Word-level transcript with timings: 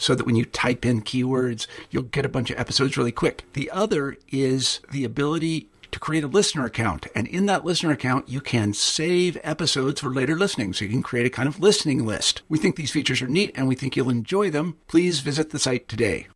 so 0.00 0.14
that 0.14 0.24
when 0.24 0.34
you 0.34 0.46
type 0.46 0.86
in 0.86 1.02
keywords, 1.02 1.66
you'll 1.90 2.02
get 2.02 2.24
a 2.24 2.28
bunch 2.28 2.50
of 2.50 2.58
episodes 2.58 2.96
really 2.96 3.12
quick. 3.12 3.44
The 3.52 3.70
other 3.70 4.16
is 4.30 4.80
the 4.90 5.04
ability 5.04 5.68
to 5.90 6.00
create 6.00 6.24
a 6.24 6.28
listener 6.28 6.64
account. 6.64 7.06
And 7.14 7.26
in 7.26 7.46
that 7.46 7.64
listener 7.64 7.92
account, 7.92 8.28
you 8.28 8.40
can 8.40 8.72
save 8.72 9.36
episodes 9.42 10.00
for 10.00 10.08
later 10.08 10.36
listening. 10.36 10.72
So 10.72 10.84
you 10.84 10.90
can 10.90 11.02
create 11.02 11.26
a 11.26 11.30
kind 11.30 11.48
of 11.48 11.60
listening 11.60 12.06
list. 12.06 12.42
We 12.48 12.58
think 12.58 12.76
these 12.76 12.92
features 12.92 13.20
are 13.20 13.28
neat 13.28 13.52
and 13.54 13.68
we 13.68 13.74
think 13.74 13.94
you'll 13.94 14.08
enjoy 14.08 14.50
them. 14.50 14.78
Please 14.86 15.20
visit 15.20 15.50
the 15.50 15.58
site 15.58 15.86
today. 15.86 16.28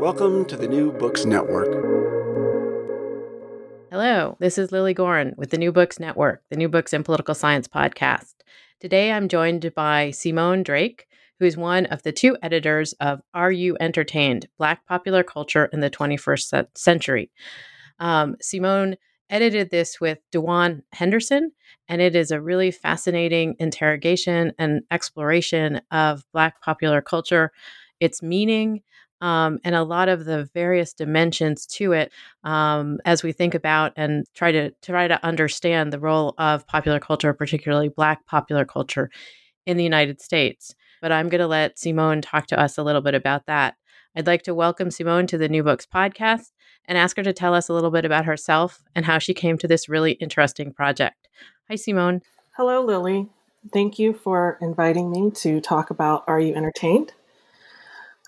Welcome 0.00 0.46
to 0.46 0.56
the 0.56 0.68
New 0.68 0.92
Books 0.92 1.24
Network. 1.26 1.74
Hello, 3.90 4.36
this 4.40 4.56
is 4.56 4.72
Lilly 4.72 4.94
Goren 4.94 5.34
with 5.36 5.50
the 5.50 5.58
New 5.58 5.72
Books 5.72 6.00
Network, 6.00 6.42
the 6.48 6.56
New 6.56 6.68
Books 6.68 6.92
in 6.92 7.02
Political 7.02 7.34
Science 7.34 7.68
podcast. 7.68 8.34
Today 8.80 9.12
I'm 9.12 9.28
joined 9.28 9.74
by 9.74 10.10
Simone 10.10 10.62
Drake, 10.62 11.06
who 11.38 11.46
is 11.46 11.56
one 11.56 11.86
of 11.86 12.02
the 12.02 12.12
two 12.12 12.36
editors 12.42 12.92
of 12.94 13.20
Are 13.34 13.52
You 13.52 13.76
Entertained? 13.80 14.46
Black 14.58 14.86
Popular 14.86 15.22
Culture 15.22 15.66
in 15.72 15.80
the 15.80 15.90
21st 15.90 16.66
Century. 16.74 17.30
Um, 17.98 18.36
Simone 18.40 18.96
edited 19.28 19.70
this 19.70 20.00
with 20.00 20.18
Dwan 20.32 20.82
Henderson, 20.92 21.52
and 21.88 22.00
it 22.00 22.14
is 22.14 22.30
a 22.30 22.40
really 22.40 22.70
fascinating 22.70 23.56
interrogation 23.58 24.52
and 24.58 24.82
exploration 24.90 25.80
of 25.90 26.24
Black 26.32 26.60
popular 26.62 27.02
culture, 27.02 27.52
its 28.00 28.22
meaning, 28.22 28.82
um, 29.20 29.58
and 29.64 29.74
a 29.74 29.82
lot 29.82 30.08
of 30.08 30.26
the 30.26 30.48
various 30.54 30.92
dimensions 30.92 31.66
to 31.66 31.92
it 31.92 32.12
um, 32.44 32.98
as 33.04 33.22
we 33.22 33.32
think 33.32 33.54
about 33.54 33.92
and 33.96 34.26
try 34.34 34.52
to 34.52 34.70
try 34.82 35.08
to 35.08 35.24
understand 35.24 35.92
the 35.92 35.98
role 35.98 36.34
of 36.38 36.66
popular 36.66 37.00
culture, 37.00 37.32
particularly 37.32 37.88
Black 37.88 38.26
popular 38.26 38.64
culture, 38.64 39.10
in 39.64 39.76
the 39.76 39.84
United 39.84 40.20
States. 40.20 40.74
But 41.00 41.12
I'm 41.12 41.28
going 41.28 41.40
to 41.40 41.46
let 41.46 41.78
Simone 41.78 42.22
talk 42.22 42.46
to 42.48 42.60
us 42.60 42.78
a 42.78 42.82
little 42.82 43.02
bit 43.02 43.14
about 43.14 43.46
that. 43.46 43.76
I'd 44.14 44.26
like 44.26 44.42
to 44.42 44.54
welcome 44.54 44.90
Simone 44.90 45.26
to 45.26 45.38
the 45.38 45.48
New 45.48 45.62
Books 45.62 45.86
podcast 45.86 46.52
and 46.86 46.96
ask 46.96 47.16
her 47.16 47.22
to 47.22 47.32
tell 47.32 47.54
us 47.54 47.68
a 47.68 47.74
little 47.74 47.90
bit 47.90 48.04
about 48.04 48.24
herself 48.24 48.82
and 48.94 49.04
how 49.04 49.18
she 49.18 49.34
came 49.34 49.58
to 49.58 49.68
this 49.68 49.88
really 49.88 50.12
interesting 50.12 50.72
project. 50.72 51.28
Hi, 51.68 51.76
Simone. 51.76 52.22
Hello, 52.56 52.82
Lilly. 52.82 53.28
Thank 53.72 53.98
you 53.98 54.14
for 54.14 54.58
inviting 54.62 55.10
me 55.10 55.30
to 55.32 55.60
talk 55.60 55.90
about 55.90 56.24
Are 56.26 56.40
You 56.40 56.54
Entertained? 56.54 57.12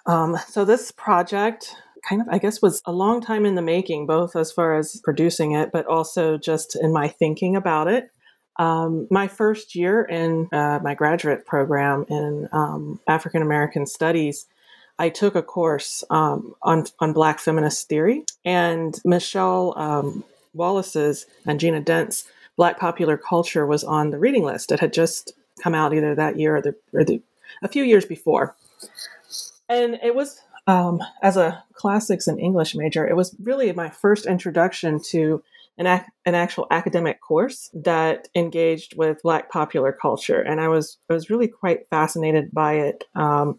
Um, 0.07 0.37
so, 0.49 0.65
this 0.65 0.91
project 0.91 1.75
kind 2.09 2.23
of, 2.23 2.29
I 2.31 2.39
guess, 2.39 2.61
was 2.61 2.83
a 2.85 2.93
long 2.93 3.21
time 3.21 3.45
in 3.45 3.55
the 3.55 3.63
making, 3.63 4.07
both 4.07 4.37
as 4.37 4.51
far 4.53 4.77
as 4.77 5.01
producing 5.05 5.53
it, 5.53 5.71
but 5.73 5.87
also 5.87 6.39
just 6.39 6.77
in 6.77 6.93
my 6.93 7.09
thinking 7.09 7.57
about 7.57 7.89
it. 7.89 8.11
Um, 8.59 9.07
my 9.11 9.29
first 9.29 9.75
year 9.75 10.03
in 10.03 10.49
uh, 10.53 10.81
my 10.83 10.95
graduate 10.95 11.47
program 11.47 12.05
in 12.09 12.49
um, 12.53 13.01
African 13.07 13.43
American 13.43 13.87
Studies, 13.87 14.47
I 14.99 15.11
took 15.11 15.35
a 15.35 15.43
course 15.43 16.03
um, 16.11 16.55
on 16.63 16.87
on 16.99 17.13
Black 17.13 17.39
feminist 17.39 17.89
theory, 17.89 18.25
and 18.45 18.99
Michele 19.05 19.75
um, 19.77 20.25
Wallace's 20.55 21.27
and 21.47 21.61
Gina 21.61 21.81
Dent's 21.81 22.25
Black 22.57 22.79
popular 22.79 23.17
culture 23.17 23.65
was 23.67 23.85
on 23.85 24.11
the 24.11 24.19
reading 24.19 24.45
list. 24.45 24.73
It 24.73 24.81
had 24.81 24.93
just 24.93 25.33
come 25.63 25.75
out 25.75 25.95
either 25.95 26.15
that 26.15 26.39
year 26.39 26.57
or 26.57 26.63
the, 26.63 26.75
or 26.93 27.05
the 27.05 27.21
a 27.63 27.69
few 27.69 27.83
years 27.85 28.05
before 28.05 28.57
and 29.69 29.99
it 30.03 30.15
was 30.15 30.41
um, 30.67 31.03
as 31.23 31.37
a 31.37 31.65
classics 31.73 32.27
and 32.27 32.39
English 32.39 32.75
major, 32.75 33.07
it 33.07 33.17
was 33.17 33.35
really 33.43 33.73
my 33.73 33.89
first 33.89 34.27
introduction 34.27 35.01
to 35.11 35.43
an, 35.79 35.87
ac- 35.87 36.11
an 36.27 36.35
actual 36.35 36.67
academic 36.71 37.21
course 37.21 37.71
that 37.73 38.29
engaged 38.35 38.97
with 38.97 39.23
Black 39.23 39.51
popular 39.51 39.93
culture, 39.93 40.41
and 40.41 40.61
I 40.61 40.69
was 40.69 40.99
I 41.09 41.15
was 41.15 41.31
really 41.31 41.49
quite 41.49 41.89
fascinated 41.89 42.51
by 42.53 42.75
it, 42.75 43.05
um, 43.15 43.59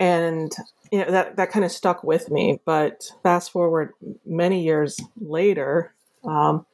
and 0.00 0.52
you 0.90 1.00
know 1.00 1.10
that 1.10 1.36
that 1.36 1.50
kind 1.50 1.64
of 1.64 1.70
stuck 1.70 2.02
with 2.02 2.30
me. 2.30 2.60
But 2.64 3.10
fast 3.22 3.52
forward 3.52 3.92
many 4.26 4.62
years 4.62 4.98
later. 5.20 5.94
Um, 6.24 6.66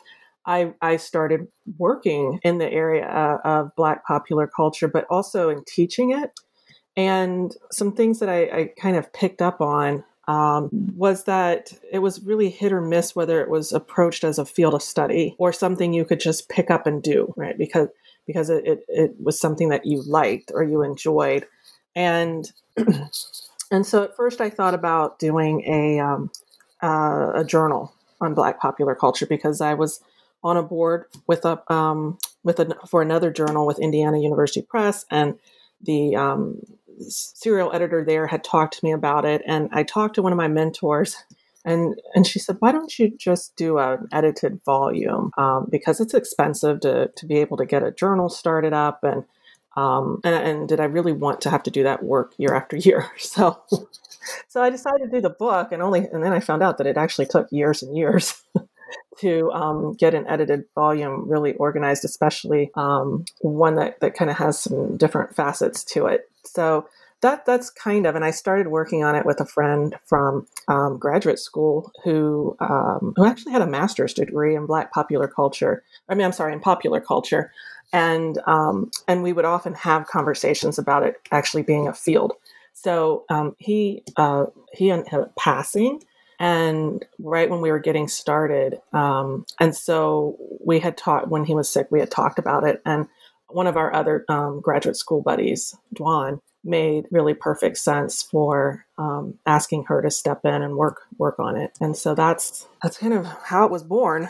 I, 0.46 0.74
I 0.82 0.98
started 0.98 1.48
working 1.78 2.38
in 2.42 2.58
the 2.58 2.70
area 2.70 3.06
of 3.06 3.74
Black 3.76 4.06
popular 4.06 4.46
culture, 4.46 4.88
but 4.88 5.06
also 5.08 5.48
in 5.48 5.64
teaching 5.64 6.10
it. 6.10 6.38
And 6.96 7.54
some 7.72 7.92
things 7.92 8.20
that 8.20 8.28
I, 8.28 8.42
I 8.42 8.70
kind 8.78 8.96
of 8.96 9.12
picked 9.12 9.42
up 9.42 9.60
on 9.60 10.04
um, 10.26 10.70
was 10.72 11.24
that 11.24 11.72
it 11.90 11.98
was 11.98 12.22
really 12.22 12.48
hit 12.48 12.72
or 12.72 12.80
miss 12.80 13.14
whether 13.14 13.40
it 13.40 13.50
was 13.50 13.72
approached 13.72 14.24
as 14.24 14.38
a 14.38 14.46
field 14.46 14.74
of 14.74 14.82
study 14.82 15.34
or 15.38 15.52
something 15.52 15.92
you 15.92 16.04
could 16.04 16.20
just 16.20 16.48
pick 16.48 16.70
up 16.70 16.86
and 16.86 17.02
do, 17.02 17.32
right? 17.36 17.56
Because 17.58 17.88
because 18.26 18.48
it, 18.48 18.66
it, 18.66 18.84
it 18.88 19.14
was 19.22 19.38
something 19.38 19.68
that 19.68 19.84
you 19.84 20.02
liked 20.02 20.50
or 20.54 20.62
you 20.62 20.82
enjoyed. 20.82 21.46
And 21.94 22.50
and 23.70 23.86
so 23.86 24.04
at 24.04 24.16
first 24.16 24.40
I 24.40 24.50
thought 24.50 24.74
about 24.74 25.18
doing 25.18 25.62
a 25.66 26.00
um, 26.00 26.30
uh, 26.82 27.32
a 27.34 27.44
journal 27.44 27.94
on 28.20 28.34
Black 28.34 28.60
popular 28.60 28.94
culture 28.94 29.26
because 29.26 29.60
I 29.60 29.74
was 29.74 30.00
on 30.42 30.56
a 30.56 30.62
board 30.62 31.06
with 31.26 31.44
a 31.44 31.60
um, 31.72 32.18
with 32.42 32.60
a, 32.60 32.76
for 32.88 33.02
another 33.02 33.30
journal 33.30 33.66
with 33.66 33.78
Indiana 33.78 34.18
University 34.18 34.62
Press 34.62 35.04
and 35.10 35.38
the 35.82 36.16
um, 36.16 36.60
serial 37.00 37.72
editor 37.72 38.04
there 38.04 38.26
had 38.26 38.44
talked 38.44 38.78
to 38.78 38.84
me 38.84 38.92
about 38.92 39.24
it, 39.24 39.42
and 39.46 39.68
I 39.72 39.82
talked 39.82 40.14
to 40.16 40.22
one 40.22 40.32
of 40.32 40.38
my 40.38 40.48
mentors, 40.48 41.16
and 41.64 42.00
and 42.14 42.26
she 42.26 42.38
said, 42.38 42.56
"Why 42.60 42.72
don't 42.72 42.98
you 42.98 43.10
just 43.16 43.56
do 43.56 43.78
an 43.78 44.08
edited 44.12 44.60
volume? 44.64 45.30
Um, 45.36 45.66
because 45.70 46.00
it's 46.00 46.14
expensive 46.14 46.80
to 46.80 47.10
to 47.14 47.26
be 47.26 47.36
able 47.36 47.56
to 47.58 47.66
get 47.66 47.82
a 47.82 47.92
journal 47.92 48.28
started 48.28 48.72
up, 48.72 49.04
and 49.04 49.24
um, 49.76 50.20
and, 50.24 50.34
and 50.34 50.68
did 50.68 50.80
I 50.80 50.84
really 50.84 51.12
want 51.12 51.40
to 51.42 51.50
have 51.50 51.62
to 51.64 51.70
do 51.70 51.82
that 51.84 52.02
work 52.02 52.34
year 52.38 52.54
after 52.54 52.76
year? 52.88 53.10
So." 53.18 53.62
So 54.48 54.62
I 54.62 54.70
decided 54.70 55.10
to 55.10 55.10
do 55.10 55.20
the 55.20 55.28
book, 55.28 55.70
and 55.70 55.82
only, 55.82 56.06
and 56.10 56.24
then 56.24 56.32
I 56.32 56.40
found 56.40 56.62
out 56.62 56.78
that 56.78 56.86
it 56.86 56.96
actually 56.96 57.26
took 57.26 57.46
years 57.52 57.82
and 57.82 57.94
years 57.94 58.42
to 59.18 59.50
um, 59.52 59.92
get 59.94 60.14
an 60.14 60.26
edited 60.26 60.64
volume 60.74 61.28
really 61.28 61.54
organized, 61.54 62.04
especially 62.04 62.70
um, 62.74 63.24
one 63.40 63.76
that, 63.76 64.00
that 64.00 64.14
kind 64.14 64.30
of 64.30 64.36
has 64.36 64.58
some 64.58 64.96
different 64.96 65.34
facets 65.34 65.84
to 65.84 66.06
it. 66.06 66.28
So 66.44 66.88
that 67.20 67.46
that's 67.46 67.70
kind 67.70 68.06
of, 68.06 68.16
and 68.16 68.24
I 68.24 68.32
started 68.32 68.68
working 68.68 69.02
on 69.02 69.14
it 69.14 69.24
with 69.24 69.40
a 69.40 69.46
friend 69.46 69.96
from 70.04 70.46
um, 70.68 70.98
graduate 70.98 71.38
school 71.38 71.90
who 72.04 72.54
um, 72.60 73.14
who 73.16 73.24
actually 73.24 73.52
had 73.52 73.62
a 73.62 73.66
master's 73.66 74.12
degree 74.12 74.54
in 74.54 74.66
Black 74.66 74.92
popular 74.92 75.26
culture. 75.26 75.82
I 76.08 76.14
mean, 76.14 76.26
I'm 76.26 76.32
sorry, 76.32 76.52
in 76.52 76.60
popular 76.60 77.00
culture, 77.00 77.50
and 77.94 78.38
um, 78.46 78.90
and 79.08 79.22
we 79.22 79.32
would 79.32 79.46
often 79.46 79.74
have 79.74 80.06
conversations 80.06 80.78
about 80.78 81.02
it 81.02 81.16
actually 81.30 81.62
being 81.62 81.88
a 81.88 81.94
field. 81.94 82.34
So 82.74 83.24
um, 83.30 83.56
he 83.58 84.02
uh, 84.16 84.46
he 84.74 84.90
ended 84.90 85.14
up 85.14 85.34
passing, 85.36 86.02
and 86.38 87.04
right 87.18 87.48
when 87.48 87.60
we 87.60 87.70
were 87.70 87.78
getting 87.78 88.08
started, 88.08 88.80
um, 88.92 89.46
and 89.60 89.74
so 89.74 90.36
we 90.64 90.80
had 90.80 90.96
talked 90.96 91.28
when 91.28 91.44
he 91.44 91.54
was 91.54 91.68
sick. 91.68 91.88
We 91.90 92.00
had 92.00 92.10
talked 92.10 92.38
about 92.38 92.64
it, 92.64 92.80
and 92.84 93.08
one 93.48 93.66
of 93.66 93.76
our 93.76 93.94
other 93.94 94.24
um, 94.28 94.60
graduate 94.60 94.96
school 94.96 95.22
buddies, 95.22 95.76
Dwan, 95.94 96.40
made 96.64 97.06
really 97.10 97.34
perfect 97.34 97.76
sense 97.76 98.22
for 98.22 98.86
um, 98.98 99.38
asking 99.46 99.84
her 99.84 100.00
to 100.02 100.10
step 100.10 100.40
in 100.44 100.62
and 100.62 100.76
work 100.76 101.02
work 101.18 101.38
on 101.38 101.56
it. 101.56 101.72
And 101.80 101.96
so 101.96 102.14
that's 102.14 102.66
that's 102.82 102.98
kind 102.98 103.12
of 103.12 103.26
how 103.44 103.64
it 103.64 103.70
was 103.70 103.82
born. 103.82 104.28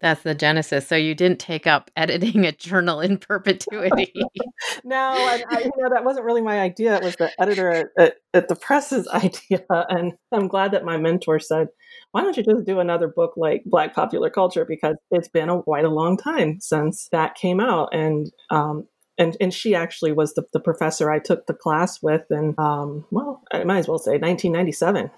That's 0.00 0.22
the 0.22 0.34
genesis. 0.34 0.86
So 0.86 0.96
you 0.96 1.14
didn't 1.14 1.38
take 1.40 1.66
up 1.66 1.90
editing 1.96 2.46
a 2.46 2.52
journal 2.52 3.00
in 3.00 3.18
perpetuity. 3.18 4.12
no, 4.84 5.12
and 5.14 5.44
I, 5.50 5.60
you 5.60 5.72
know 5.76 5.90
that 5.90 6.04
wasn't 6.04 6.24
really 6.24 6.42
my 6.42 6.60
idea. 6.60 6.96
It 6.96 7.04
was 7.04 7.16
the 7.16 7.30
editor 7.40 7.70
at, 7.70 7.86
at, 7.98 8.14
at, 8.34 8.48
the 8.48 8.56
press's 8.56 9.06
idea, 9.12 9.64
and 9.68 10.12
I'm 10.32 10.48
glad 10.48 10.72
that 10.72 10.84
my 10.84 10.96
mentor 10.96 11.38
said, 11.38 11.68
"Why 12.12 12.22
don't 12.22 12.36
you 12.36 12.42
just 12.42 12.64
do 12.64 12.80
another 12.80 13.08
book 13.08 13.34
like 13.36 13.62
Black 13.64 13.94
Popular 13.94 14.30
Culture?" 14.30 14.64
Because 14.64 14.96
it's 15.10 15.28
been 15.28 15.48
a 15.48 15.62
quite 15.62 15.84
a 15.84 15.90
long 15.90 16.16
time 16.16 16.60
since 16.60 17.08
that 17.12 17.34
came 17.34 17.60
out, 17.60 17.90
and 17.92 18.30
um, 18.50 18.86
and 19.18 19.36
and 19.40 19.52
she 19.52 19.74
actually 19.74 20.12
was 20.12 20.34
the, 20.34 20.44
the 20.52 20.60
professor 20.60 21.10
I 21.10 21.18
took 21.18 21.46
the 21.46 21.54
class 21.54 22.02
with, 22.02 22.24
and 22.30 22.58
um, 22.58 23.04
well, 23.10 23.42
I 23.52 23.64
might 23.64 23.80
as 23.80 23.88
well 23.88 23.98
say 23.98 24.12
1997. 24.12 25.10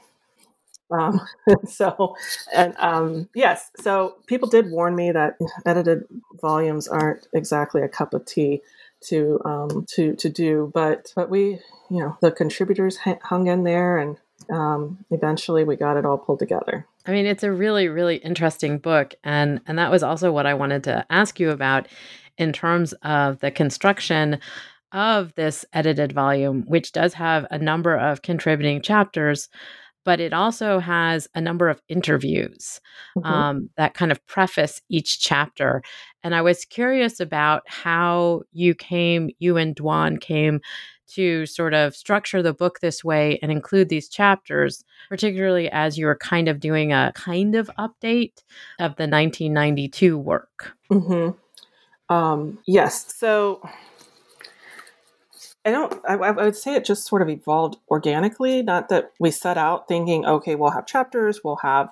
Um, 0.92 1.20
so, 1.68 2.16
and 2.54 2.74
um, 2.78 3.28
yes, 3.34 3.70
so 3.80 4.16
people 4.26 4.48
did 4.48 4.70
warn 4.70 4.94
me 4.94 5.12
that 5.12 5.38
edited 5.66 6.04
volumes 6.40 6.88
aren't 6.88 7.28
exactly 7.32 7.82
a 7.82 7.88
cup 7.88 8.14
of 8.14 8.24
tea 8.24 8.62
to 9.08 9.40
um, 9.44 9.86
to 9.94 10.14
to 10.16 10.28
do, 10.28 10.70
but 10.74 11.12
but 11.16 11.30
we, 11.30 11.58
you 11.90 12.00
know, 12.00 12.16
the 12.20 12.30
contributors 12.30 12.98
hung 13.22 13.46
in 13.46 13.64
there, 13.64 13.98
and 13.98 14.16
um, 14.50 15.04
eventually 15.10 15.64
we 15.64 15.76
got 15.76 15.96
it 15.96 16.06
all 16.06 16.18
pulled 16.18 16.38
together. 16.38 16.86
I 17.06 17.10
mean, 17.10 17.26
it's 17.26 17.42
a 17.42 17.52
really 17.52 17.88
really 17.88 18.16
interesting 18.16 18.78
book, 18.78 19.14
and 19.24 19.60
and 19.66 19.78
that 19.78 19.90
was 19.90 20.02
also 20.02 20.32
what 20.32 20.46
I 20.46 20.54
wanted 20.54 20.84
to 20.84 21.04
ask 21.10 21.40
you 21.40 21.50
about 21.50 21.88
in 22.38 22.52
terms 22.52 22.92
of 23.02 23.40
the 23.40 23.50
construction 23.50 24.38
of 24.92 25.34
this 25.34 25.64
edited 25.72 26.12
volume, 26.12 26.62
which 26.66 26.92
does 26.92 27.14
have 27.14 27.46
a 27.50 27.58
number 27.58 27.96
of 27.96 28.22
contributing 28.22 28.82
chapters 28.82 29.48
but 30.04 30.20
it 30.20 30.32
also 30.32 30.78
has 30.78 31.28
a 31.34 31.40
number 31.40 31.68
of 31.68 31.80
interviews 31.88 32.80
mm-hmm. 33.16 33.26
um, 33.26 33.70
that 33.76 33.94
kind 33.94 34.12
of 34.12 34.24
preface 34.26 34.80
each 34.88 35.20
chapter. 35.20 35.82
And 36.22 36.34
I 36.34 36.42
was 36.42 36.64
curious 36.64 37.20
about 37.20 37.62
how 37.66 38.42
you 38.52 38.74
came, 38.74 39.30
you 39.38 39.56
and 39.56 39.74
Dwan 39.74 40.20
came 40.20 40.60
to 41.14 41.44
sort 41.46 41.74
of 41.74 41.94
structure 41.94 42.42
the 42.42 42.54
book 42.54 42.80
this 42.80 43.04
way 43.04 43.38
and 43.42 43.52
include 43.52 43.88
these 43.88 44.08
chapters, 44.08 44.82
particularly 45.08 45.68
as 45.70 45.98
you 45.98 46.06
were 46.06 46.16
kind 46.16 46.48
of 46.48 46.58
doing 46.58 46.92
a 46.92 47.12
kind 47.14 47.54
of 47.54 47.70
update 47.78 48.42
of 48.78 48.96
the 48.96 49.06
1992 49.06 50.16
work. 50.16 50.72
Mm-hmm. 50.90 52.14
Um, 52.14 52.58
yes. 52.66 53.14
So 53.14 53.62
I 55.64 55.70
don't. 55.70 56.00
I, 56.08 56.14
I, 56.14 56.30
would 56.30 56.56
say 56.56 56.74
it 56.74 56.84
just 56.84 57.06
sort 57.06 57.22
of 57.22 57.28
evolved 57.28 57.76
organically. 57.88 58.62
Not 58.62 58.88
that 58.88 59.12
we 59.20 59.30
set 59.30 59.56
out 59.56 59.86
thinking, 59.86 60.26
okay, 60.26 60.56
we'll 60.56 60.70
have 60.72 60.86
chapters, 60.86 61.44
we'll 61.44 61.56
have 61.56 61.88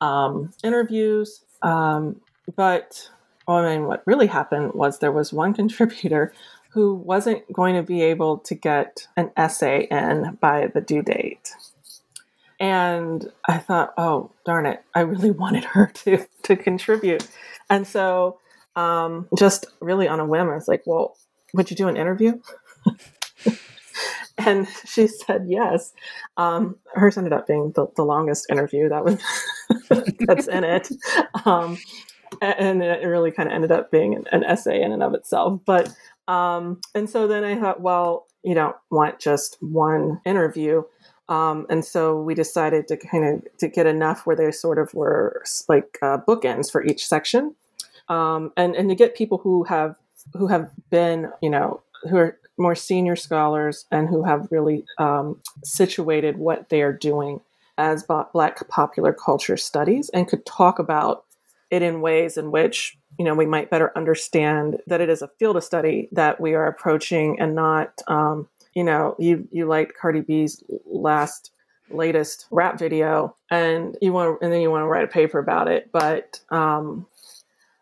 um, 0.00 0.52
interviews, 0.64 1.44
um, 1.62 2.20
but 2.56 3.08
well, 3.46 3.58
I 3.58 3.76
mean, 3.76 3.86
what 3.86 4.02
really 4.06 4.26
happened 4.26 4.72
was 4.74 4.98
there 4.98 5.12
was 5.12 5.32
one 5.32 5.54
contributor 5.62 6.32
who 6.70 6.94
wasn't 6.94 7.50
going 7.52 7.76
to 7.76 7.82
be 7.82 8.02
able 8.02 8.38
to 8.38 8.54
get 8.54 9.06
an 9.16 9.30
essay 9.36 9.86
in 9.90 10.36
by 10.40 10.66
the 10.66 10.80
due 10.80 11.02
date. 11.02 11.52
And 12.58 13.30
I 13.48 13.58
thought, 13.58 13.94
oh 13.96 14.32
darn 14.44 14.66
it, 14.66 14.82
I 14.94 15.00
really 15.00 15.30
wanted 15.44 15.64
her 15.64 15.86
to 15.86 16.26
to 16.42 16.56
contribute. 16.56 17.28
And 17.70 17.86
so 17.86 18.38
um, 18.76 19.28
just 19.38 19.66
really 19.80 20.08
on 20.08 20.18
a 20.18 20.26
whim, 20.26 20.48
I 20.48 20.54
was 20.54 20.66
like, 20.66 20.82
well, 20.84 21.16
would 21.52 21.70
you 21.70 21.76
do 21.76 21.86
an 21.88 21.96
interview? 21.96 22.40
and 24.38 24.66
she 24.84 25.06
said 25.06 25.46
yes. 25.46 25.92
Um, 26.36 26.76
hers 26.94 27.16
ended 27.16 27.32
up 27.32 27.46
being 27.46 27.72
the, 27.74 27.86
the 27.96 28.04
longest 28.04 28.46
interview 28.50 28.88
that 28.88 29.04
was 29.04 29.22
that's 30.26 30.48
in 30.48 30.64
it, 30.64 30.88
um, 31.44 31.78
and 32.40 32.82
it 32.82 33.06
really 33.06 33.30
kind 33.30 33.48
of 33.48 33.54
ended 33.54 33.72
up 33.72 33.90
being 33.90 34.14
an, 34.14 34.24
an, 34.32 34.44
essay 34.44 34.82
in 34.82 34.92
and 34.92 35.02
of 35.02 35.14
itself. 35.14 35.60
But 35.64 35.94
um, 36.28 36.80
and 36.94 37.08
so 37.08 37.26
then 37.26 37.44
I 37.44 37.58
thought, 37.58 37.80
well, 37.80 38.26
you 38.42 38.54
don't 38.54 38.76
want 38.90 39.18
just 39.18 39.56
one 39.60 40.20
interview. 40.24 40.82
Um, 41.28 41.66
and 41.70 41.84
so 41.84 42.20
we 42.20 42.34
decided 42.34 42.86
to 42.88 42.96
kind 42.96 43.24
of 43.24 43.58
to 43.58 43.68
get 43.68 43.86
enough 43.86 44.26
where 44.26 44.36
they 44.36 44.50
sort 44.52 44.78
of 44.78 44.92
were 44.92 45.42
like 45.68 45.98
uh, 46.02 46.18
bookends 46.28 46.70
for 46.70 46.84
each 46.84 47.06
section, 47.06 47.54
um, 48.08 48.52
and 48.56 48.74
and 48.74 48.90
to 48.90 48.94
get 48.94 49.16
people 49.16 49.38
who 49.38 49.64
have 49.64 49.96
who 50.34 50.48
have 50.48 50.70
been 50.90 51.30
you 51.40 51.48
know 51.48 51.80
who 52.10 52.16
are 52.18 52.38
more 52.56 52.74
senior 52.74 53.16
scholars 53.16 53.86
and 53.90 54.08
who 54.08 54.22
have 54.22 54.48
really 54.50 54.84
um, 54.98 55.40
situated 55.62 56.38
what 56.38 56.68
they 56.68 56.82
are 56.82 56.92
doing 56.92 57.40
as 57.76 58.04
Black 58.04 58.68
popular 58.68 59.12
culture 59.12 59.56
studies 59.56 60.08
and 60.10 60.28
could 60.28 60.46
talk 60.46 60.78
about 60.78 61.24
it 61.70 61.82
in 61.82 62.00
ways 62.00 62.36
in 62.36 62.50
which 62.50 62.96
you 63.18 63.24
know 63.24 63.34
we 63.34 63.46
might 63.46 63.70
better 63.70 63.92
understand 63.96 64.78
that 64.86 65.00
it 65.00 65.08
is 65.08 65.22
a 65.22 65.30
field 65.38 65.56
of 65.56 65.64
study 65.64 66.08
that 66.12 66.40
we 66.40 66.54
are 66.54 66.66
approaching 66.66 67.38
and 67.40 67.54
not 67.54 68.00
um, 68.06 68.48
you 68.74 68.84
know 68.84 69.16
you 69.18 69.48
you 69.50 69.66
liked 69.66 69.96
Cardi 69.98 70.20
B's 70.20 70.62
last 70.86 71.50
latest 71.90 72.46
rap 72.50 72.78
video 72.78 73.36
and 73.50 73.96
you 74.00 74.12
want 74.12 74.40
and 74.40 74.52
then 74.52 74.60
you 74.60 74.70
want 74.70 74.82
to 74.82 74.86
write 74.86 75.04
a 75.04 75.08
paper 75.08 75.38
about 75.38 75.68
it 75.68 75.90
but 75.92 76.40
um, 76.50 77.06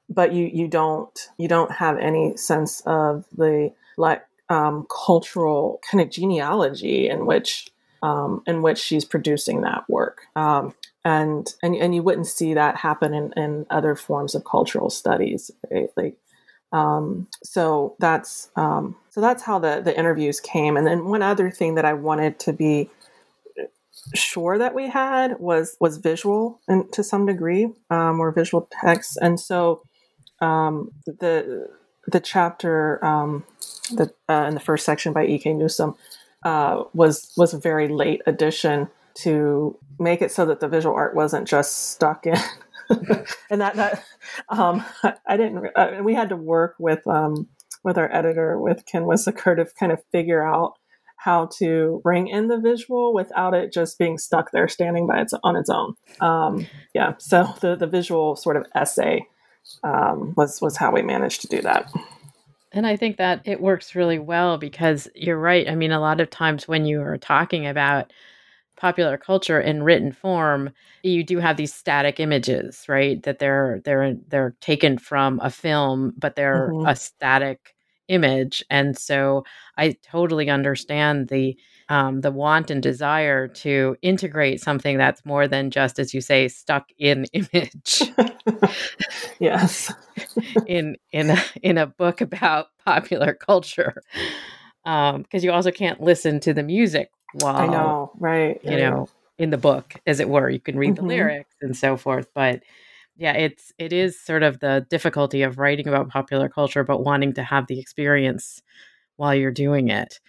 but 0.09 0.33
you 0.33 0.47
you 0.53 0.69
don't 0.69 1.29
you 1.39 1.49
don't 1.49 1.71
have 1.71 1.99
any 1.99 2.37
sense 2.37 2.81
of 2.87 3.25
the 3.37 3.73
black 3.97 4.29
um, 4.53 4.87
cultural 4.91 5.81
kind 5.91 6.03
of 6.03 6.11
genealogy 6.11 7.09
in 7.09 7.25
which 7.27 7.69
um, 8.03 8.43
in 8.47 8.63
which 8.63 8.79
she's 8.79 9.05
producing 9.05 9.63
that 9.63 9.85
work. 9.89 10.23
Um, 10.35 10.75
and, 11.05 11.53
and 11.63 11.75
and 11.75 11.95
you 11.95 12.03
wouldn't 12.03 12.27
see 12.27 12.55
that 12.55 12.77
happen 12.77 13.15
in, 13.15 13.33
in 13.37 13.67
other 13.71 13.95
forms 13.95 14.35
of 14.35 14.45
cultural 14.45 14.91
studies, 14.91 15.51
right? 15.71 15.89
Like, 15.97 16.17
um, 16.73 17.29
so 17.43 17.97
that's 17.99 18.51
um, 18.57 18.97
so 19.11 19.21
that's 19.21 19.43
how 19.43 19.59
the 19.59 19.81
the 19.83 19.97
interviews 19.97 20.39
came. 20.41 20.77
And 20.77 20.87
then 20.87 21.07
one 21.07 21.23
other 21.23 21.51
thing 21.51 21.77
that 21.77 21.85
I 21.85 21.95
wanted 21.95 22.39
to 22.41 22.53
be 22.53 22.91
sure 24.15 24.59
that 24.59 24.75
we 24.75 24.89
had 24.89 25.39
was 25.39 25.77
was 25.81 25.97
visual 25.97 26.61
and 26.69 26.93
to 26.93 27.03
some 27.03 27.27
degree 27.27 27.69
um, 27.91 28.21
or 28.21 28.33
visual 28.33 28.69
text. 28.83 29.19
And 29.21 29.41
so 29.41 29.83
um, 30.41 30.91
the 31.07 31.69
the 32.07 32.21
chapter 32.21 33.05
um, 33.05 33.45
the, 33.91 34.13
uh, 34.29 34.47
in 34.49 34.55
the 34.55 34.61
first 34.61 34.85
section 34.85 35.13
by 35.13 35.27
E.K. 35.27 35.53
Newsom 35.53 35.95
uh, 36.45 36.85
was 36.95 37.33
was 37.37 37.55
a 37.55 37.59
very 37.59 37.89
late 37.89 38.23
addition 38.27 38.89
to 39.15 39.79
make 39.99 40.23
it 40.23 40.33
so 40.33 40.47
that 40.47 40.61
the 40.61 40.69
visual 40.69 40.95
art 40.95 41.15
wasn't 41.15 41.47
just 41.47 41.91
stuck 41.91 42.27
in. 42.27 42.37
and 43.51 43.61
that 43.61 43.77
that 43.77 44.05
um, 44.49 44.85
I 45.27 45.37
didn't. 45.37 45.67
Uh, 45.77 46.01
we 46.03 46.15
had 46.15 46.29
to 46.31 46.37
work 46.37 46.75
with 46.79 47.07
um, 47.07 47.49
with 47.85 47.99
our 47.99 48.13
editor 48.15 48.59
with 48.59 48.87
Ken 48.87 49.03
Wissoker 49.03 49.57
to 49.57 49.67
kind 49.79 49.93
of 49.93 50.03
figure 50.13 50.43
out 50.43 50.75
how 51.17 51.47
to 51.59 52.01
bring 52.03 52.27
in 52.27 52.49
the 52.49 52.59
visual 52.59 53.15
without 53.15 53.55
it 53.55 53.73
just 53.73 53.97
being 53.97 54.19
stuck 54.19 54.51
there 54.51 54.69
standing 54.69 55.07
by 55.07 55.21
its 55.21 55.33
on 55.45 55.57
its 55.57 55.71
own. 55.71 55.95
Um, 56.21 56.67
yeah, 56.95 57.15
so 57.19 57.55
the 57.61 57.77
the 57.77 57.87
visual 57.87 58.37
sort 58.37 58.57
of 58.57 58.67
essay 58.75 59.27
um, 59.85 60.35
was 60.37 60.61
was 60.61 60.77
how 60.77 60.91
we 60.93 61.03
managed 61.03 61.41
to 61.43 61.49
do 61.49 61.63
that. 61.63 61.93
And 62.73 62.87
I 62.87 62.97
think 62.97 63.19
that 63.19 63.43
it 63.45 63.61
works 63.61 63.95
really 63.95 64.19
well 64.19 64.57
because 64.59 65.09
you're 65.15 65.39
right. 65.39 65.69
I 65.69 65.75
mean, 65.75 65.93
a 65.93 66.01
lot 66.01 66.21
of 66.21 66.31
times 66.31 66.67
when 66.67 66.87
you 66.87 67.03
are 67.03 67.19
talking 67.19 67.67
about 67.67 68.13
popular 68.77 69.19
culture 69.19 69.61
in 69.61 69.83
written 69.83 70.11
form, 70.11 70.71
you 71.03 71.23
do 71.23 71.39
have 71.39 71.57
these 71.57 71.75
static 71.75 72.19
images, 72.19 72.85
right? 72.89 73.23
That 73.23 73.39
they're 73.39 73.81
they're 73.85 74.15
they're 74.29 74.57
taken 74.61 74.99
from 74.99 75.39
a 75.43 75.51
film, 75.51 76.15
but 76.17 76.35
they're 76.35 76.71
mm-hmm. 76.73 76.87
a 76.87 76.97
static 76.97 77.75
image. 78.09 78.65
And 78.71 78.99
so 78.99 79.45
I 79.77 79.97
totally 80.03 80.51
understand 80.51 81.29
the 81.29 81.57
um, 81.89 82.21
the 82.21 82.31
want 82.31 82.71
and 82.71 82.83
desire 82.83 83.49
to 83.49 83.97
integrate 84.03 84.61
something 84.61 84.99
that's 84.99 85.25
more 85.25 85.49
than 85.49 85.71
just, 85.71 85.99
as 85.99 86.15
you 86.15 86.21
say, 86.21 86.49
stuck 86.49 86.89
in 86.99 87.27
image. 87.33 88.03
yes, 89.39 89.93
in 90.67 90.97
in 91.13 91.31
a, 91.31 91.43
in 91.63 91.79
a 91.79 91.87
book 91.87 92.21
about 92.21 92.67
popular 92.85 93.35
culture, 93.35 94.03
because 94.85 95.15
um, 95.15 95.25
you 95.33 95.53
also 95.53 95.71
can't 95.71 96.01
listen 96.01 96.41
to 96.41 96.55
the 96.55 96.63
music 96.63 97.11
while 97.35 97.57
I 97.57 97.67
know, 97.67 98.13
right? 98.19 98.61
You 98.65 98.77
know, 98.77 99.09
in 99.39 99.51
the 99.51 99.59
book, 99.59 99.95
as 100.07 100.21
it 100.21 100.29
were, 100.29 100.51
you 100.51 100.61
can 100.61 100.77
read 100.77 100.95
mm-hmm. 100.95 101.07
the 101.07 101.15
lyrics 101.15 101.57
and 101.61 101.77
so 101.77 101.97
forth, 101.97 102.29
but 102.35 102.63
yeah 103.17 103.33
it's 103.33 103.73
it 103.79 103.93
is 103.93 104.19
sort 104.21 104.43
of 104.43 104.61
the 104.61 104.87
difficulty 104.91 105.43
of 105.43 105.59
writing 105.59 105.87
about 105.87 106.09
popular 106.09 106.49
culture 106.49 106.85
but 106.85 107.05
wanting 107.05 107.33
to 107.33 107.43
have 107.43 107.67
the 107.67 107.79
experience 107.79 108.63
while 109.17 109.35
you're 109.35 109.51
doing 109.51 109.89
it 109.89 110.21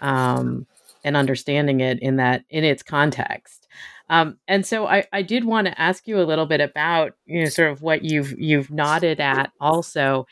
um 0.00 0.66
and 1.06 1.16
understanding 1.16 1.80
it 1.80 2.00
in 2.00 2.16
that 2.16 2.44
in 2.50 2.64
its 2.64 2.82
context. 2.82 3.68
Um, 4.08 4.38
and 4.46 4.66
so 4.66 4.86
I, 4.86 5.04
I 5.12 5.22
did 5.22 5.44
want 5.44 5.66
to 5.66 5.80
ask 5.80 6.06
you 6.06 6.20
a 6.20 6.22
little 6.22 6.46
bit 6.46 6.60
about 6.60 7.12
you 7.24 7.42
know 7.42 7.48
sort 7.48 7.70
of 7.70 7.80
what 7.80 8.04
you've 8.04 8.38
you've 8.38 8.70
nodded 8.70 9.20
at 9.20 9.52
also 9.60 10.26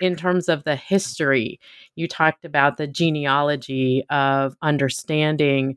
in 0.00 0.16
terms 0.16 0.48
of 0.48 0.64
the 0.64 0.76
history. 0.76 1.60
You 1.94 2.08
talked 2.08 2.44
about 2.44 2.76
the 2.76 2.88
genealogy 2.88 4.04
of 4.10 4.56
understanding 4.60 5.76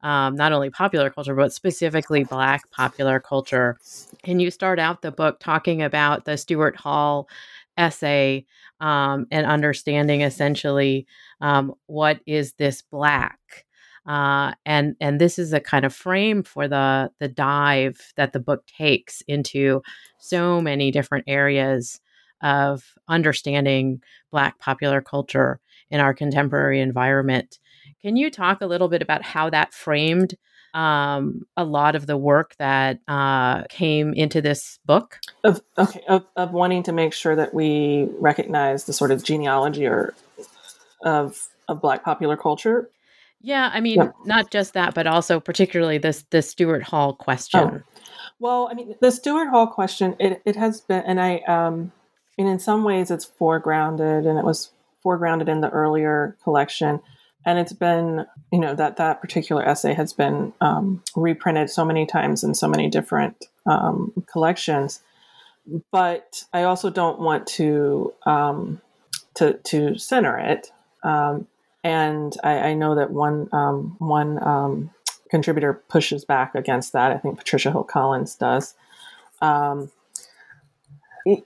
um, 0.00 0.36
not 0.36 0.52
only 0.52 0.70
popular 0.70 1.10
culture 1.10 1.34
but 1.34 1.52
specifically 1.52 2.22
Black 2.22 2.70
popular 2.70 3.18
culture. 3.18 3.78
And 4.22 4.40
you 4.40 4.52
start 4.52 4.78
out 4.78 5.02
the 5.02 5.10
book 5.10 5.40
talking 5.40 5.82
about 5.82 6.24
the 6.24 6.36
Stuart 6.36 6.76
Hall 6.76 7.28
essay 7.76 8.46
um, 8.80 9.26
and 9.32 9.44
understanding 9.44 10.20
essentially 10.20 11.06
um, 11.40 11.74
what 11.86 12.20
is 12.26 12.52
this 12.54 12.82
Black. 12.82 13.64
Uh, 14.08 14.52
and 14.64 14.96
and 15.02 15.20
this 15.20 15.38
is 15.38 15.52
a 15.52 15.60
kind 15.60 15.84
of 15.84 15.94
frame 15.94 16.42
for 16.42 16.66
the 16.66 17.10
the 17.20 17.28
dive 17.28 18.00
that 18.16 18.32
the 18.32 18.40
book 18.40 18.64
takes 18.66 19.20
into 19.28 19.82
so 20.18 20.62
many 20.62 20.90
different 20.90 21.24
areas 21.28 22.00
of 22.42 22.82
understanding 23.06 24.00
Black 24.30 24.58
popular 24.58 25.02
culture 25.02 25.60
in 25.90 26.00
our 26.00 26.14
contemporary 26.14 26.80
environment. 26.80 27.58
Can 28.00 28.16
you 28.16 28.30
talk 28.30 28.62
a 28.62 28.66
little 28.66 28.88
bit 28.88 29.02
about 29.02 29.22
how 29.22 29.50
that 29.50 29.74
framed 29.74 30.36
um, 30.72 31.42
a 31.56 31.64
lot 31.64 31.94
of 31.94 32.06
the 32.06 32.16
work 32.16 32.54
that 32.58 33.00
uh, 33.08 33.64
came 33.64 34.14
into 34.14 34.40
this 34.40 34.78
book? 34.86 35.18
Of 35.44 35.60
okay, 35.76 36.00
of, 36.08 36.24
of 36.34 36.52
wanting 36.52 36.82
to 36.84 36.92
make 36.92 37.12
sure 37.12 37.36
that 37.36 37.52
we 37.52 38.08
recognize 38.18 38.84
the 38.84 38.94
sort 38.94 39.10
of 39.10 39.22
genealogy 39.22 39.86
or 39.86 40.14
of 41.04 41.46
of 41.68 41.82
Black 41.82 42.02
popular 42.02 42.38
culture 42.38 42.88
yeah, 43.40 43.70
I 43.72 43.80
mean, 43.80 43.96
yeah. 43.96 44.10
not 44.24 44.50
just 44.50 44.74
that, 44.74 44.94
but 44.94 45.06
also 45.06 45.40
particularly 45.40 45.98
this 45.98 46.24
the 46.30 46.42
Stuart 46.42 46.82
Hall 46.82 47.14
question. 47.14 47.60
Oh. 47.60 48.00
Well, 48.40 48.68
I 48.70 48.74
mean, 48.74 48.94
the 49.00 49.10
Stuart 49.10 49.48
Hall 49.48 49.66
question, 49.66 50.14
it, 50.20 50.42
it 50.44 50.54
has 50.56 50.80
been, 50.80 51.02
and 51.04 51.20
I, 51.20 51.38
um, 51.48 51.92
and 52.36 52.48
in 52.48 52.58
some 52.58 52.84
ways 52.84 53.10
it's 53.10 53.26
foregrounded, 53.26 54.28
and 54.28 54.38
it 54.38 54.44
was 54.44 54.70
foregrounded 55.04 55.48
in 55.48 55.60
the 55.60 55.70
earlier 55.70 56.36
collection, 56.44 57.00
and 57.44 57.58
it's 57.58 57.72
been, 57.72 58.26
you 58.52 58.60
know, 58.60 58.74
that 58.74 58.96
that 58.96 59.20
particular 59.20 59.66
essay 59.66 59.94
has 59.94 60.12
been 60.12 60.52
um, 60.60 61.02
reprinted 61.16 61.70
so 61.70 61.84
many 61.84 62.06
times 62.06 62.44
in 62.44 62.54
so 62.54 62.68
many 62.68 62.88
different 62.88 63.46
um, 63.66 64.12
collections. 64.30 65.00
But 65.90 66.44
I 66.52 66.62
also 66.62 66.90
don't 66.90 67.20
want 67.20 67.46
to 67.48 68.14
um, 68.24 68.80
to 69.34 69.54
to 69.54 69.98
center 69.98 70.38
it. 70.38 70.72
Um, 71.02 71.46
and 71.84 72.36
I, 72.42 72.58
I 72.58 72.74
know 72.74 72.94
that 72.94 73.10
one 73.10 73.48
um, 73.52 73.96
one 73.98 74.42
um, 74.42 74.90
contributor 75.30 75.74
pushes 75.88 76.24
back 76.24 76.54
against 76.54 76.92
that. 76.92 77.12
I 77.12 77.18
think 77.18 77.38
Patricia 77.38 77.70
Hill 77.70 77.84
Collins 77.84 78.34
does. 78.34 78.74
Um, 79.40 79.90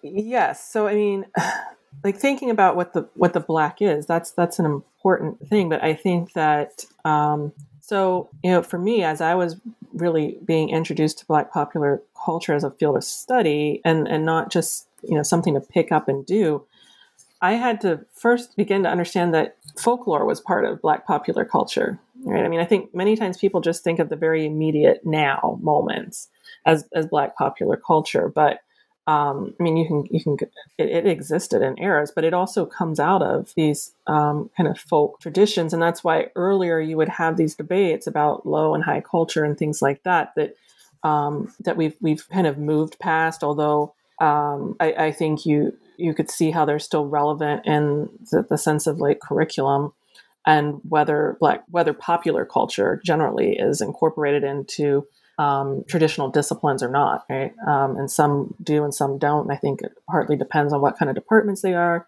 yes, 0.02 0.70
so 0.70 0.86
I 0.86 0.94
mean, 0.94 1.26
like 2.04 2.16
thinking 2.16 2.50
about 2.50 2.76
what 2.76 2.92
the 2.92 3.08
what 3.14 3.32
the 3.32 3.40
black 3.40 3.82
is, 3.82 4.06
that's 4.06 4.30
that's 4.32 4.58
an 4.58 4.66
important 4.66 5.48
thing. 5.48 5.68
But 5.68 5.82
I 5.82 5.94
think 5.94 6.32
that 6.32 6.84
um, 7.04 7.52
so 7.80 8.30
you 8.42 8.50
know, 8.50 8.62
for 8.62 8.78
me, 8.78 9.02
as 9.02 9.20
I 9.20 9.34
was 9.34 9.60
really 9.92 10.38
being 10.44 10.70
introduced 10.70 11.18
to 11.18 11.26
Black 11.26 11.52
popular 11.52 12.02
culture 12.24 12.54
as 12.54 12.64
a 12.64 12.70
field 12.70 12.96
of 12.96 13.04
study, 13.04 13.80
and 13.84 14.08
and 14.08 14.24
not 14.24 14.50
just 14.50 14.86
you 15.02 15.16
know 15.16 15.22
something 15.22 15.54
to 15.54 15.60
pick 15.60 15.92
up 15.92 16.08
and 16.08 16.24
do. 16.24 16.64
I 17.42 17.54
had 17.54 17.80
to 17.80 18.06
first 18.14 18.56
begin 18.56 18.84
to 18.84 18.88
understand 18.88 19.34
that 19.34 19.56
folklore 19.78 20.24
was 20.24 20.40
part 20.40 20.64
of 20.64 20.82
Black 20.82 21.06
popular 21.06 21.44
culture. 21.44 21.98
Right? 22.24 22.44
I 22.44 22.48
mean, 22.48 22.60
I 22.60 22.64
think 22.64 22.94
many 22.94 23.16
times 23.16 23.38
people 23.38 23.60
just 23.60 23.82
think 23.82 23.98
of 23.98 24.08
the 24.08 24.16
very 24.16 24.46
immediate 24.46 25.04
now 25.04 25.58
moments 25.60 26.28
as 26.64 26.88
as 26.94 27.06
Black 27.06 27.36
popular 27.36 27.76
culture, 27.76 28.28
but 28.28 28.60
um, 29.08 29.54
I 29.58 29.62
mean, 29.64 29.76
you 29.76 29.86
can 29.86 30.06
you 30.10 30.22
can 30.22 30.36
it, 30.78 30.88
it, 30.88 31.06
existed 31.06 31.60
in 31.60 31.76
eras, 31.82 32.12
but 32.14 32.22
it 32.22 32.32
also 32.32 32.64
comes 32.64 33.00
out 33.00 33.20
of 33.20 33.52
these 33.56 33.92
um, 34.06 34.48
kind 34.56 34.68
of 34.68 34.78
folk 34.78 35.18
traditions, 35.20 35.72
and 35.72 35.82
that's 35.82 36.04
why 36.04 36.28
earlier 36.36 36.78
you 36.78 36.96
would 36.96 37.08
have 37.08 37.36
these 37.36 37.56
debates 37.56 38.06
about 38.06 38.46
low 38.46 38.74
and 38.74 38.84
high 38.84 39.00
culture 39.00 39.42
and 39.42 39.58
things 39.58 39.82
like 39.82 40.04
that 40.04 40.32
that 40.36 40.54
um, 41.02 41.52
that 41.60 41.76
we've 41.76 41.96
we've 42.00 42.28
kind 42.28 42.46
of 42.46 42.58
moved 42.58 43.00
past. 43.00 43.42
Although 43.42 43.92
um, 44.20 44.76
I, 44.78 44.92
I, 44.92 45.12
think 45.12 45.44
you 45.44 45.76
you 45.96 46.14
could 46.14 46.30
see 46.30 46.50
how 46.50 46.64
they're 46.64 46.78
still 46.78 47.06
relevant 47.06 47.66
in 47.66 48.08
the, 48.30 48.46
the 48.48 48.58
sense 48.58 48.86
of 48.86 48.98
like 48.98 49.20
curriculum 49.20 49.92
and 50.46 50.80
whether 50.88 51.36
black 51.40 51.64
whether 51.70 51.92
popular 51.92 52.44
culture 52.44 53.00
generally 53.04 53.56
is 53.56 53.80
incorporated 53.80 54.44
into 54.44 55.06
um, 55.38 55.84
traditional 55.88 56.28
disciplines 56.28 56.82
or 56.82 56.88
not 56.88 57.24
right? 57.30 57.52
Um, 57.66 57.96
and 57.96 58.10
some 58.10 58.54
do 58.62 58.84
and 58.84 58.94
some 58.94 59.18
don't. 59.18 59.42
And 59.42 59.52
i 59.52 59.56
think 59.56 59.82
it 59.82 59.92
partly 60.08 60.36
depends 60.36 60.72
on 60.72 60.80
what 60.80 60.98
kind 60.98 61.08
of 61.08 61.14
departments 61.14 61.62
they 61.62 61.74
are 61.74 62.06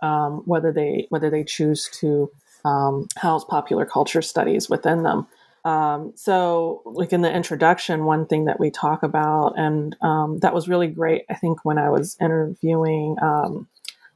um, 0.00 0.42
whether 0.44 0.72
they 0.72 1.06
whether 1.10 1.30
they 1.30 1.44
choose 1.44 1.88
to 2.00 2.30
um, 2.64 3.08
house 3.16 3.44
popular 3.44 3.84
culture 3.84 4.22
studies 4.22 4.70
within 4.70 5.02
them 5.02 5.26
um, 5.64 6.12
so, 6.16 6.82
like 6.84 7.12
in 7.12 7.22
the 7.22 7.32
introduction, 7.32 8.04
one 8.04 8.26
thing 8.26 8.46
that 8.46 8.58
we 8.58 8.70
talk 8.70 9.02
about, 9.02 9.54
and 9.56 9.96
um, 10.02 10.38
that 10.40 10.54
was 10.54 10.68
really 10.68 10.88
great, 10.88 11.22
I 11.30 11.34
think, 11.34 11.64
when 11.64 11.78
I 11.78 11.88
was 11.88 12.16
interviewing 12.20 13.16
um, 13.22 13.68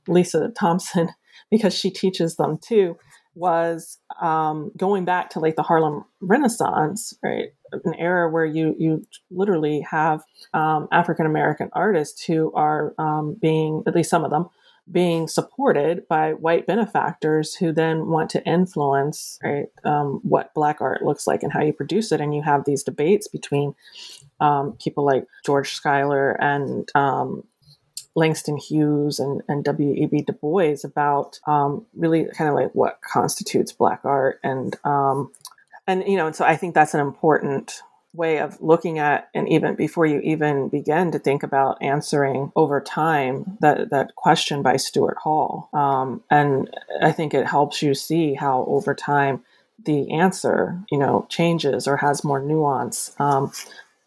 Lisa 0.08 0.50
Thompson, 0.58 1.10
because 1.50 1.74
she 1.74 1.90
teaches 1.90 2.36
them 2.36 2.58
too, 2.58 2.96
was 3.36 3.98
um, 4.20 4.72
going 4.76 5.04
back 5.04 5.30
to 5.30 5.40
like 5.40 5.54
the 5.54 5.62
Harlem 5.62 6.04
Renaissance, 6.20 7.14
right? 7.22 7.50
An 7.72 7.94
era 7.94 8.30
where 8.30 8.44
you 8.44 8.74
you 8.78 9.04
literally 9.30 9.80
have 9.88 10.22
um, 10.54 10.88
African 10.90 11.26
American 11.26 11.68
artists 11.74 12.24
who 12.24 12.52
are 12.54 12.92
um, 12.98 13.36
being, 13.40 13.84
at 13.86 13.94
least 13.94 14.10
some 14.10 14.24
of 14.24 14.30
them, 14.30 14.48
being 14.90 15.26
supported 15.26 16.06
by 16.08 16.32
white 16.32 16.66
benefactors 16.66 17.54
who 17.54 17.72
then 17.72 18.06
want 18.06 18.30
to 18.30 18.44
influence 18.44 19.38
right, 19.42 19.66
um, 19.84 20.20
what 20.22 20.54
black 20.54 20.80
art 20.80 21.02
looks 21.02 21.26
like 21.26 21.42
and 21.42 21.52
how 21.52 21.60
you 21.60 21.72
produce 21.72 22.12
it. 22.12 22.20
And 22.20 22.34
you 22.34 22.42
have 22.42 22.64
these 22.64 22.84
debates 22.84 23.26
between 23.26 23.74
um, 24.40 24.76
people 24.82 25.04
like 25.04 25.26
George 25.44 25.72
Schuyler 25.72 26.32
and 26.40 26.88
um, 26.94 27.42
Langston 28.14 28.56
Hughes 28.56 29.18
and, 29.18 29.42
and 29.48 29.64
W.E.B. 29.64 30.22
Du 30.22 30.32
Bois 30.32 30.76
about 30.84 31.38
um, 31.46 31.84
really 31.94 32.26
kind 32.34 32.48
of 32.48 32.54
like 32.54 32.72
what 32.72 33.00
constitutes 33.02 33.72
black 33.72 34.00
art 34.04 34.38
and 34.42 34.76
um, 34.84 35.30
and 35.86 36.02
you 36.06 36.16
know 36.16 36.26
and 36.26 36.34
so 36.34 36.44
I 36.44 36.56
think 36.56 36.74
that's 36.74 36.94
an 36.94 37.00
important 37.00 37.82
way 38.16 38.38
of 38.38 38.60
looking 38.60 38.98
at 38.98 39.28
and 39.34 39.48
even 39.48 39.74
before 39.74 40.06
you 40.06 40.20
even 40.20 40.68
begin 40.68 41.12
to 41.12 41.18
think 41.18 41.42
about 41.42 41.80
answering 41.82 42.50
over 42.56 42.80
time 42.80 43.56
that 43.60 43.90
that 43.90 44.14
question 44.14 44.62
by 44.62 44.76
Stuart 44.76 45.18
Hall. 45.18 45.68
Um, 45.72 46.22
and 46.30 46.74
I 47.02 47.12
think 47.12 47.34
it 47.34 47.46
helps 47.46 47.82
you 47.82 47.94
see 47.94 48.34
how 48.34 48.64
over 48.68 48.94
time 48.94 49.44
the 49.84 50.10
answer 50.10 50.80
you 50.90 50.98
know 50.98 51.26
changes 51.28 51.86
or 51.86 51.98
has 51.98 52.24
more 52.24 52.40
nuance 52.40 53.14
um, 53.18 53.52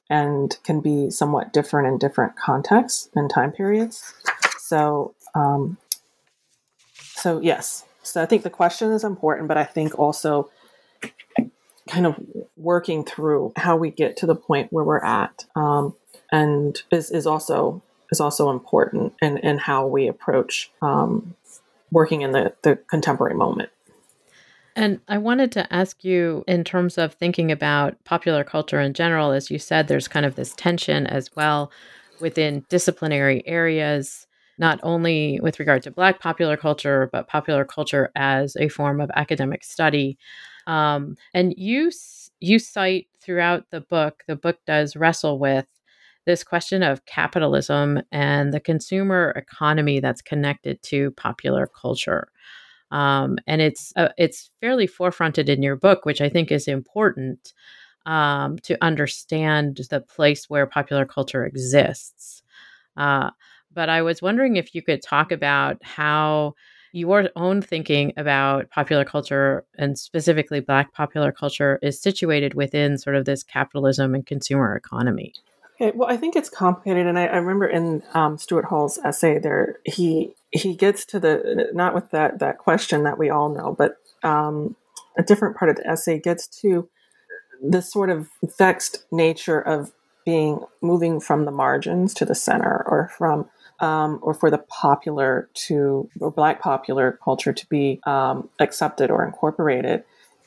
and 0.09 0.57
can 0.63 0.81
be 0.81 1.09
somewhat 1.09 1.53
different 1.53 1.87
in 1.87 1.97
different 1.97 2.35
contexts 2.35 3.09
and 3.15 3.29
time 3.29 3.51
periods. 3.51 4.13
So 4.57 5.13
um, 5.35 5.77
so 6.97 7.39
yes. 7.41 7.85
So 8.01 8.23
I 8.23 8.25
think 8.25 8.43
the 8.43 8.49
question 8.49 8.91
is 8.91 9.03
important 9.03 9.47
but 9.47 9.57
I 9.57 9.65
think 9.65 9.97
also 9.99 10.49
kind 11.89 12.05
of 12.05 12.15
working 12.55 13.03
through 13.03 13.51
how 13.55 13.75
we 13.75 13.89
get 13.89 14.15
to 14.17 14.25
the 14.25 14.35
point 14.35 14.71
where 14.71 14.83
we're 14.83 15.03
at 15.03 15.45
um, 15.55 15.95
and 16.31 16.83
is, 16.91 17.11
is 17.11 17.25
also 17.25 17.81
is 18.11 18.19
also 18.19 18.49
important 18.49 19.13
in, 19.21 19.37
in 19.39 19.57
how 19.57 19.85
we 19.85 20.07
approach 20.07 20.71
um, 20.81 21.35
working 21.91 22.21
in 22.21 22.31
the, 22.31 22.53
the 22.63 22.75
contemporary 22.75 23.35
moment. 23.35 23.69
And 24.75 24.99
I 25.07 25.17
wanted 25.17 25.51
to 25.53 25.73
ask 25.73 26.03
you, 26.03 26.43
in 26.47 26.63
terms 26.63 26.97
of 26.97 27.13
thinking 27.13 27.51
about 27.51 28.01
popular 28.05 28.43
culture 28.43 28.79
in 28.79 28.93
general, 28.93 29.31
as 29.31 29.51
you 29.51 29.59
said, 29.59 29.87
there's 29.87 30.07
kind 30.07 30.25
of 30.25 30.35
this 30.35 30.53
tension 30.53 31.05
as 31.05 31.29
well 31.35 31.71
within 32.21 32.65
disciplinary 32.69 33.45
areas, 33.45 34.27
not 34.59 34.79
only 34.83 35.39
with 35.41 35.59
regard 35.59 35.83
to 35.83 35.91
Black 35.91 36.19
popular 36.19 36.57
culture, 36.57 37.09
but 37.11 37.27
popular 37.27 37.65
culture 37.65 38.11
as 38.15 38.55
a 38.57 38.69
form 38.69 39.01
of 39.01 39.09
academic 39.15 39.63
study. 39.63 40.17
Um, 40.67 41.15
and 41.33 41.53
you 41.57 41.91
you 42.39 42.59
cite 42.59 43.07
throughout 43.21 43.65
the 43.71 43.81
book, 43.81 44.23
the 44.27 44.35
book 44.35 44.59
does 44.67 44.95
wrestle 44.95 45.39
with 45.39 45.67
this 46.25 46.43
question 46.43 46.83
of 46.83 47.05
capitalism 47.05 48.01
and 48.11 48.53
the 48.53 48.59
consumer 48.59 49.31
economy 49.35 49.99
that's 49.99 50.21
connected 50.21 50.81
to 50.83 51.11
popular 51.11 51.67
culture. 51.67 52.29
Um, 52.91 53.37
and 53.47 53.61
it's 53.61 53.93
uh, 53.95 54.09
it's 54.17 54.49
fairly 54.61 54.87
forefronted 54.87 55.47
in 55.47 55.61
your 55.61 55.75
book, 55.75 56.05
which 56.05 56.21
I 56.21 56.29
think 56.29 56.51
is 56.51 56.67
important 56.67 57.53
um, 58.05 58.59
to 58.59 58.77
understand 58.83 59.81
the 59.89 60.01
place 60.01 60.49
where 60.49 60.67
popular 60.67 61.05
culture 61.05 61.45
exists. 61.45 62.43
Uh, 62.97 63.31
but 63.79 63.87
I 63.87 64.01
was 64.01 64.21
wondering 64.21 64.57
if 64.57 64.75
you 64.75 64.81
could 64.81 65.01
talk 65.01 65.31
about 65.31 65.77
how 65.81 66.53
your 66.91 67.29
own 67.37 67.61
thinking 67.61 68.11
about 68.17 68.69
popular 68.69 69.05
culture 69.05 69.63
and 69.77 69.97
specifically 69.97 70.59
Black 70.59 70.93
popular 70.93 71.31
culture 71.31 71.79
is 71.81 72.01
situated 72.01 72.55
within 72.55 72.97
sort 72.97 73.15
of 73.15 73.23
this 73.23 73.41
capitalism 73.41 74.13
and 74.13 74.25
consumer 74.25 74.75
economy. 74.75 75.31
Okay, 75.79 75.95
well, 75.95 76.09
I 76.09 76.17
think 76.17 76.35
it's 76.35 76.49
complicated, 76.49 77.07
and 77.07 77.17
I, 77.17 77.27
I 77.27 77.37
remember 77.37 77.67
in 77.67 78.03
um, 78.13 78.37
Stuart 78.37 78.65
Hall's 78.65 78.97
essay 78.97 79.39
there, 79.39 79.79
he 79.85 80.33
he 80.51 80.75
gets 80.75 81.05
to 81.05 81.17
the 81.21 81.69
not 81.71 81.95
with 81.95 82.11
that 82.11 82.39
that 82.39 82.57
question 82.57 83.03
that 83.03 83.17
we 83.17 83.29
all 83.29 83.47
know, 83.47 83.73
but 83.77 83.95
um, 84.23 84.75
a 85.17 85.23
different 85.23 85.55
part 85.55 85.69
of 85.69 85.77
the 85.77 85.87
essay 85.87 86.19
gets 86.19 86.47
to 86.63 86.89
the 87.63 87.81
sort 87.81 88.09
of 88.09 88.27
vexed 88.57 89.05
nature 89.09 89.61
of 89.61 89.93
being 90.25 90.65
moving 90.81 91.21
from 91.21 91.45
the 91.45 91.51
margins 91.51 92.13
to 92.15 92.25
the 92.25 92.35
center, 92.35 92.83
or 92.85 93.09
from 93.17 93.49
um, 93.81 94.19
or 94.21 94.33
for 94.33 94.51
the 94.51 94.57
popular 94.57 95.49
to 95.53 96.09
or 96.19 96.31
black 96.31 96.61
popular 96.61 97.19
culture 97.23 97.53
to 97.53 97.65
be 97.67 97.99
um, 98.05 98.49
accepted 98.59 99.09
or 99.09 99.25
incorporated 99.25 100.03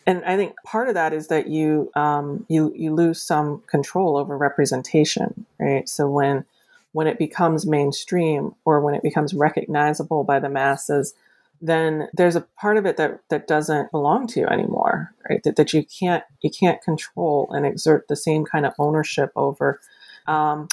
and 0.06 0.24
I 0.24 0.36
think 0.36 0.54
part 0.64 0.88
of 0.88 0.94
that 0.94 1.12
is 1.12 1.28
that 1.28 1.48
you 1.48 1.90
um, 1.94 2.44
you 2.48 2.72
you 2.74 2.94
lose 2.94 3.22
some 3.22 3.62
control 3.68 4.16
over 4.16 4.36
representation, 4.36 5.46
right? 5.60 5.88
So 5.88 6.08
when 6.08 6.44
when 6.92 7.06
it 7.06 7.18
becomes 7.18 7.66
mainstream 7.66 8.54
or 8.64 8.80
when 8.80 8.94
it 8.94 9.02
becomes 9.02 9.32
recognizable 9.32 10.24
by 10.24 10.40
the 10.40 10.48
masses, 10.48 11.14
then 11.60 12.08
there's 12.12 12.36
a 12.36 12.46
part 12.58 12.76
of 12.76 12.86
it 12.86 12.96
that 12.96 13.20
that 13.30 13.46
doesn't 13.46 13.92
belong 13.92 14.26
to 14.28 14.40
you 14.40 14.46
anymore, 14.46 15.14
right? 15.28 15.42
That, 15.44 15.56
that 15.56 15.72
you 15.72 15.84
can't 15.84 16.24
you 16.40 16.50
can't 16.50 16.82
control 16.82 17.48
and 17.52 17.64
exert 17.64 18.08
the 18.08 18.16
same 18.16 18.44
kind 18.44 18.66
of 18.66 18.74
ownership 18.78 19.30
over. 19.36 19.80
Um, 20.26 20.68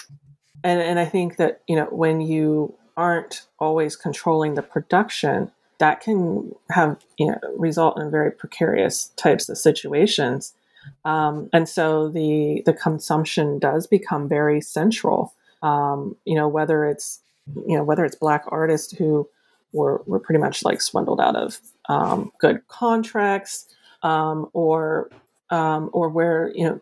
and 0.64 0.82
and 0.82 1.00
I 1.00 1.06
think 1.06 1.38
that 1.38 1.62
you 1.68 1.76
know 1.76 1.86
when 1.86 2.22
you 2.22 2.76
aren't 2.98 3.46
always 3.60 3.96
controlling 3.96 4.56
the 4.56 4.62
production 4.62 5.52
that 5.80 6.02
can 6.02 6.54
have 6.70 6.98
you 7.18 7.28
know 7.28 7.40
result 7.58 8.00
in 8.00 8.12
very 8.12 8.32
precarious 8.32 9.12
types 9.16 9.50
of 9.50 9.58
situations. 9.58 10.54
Um, 11.06 11.50
and 11.54 11.68
so 11.68 12.10
the 12.10 12.62
the 12.66 12.74
consumption 12.74 13.60
does 13.60 13.88
become 13.88 14.28
very 14.28 14.62
central. 14.62 15.34
Um, 15.62 16.16
you 16.26 16.36
know 16.36 16.48
whether 16.48 16.86
it's 16.86 17.20
you 17.68 17.78
know 17.78 17.84
whether 17.84 18.06
it's 18.06 18.16
black 18.16 18.44
artists 18.48 18.96
who 18.98 19.28
were 19.74 20.02
were 20.06 20.20
pretty 20.20 20.40
much 20.40 20.64
like 20.64 20.82
swindled 20.82 21.20
out 21.22 21.36
of 21.36 21.60
um, 21.88 22.32
good 22.40 22.68
contracts 22.68 23.66
um, 24.04 24.50
or 24.54 25.10
um, 25.50 25.90
or 25.94 26.10
where 26.10 26.52
you 26.56 26.66
know 26.66 26.82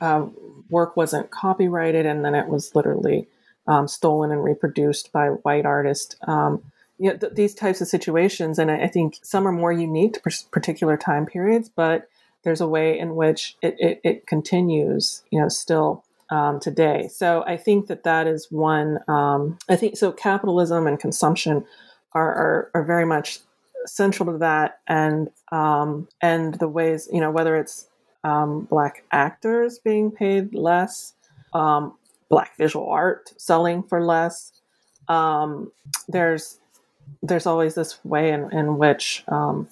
uh, 0.00 0.26
work 0.68 0.96
wasn't 0.96 1.30
copyrighted 1.30 2.06
and 2.06 2.24
then 2.24 2.34
it 2.34 2.48
was 2.48 2.74
literally 2.74 3.28
um, 3.66 3.88
stolen 3.88 4.30
and 4.30 4.44
reproduced 4.44 5.12
by 5.12 5.28
white 5.28 5.66
artists 5.66 6.16
um, 6.26 6.62
you 6.98 7.10
know, 7.10 7.16
th- 7.16 7.34
these 7.34 7.54
types 7.54 7.80
of 7.80 7.88
situations. 7.88 8.58
And 8.58 8.70
I, 8.70 8.84
I, 8.84 8.88
think 8.88 9.18
some 9.22 9.46
are 9.46 9.52
more 9.52 9.72
unique 9.72 10.14
to 10.14 10.44
particular 10.50 10.96
time 10.96 11.26
periods, 11.26 11.68
but 11.68 12.08
there's 12.42 12.60
a 12.60 12.68
way 12.68 12.98
in 12.98 13.16
which 13.16 13.56
it, 13.62 13.76
it, 13.78 14.00
it 14.04 14.26
continues, 14.26 15.22
you 15.30 15.40
know, 15.40 15.48
still 15.48 16.04
um, 16.30 16.60
today. 16.60 17.08
So 17.12 17.44
I 17.46 17.56
think 17.56 17.88
that 17.88 18.04
that 18.04 18.26
is 18.26 18.50
one. 18.50 18.98
Um, 19.08 19.58
I 19.68 19.76
think 19.76 19.96
so. 19.96 20.12
Capitalism 20.12 20.86
and 20.86 20.98
consumption 20.98 21.64
are, 22.12 22.34
are, 22.34 22.70
are 22.74 22.84
very 22.84 23.04
much 23.04 23.40
central 23.84 24.32
to 24.32 24.38
that, 24.38 24.80
and 24.88 25.28
um, 25.52 26.08
and 26.20 26.54
the 26.54 26.68
ways 26.68 27.08
you 27.12 27.20
know 27.20 27.30
whether 27.30 27.56
it's 27.56 27.86
um, 28.26 28.50
black 28.74 29.04
actors 29.10 29.78
being 29.78 30.10
paid 30.10 30.54
less, 30.54 31.14
um, 31.52 31.82
black 32.28 32.56
visual 32.56 32.88
art 32.88 33.32
selling 33.36 33.82
for 33.82 34.00
less. 34.02 34.52
Um, 35.08 35.70
there's 36.08 36.58
there's 37.22 37.46
always 37.46 37.74
this 37.74 38.04
way 38.04 38.32
in, 38.32 38.52
in 38.52 38.78
which 38.78 39.24
um, 39.28 39.68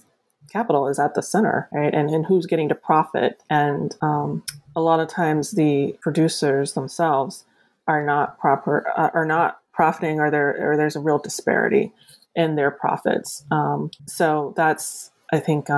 capital 0.51 0.89
is 0.89 0.99
at 0.99 1.15
the 1.15 1.23
center, 1.23 1.69
right? 1.73 1.93
And, 1.93 2.11
and 2.11 2.25
who's 2.27 2.47
getting 2.47 2.69
to 2.69 2.75
profit. 2.77 3.43
And 3.51 3.95
um, 4.01 4.45
a 4.77 4.81
lot 4.81 5.01
of 5.01 5.09
times 5.09 5.51
the 5.51 5.99
producers 6.01 6.75
themselves 6.75 7.45
are 7.89 8.05
not 8.05 8.39
proper, 8.39 8.87
uh, 8.97 9.11
are 9.13 9.27
not 9.27 9.61
profiting, 9.73 10.21
or 10.21 10.31
there, 10.31 10.71
or 10.73 10.77
there's 10.77 10.97
a 10.97 11.01
real 11.01 11.19
disparity 11.19 11.93
in 12.37 12.55
their 12.55 12.71
profits. 12.71 13.45
Um, 13.51 13.91
so 14.07 14.55
that's, 14.57 15.11
I 15.33 15.41
think, 15.41 15.69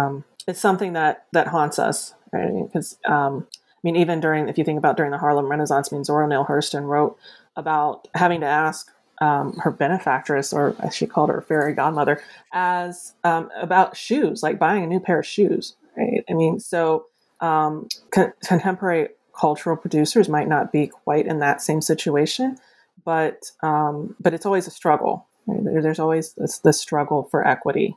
it's 0.47 0.61
something 0.61 0.92
that 0.92 1.25
that 1.33 1.49
haunts 1.49 1.78
us, 1.78 2.14
right? 2.33 2.64
Because 2.66 2.99
um, 3.06 3.47
I 3.50 3.80
mean, 3.83 3.97
even 3.97 4.21
during, 4.21 4.49
if 4.49 4.59
you 4.59 4.64
think 4.64 4.78
about 4.78 4.97
during 4.97 5.12
the 5.12 5.19
Harlem 5.19 5.47
Renaissance, 5.47 5.93
I 5.93 5.95
mean, 5.95 6.04
Zora 6.04 6.26
Neale 6.26 6.45
Hurston 6.45 6.86
wrote 6.86 7.17
about 7.56 8.08
having 8.15 8.41
to 8.41 8.47
ask 8.47 8.91
um, 9.21 9.54
her 9.58 9.71
benefactress, 9.71 10.52
or 10.52 10.75
as 10.80 10.95
she 10.95 11.06
called 11.06 11.30
her 11.30 11.41
fairy 11.41 11.73
godmother, 11.73 12.21
as 12.52 13.15
um, 13.25 13.50
about 13.60 13.97
shoes, 13.97 14.43
like 14.43 14.58
buying 14.58 14.84
a 14.84 14.86
new 14.86 15.00
pair 15.00 15.21
of 15.21 15.26
shoes. 15.26 15.76
Right? 15.97 16.25
I 16.28 16.34
mean, 16.34 16.60
so 16.60 17.06
um, 17.41 17.89
con- 18.10 18.32
contemporary 18.45 19.08
cultural 19.39 19.76
producers 19.76 20.28
might 20.28 20.49
not 20.49 20.73
be 20.73 20.86
quite 20.86 21.26
in 21.26 21.39
that 21.39 21.62
same 21.62 21.80
situation, 21.80 22.58
but 23.04 23.50
um, 23.62 24.17
but 24.21 24.34
it's 24.34 24.47
always 24.47 24.67
a 24.67 24.71
struggle. 24.71 25.26
Right? 25.47 25.82
There's 25.82 26.00
always 26.00 26.32
this, 26.32 26.58
this 26.58 26.80
struggle 26.80 27.23
for 27.30 27.47
equity 27.47 27.97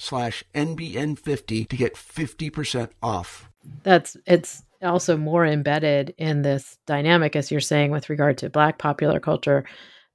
slash 0.00 0.42
NBN50 0.54 1.68
to 1.68 1.76
get 1.76 1.94
50% 1.94 2.90
off. 3.02 3.50
That's, 3.82 4.16
it's 4.26 4.62
also 4.82 5.16
more 5.16 5.44
embedded 5.44 6.14
in 6.16 6.42
this 6.42 6.78
dynamic, 6.86 7.36
as 7.36 7.50
you're 7.50 7.60
saying, 7.60 7.90
with 7.90 8.08
regard 8.08 8.38
to 8.38 8.50
Black 8.50 8.78
popular 8.78 9.20
culture 9.20 9.64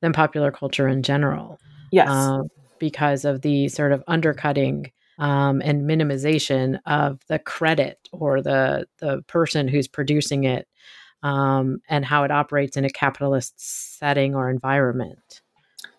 than 0.02 0.12
popular 0.12 0.52
culture 0.52 0.88
in 0.88 1.04
general. 1.04 1.60
Yes. 1.92 2.10
Uh, 2.10 2.42
because 2.80 3.26
of 3.26 3.42
the 3.42 3.68
sort 3.70 3.92
of 3.92 4.04
undercutting 4.08 4.92
um, 5.18 5.62
and 5.64 5.88
minimization 5.90 6.80
of 6.86 7.20
the 7.28 7.40
credit 7.40 8.10
or 8.12 8.42
the 8.42 8.86
the 8.98 9.22
person 9.28 9.68
who's 9.68 9.88
producing 9.88 10.44
it 10.44 10.68
um, 11.24 11.80
and 11.88 12.04
how 12.04 12.24
it 12.24 12.32
operates 12.32 12.76
in 12.76 12.86
a 12.86 12.90
capitalist 12.90 13.54
setting 13.98 14.36
or 14.36 14.50
environment. 14.50 15.42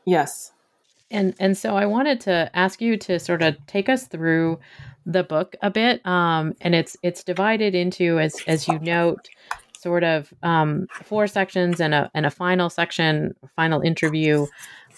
Yes, 0.04 0.52
and 1.10 1.34
and 1.38 1.56
so 1.56 1.76
I 1.76 1.86
wanted 1.86 2.20
to 2.22 2.50
ask 2.54 2.80
you 2.80 2.96
to 2.98 3.18
sort 3.18 3.42
of 3.42 3.56
take 3.66 3.88
us 3.88 4.06
through 4.06 4.58
the 5.06 5.22
book 5.22 5.54
a 5.62 5.70
bit. 5.70 6.04
Um, 6.06 6.54
and 6.60 6.74
it's 6.74 6.96
it's 7.02 7.22
divided 7.22 7.74
into 7.74 8.18
as 8.18 8.36
as 8.46 8.66
you 8.68 8.78
note, 8.80 9.28
sort 9.78 10.04
of 10.04 10.32
um, 10.42 10.88
four 11.04 11.26
sections 11.26 11.80
and 11.80 11.94
a 11.94 12.10
and 12.14 12.26
a 12.26 12.30
final 12.30 12.68
section, 12.68 13.34
final 13.54 13.80
interview, 13.80 14.46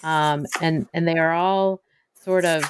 um, 0.02 0.46
and 0.60 0.88
and 0.94 1.06
they 1.06 1.18
are 1.18 1.32
all 1.32 1.82
sort 2.14 2.44
of 2.44 2.64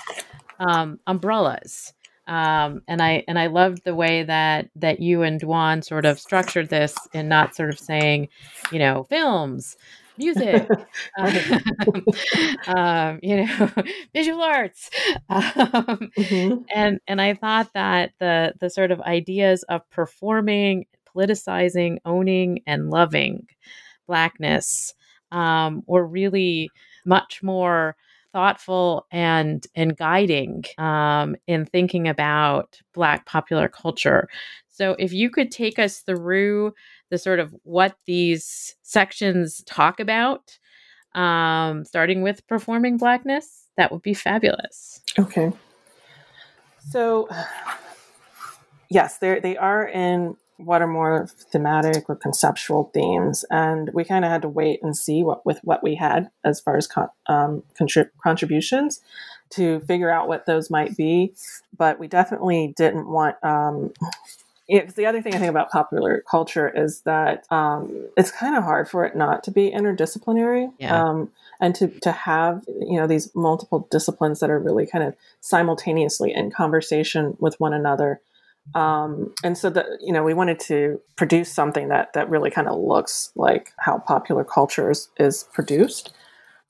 um, 0.58 0.98
umbrellas. 1.06 1.94
Um, 2.26 2.82
and 2.86 3.00
I 3.00 3.24
and 3.26 3.38
I 3.38 3.46
loved 3.46 3.84
the 3.84 3.94
way 3.94 4.24
that 4.24 4.68
that 4.76 5.00
you 5.00 5.22
and 5.22 5.40
Dwan 5.40 5.82
sort 5.82 6.04
of 6.04 6.18
structured 6.18 6.68
this 6.68 6.94
and 7.14 7.28
not 7.28 7.54
sort 7.54 7.70
of 7.70 7.78
saying, 7.78 8.28
you 8.70 8.78
know, 8.78 9.04
films, 9.04 9.76
music, 10.18 10.68
um, 11.18 12.04
um, 12.76 13.20
you 13.22 13.44
know, 13.44 13.70
visual 14.14 14.42
arts, 14.42 14.90
um, 15.28 16.10
mm-hmm. 16.18 16.62
and 16.74 17.00
and 17.06 17.20
I 17.20 17.34
thought 17.34 17.70
that 17.74 18.12
the 18.18 18.54
the 18.60 18.70
sort 18.70 18.90
of 18.90 19.00
ideas 19.02 19.62
of 19.64 19.88
performing, 19.90 20.86
politicizing, 21.14 21.98
owning, 22.04 22.60
and 22.66 22.90
loving 22.90 23.46
blackness 24.06 24.94
um, 25.32 25.82
were 25.86 26.06
really 26.06 26.70
much 27.04 27.42
more 27.42 27.96
thoughtful 28.32 29.06
and 29.10 29.66
and 29.74 29.96
guiding 29.96 30.64
um, 30.76 31.36
in 31.46 31.64
thinking 31.64 32.08
about 32.08 32.80
Black 32.94 33.26
popular 33.26 33.68
culture. 33.68 34.28
So, 34.78 34.94
if 34.96 35.12
you 35.12 35.28
could 35.28 35.50
take 35.50 35.76
us 35.80 35.98
through 35.98 36.72
the 37.10 37.18
sort 37.18 37.40
of 37.40 37.52
what 37.64 37.96
these 38.06 38.76
sections 38.82 39.60
talk 39.66 39.98
about, 39.98 40.56
um, 41.16 41.84
starting 41.84 42.22
with 42.22 42.46
performing 42.46 42.96
Blackness, 42.96 43.64
that 43.76 43.90
would 43.90 44.02
be 44.02 44.14
fabulous. 44.14 45.00
Okay. 45.18 45.50
So, 46.90 47.28
yes, 48.88 49.18
they 49.18 49.40
they 49.40 49.56
are 49.56 49.84
in 49.84 50.36
what 50.58 50.80
are 50.80 50.86
more 50.86 51.26
thematic 51.26 52.08
or 52.08 52.14
conceptual 52.14 52.92
themes, 52.94 53.44
and 53.50 53.90
we 53.92 54.04
kind 54.04 54.24
of 54.24 54.30
had 54.30 54.42
to 54.42 54.48
wait 54.48 54.78
and 54.80 54.96
see 54.96 55.24
what 55.24 55.44
with 55.44 55.58
what 55.64 55.82
we 55.82 55.96
had 55.96 56.30
as 56.44 56.60
far 56.60 56.76
as 56.76 56.86
con- 56.86 57.10
um, 57.26 57.64
contrib- 57.80 58.10
contributions 58.22 59.00
to 59.50 59.80
figure 59.80 60.10
out 60.10 60.28
what 60.28 60.46
those 60.46 60.70
might 60.70 60.96
be. 60.96 61.34
But 61.76 61.98
we 61.98 62.06
definitely 62.06 62.74
didn't 62.76 63.08
want. 63.08 63.42
Um, 63.42 63.92
it's 64.68 64.94
the 64.94 65.06
other 65.06 65.22
thing 65.22 65.34
I 65.34 65.38
think 65.38 65.50
about 65.50 65.70
popular 65.70 66.22
culture 66.30 66.68
is 66.68 67.00
that 67.02 67.50
um, 67.50 68.08
it's 68.16 68.30
kind 68.30 68.56
of 68.56 68.64
hard 68.64 68.88
for 68.88 69.04
it 69.04 69.16
not 69.16 69.42
to 69.44 69.50
be 69.50 69.70
interdisciplinary. 69.70 70.72
Yeah. 70.78 71.02
Um, 71.02 71.30
and 71.60 71.74
to, 71.76 71.88
to 71.88 72.12
have 72.12 72.64
you 72.68 72.98
know 72.98 73.06
these 73.06 73.34
multiple 73.34 73.86
disciplines 73.90 74.40
that 74.40 74.50
are 74.50 74.58
really 74.58 74.86
kind 74.86 75.04
of 75.04 75.14
simultaneously 75.40 76.32
in 76.32 76.50
conversation 76.50 77.36
with 77.40 77.58
one 77.58 77.72
another 77.72 78.20
um, 78.74 79.34
and 79.42 79.56
so 79.56 79.70
that 79.70 79.86
you 80.00 80.12
know 80.12 80.22
we 80.22 80.34
wanted 80.34 80.60
to 80.60 81.00
produce 81.16 81.52
something 81.52 81.88
that 81.88 82.12
that 82.12 82.28
really 82.28 82.50
kind 82.50 82.68
of 82.68 82.78
looks 82.78 83.32
like 83.34 83.72
how 83.78 83.98
popular 83.98 84.44
culture 84.44 84.90
is, 84.90 85.08
is 85.18 85.44
produced 85.52 86.12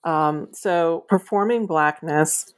um, 0.05 0.49
so 0.53 1.05
performing 1.09 1.67
blackness 1.67 2.55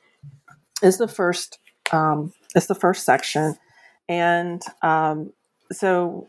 is 0.83 0.98
the 0.98 1.09
first 1.09 1.59
um, 1.92 2.33
is 2.55 2.66
the 2.66 2.74
first 2.74 3.05
section 3.05 3.57
and 4.11 4.61
um, 4.83 5.33
so 5.70 6.29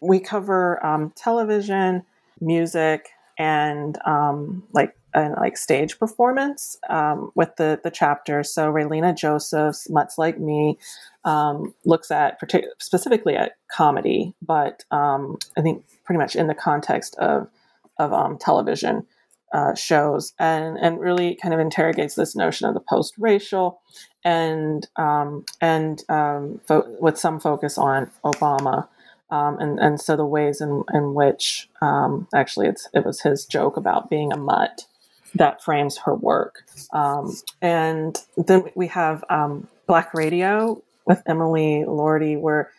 we 0.00 0.18
cover 0.18 0.84
um, 0.84 1.12
television 1.14 2.02
music 2.40 3.08
and 3.38 3.98
um, 4.04 4.64
like 4.72 4.96
and 5.14 5.34
like 5.36 5.56
stage 5.56 5.98
performance 5.98 6.76
um, 6.88 7.30
with 7.36 7.54
the 7.56 7.80
the 7.84 7.90
chapter. 7.90 8.42
So 8.42 8.72
Ralina 8.72 9.16
Joseph's 9.16 9.88
much 9.88 10.18
Like 10.18 10.40
Me" 10.40 10.76
um, 11.24 11.72
looks 11.84 12.10
at 12.10 12.40
partic- 12.40 12.64
specifically 12.78 13.36
at 13.36 13.52
comedy, 13.70 14.34
but 14.42 14.84
um, 14.90 15.38
I 15.56 15.62
think 15.62 15.84
pretty 16.04 16.18
much 16.18 16.34
in 16.34 16.48
the 16.48 16.54
context 16.54 17.14
of 17.18 17.48
of 18.00 18.12
um, 18.12 18.38
television 18.38 19.06
uh, 19.52 19.74
shows, 19.74 20.32
and 20.38 20.78
and 20.78 21.00
really 21.00 21.34
kind 21.34 21.52
of 21.54 21.60
interrogates 21.60 22.14
this 22.14 22.36
notion 22.36 22.68
of 22.68 22.74
the 22.74 22.80
post 22.80 23.14
racial, 23.18 23.80
and 24.24 24.86
um, 24.96 25.44
and 25.60 26.02
um, 26.08 26.60
fo- 26.66 26.96
with 27.00 27.18
some 27.18 27.40
focus 27.40 27.78
on 27.78 28.10
Obama. 28.24 28.88
Um, 29.30 29.58
and 29.60 29.78
and 29.78 30.00
so 30.00 30.16
the 30.16 30.26
ways 30.26 30.60
in 30.60 30.84
in 30.92 31.14
which 31.14 31.68
um, 31.80 32.26
actually 32.34 32.66
it's 32.66 32.88
it 32.94 33.04
was 33.04 33.20
his 33.20 33.46
joke 33.46 33.76
about 33.76 34.10
being 34.10 34.32
a 34.32 34.36
mutt 34.36 34.86
that 35.36 35.62
frames 35.62 35.98
her 35.98 36.14
work. 36.14 36.64
Um, 36.92 37.36
and 37.62 38.18
then 38.36 38.64
we 38.74 38.88
have 38.88 39.24
um, 39.30 39.68
Black 39.86 40.12
Radio 40.14 40.82
with 41.06 41.22
Emily 41.26 41.84
Lordi, 41.86 42.38
where 42.38 42.70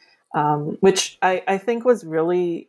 which 0.82 1.18
I, 1.22 1.44
I, 1.48 1.58
think 1.58 1.84
was 1.84 2.06
really 2.06 2.68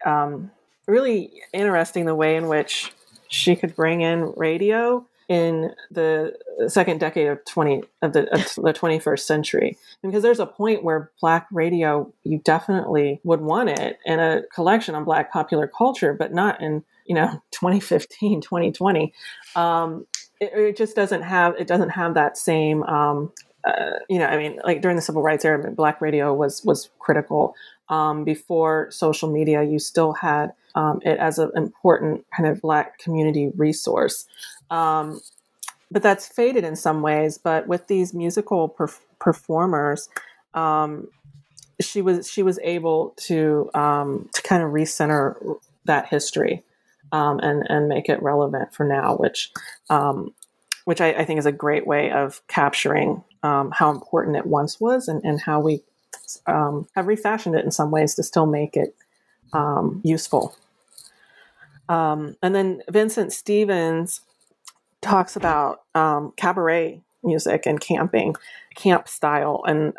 really 0.87 1.31
interesting 1.53 2.07
the 2.07 2.15
way 2.15 2.37
in 2.37 2.49
which 2.49 2.93
she 3.33 3.57
could 3.57 3.75
bring 3.75 4.03
in 4.03 4.33
radio 4.37 5.07
in 5.29 5.71
the 5.91 6.35
second 6.69 7.01
decade 7.01 7.29
of 7.29 7.43
20 7.47 7.83
of 8.03 8.13
the, 8.13 8.31
of 8.35 8.55
the 8.57 8.73
21st 8.73 9.21
century. 9.21 9.79
Because 10.03 10.23
there's 10.23 10.41
a 10.41 10.47
point 10.47 10.85
where 10.85 11.11
black 11.21 11.47
radio 11.51 12.13
you 12.25 12.39
definitely 12.45 13.21
would 13.25 13.41
want 13.41 13.71
it 13.71 13.99
in 14.05 14.21
a 14.21 14.43
collection 14.55 14.95
on 14.95 15.05
black 15.05 15.33
popular 15.33 15.67
culture 15.67 16.13
but 16.13 16.35
not 16.35 16.61
in 16.61 16.85
you 17.07 17.15
know 17.15 17.43
2015 17.53 18.43
2020 18.43 19.13
um, 19.57 20.07
it, 20.41 20.53
it, 20.55 20.77
just 20.77 20.95
doesn't 20.95 21.23
have 21.23 21.55
it 21.59 21.67
doesn't 21.67 21.91
have 21.91 22.15
that 22.15 22.37
same 22.37 22.83
um, 22.83 23.33
uh, 23.65 23.93
you 24.11 24.19
know 24.19 24.27
i 24.27 24.37
mean 24.37 24.59
like 24.65 24.83
during 24.83 24.97
the 24.97 25.03
civil 25.03 25.23
rights 25.23 25.45
era 25.45 25.71
black 25.71 26.01
radio 26.01 26.35
was 26.35 26.63
was 26.65 26.91
critical. 26.99 27.55
Um, 27.89 28.25
before 28.25 28.91
social 28.91 29.31
media 29.31 29.63
you 29.63 29.79
still 29.79 30.15
had 30.15 30.53
um, 30.75 31.01
it 31.05 31.19
as 31.19 31.39
an 31.39 31.51
important 31.57 32.25
kind 32.37 32.49
of 32.49 32.61
black 32.61 32.99
community 32.99 33.51
resource. 33.57 34.27
Um, 34.71 35.21
but 35.91 36.03
that's 36.03 36.27
faded 36.27 36.65
in 36.65 36.75
some 36.75 37.03
ways 37.03 37.37
but 37.37 37.69
with 37.69 37.87
these 37.87 38.15
musical 38.15 38.67
perf- 38.67 39.01
performers 39.19 40.09
um, 40.55 41.09
she 41.81 42.03
was 42.03 42.31
she 42.31 42.43
was 42.43 42.59
able 42.63 43.15
to 43.17 43.71
um, 43.75 44.29
to 44.35 44.43
kind 44.43 44.63
of 44.63 44.71
recenter 44.71 45.59
that 45.85 46.09
history 46.09 46.63
um, 47.11 47.39
and 47.41 47.65
and 47.69 47.89
make 47.89 48.09
it 48.09 48.23
relevant 48.23 48.75
for 48.75 48.85
now, 48.85 49.17
which 49.17 49.53
um, 49.91 50.35
which 50.85 51.01
I, 51.01 51.13
I, 51.13 51.25
think 51.25 51.39
is 51.39 51.47
a 51.47 51.53
great 51.53 51.87
way 51.87 52.11
of 52.11 52.43
capturing 52.49 53.23
how 53.43 53.91
important 53.91 54.37
it 54.37 54.47
once 54.47 54.81
was 54.81 55.09
and, 55.09 55.23
and 55.25 55.41
how 55.41 55.61
we 55.61 55.83
um, 56.47 56.89
have 56.95 57.07
refashioned 57.07 57.55
it 57.57 57.65
in 57.65 57.71
some 57.71 57.91
ways 57.91 58.15
to 58.15 58.23
still 58.23 58.47
make 58.47 58.77
it 58.77 58.95
um, 59.53 60.01
useful. 60.05 60.57
Um, 61.89 62.37
and 62.43 62.55
then 62.55 62.83
Vincent 62.91 63.33
Stephens 63.33 64.21
talks 65.01 65.37
about 65.37 65.83
cabaret 66.37 67.03
music 67.23 67.67
and 67.67 67.81
camping, 67.81 68.35
camp 68.75 69.09
style, 69.09 69.63
and 69.67 69.93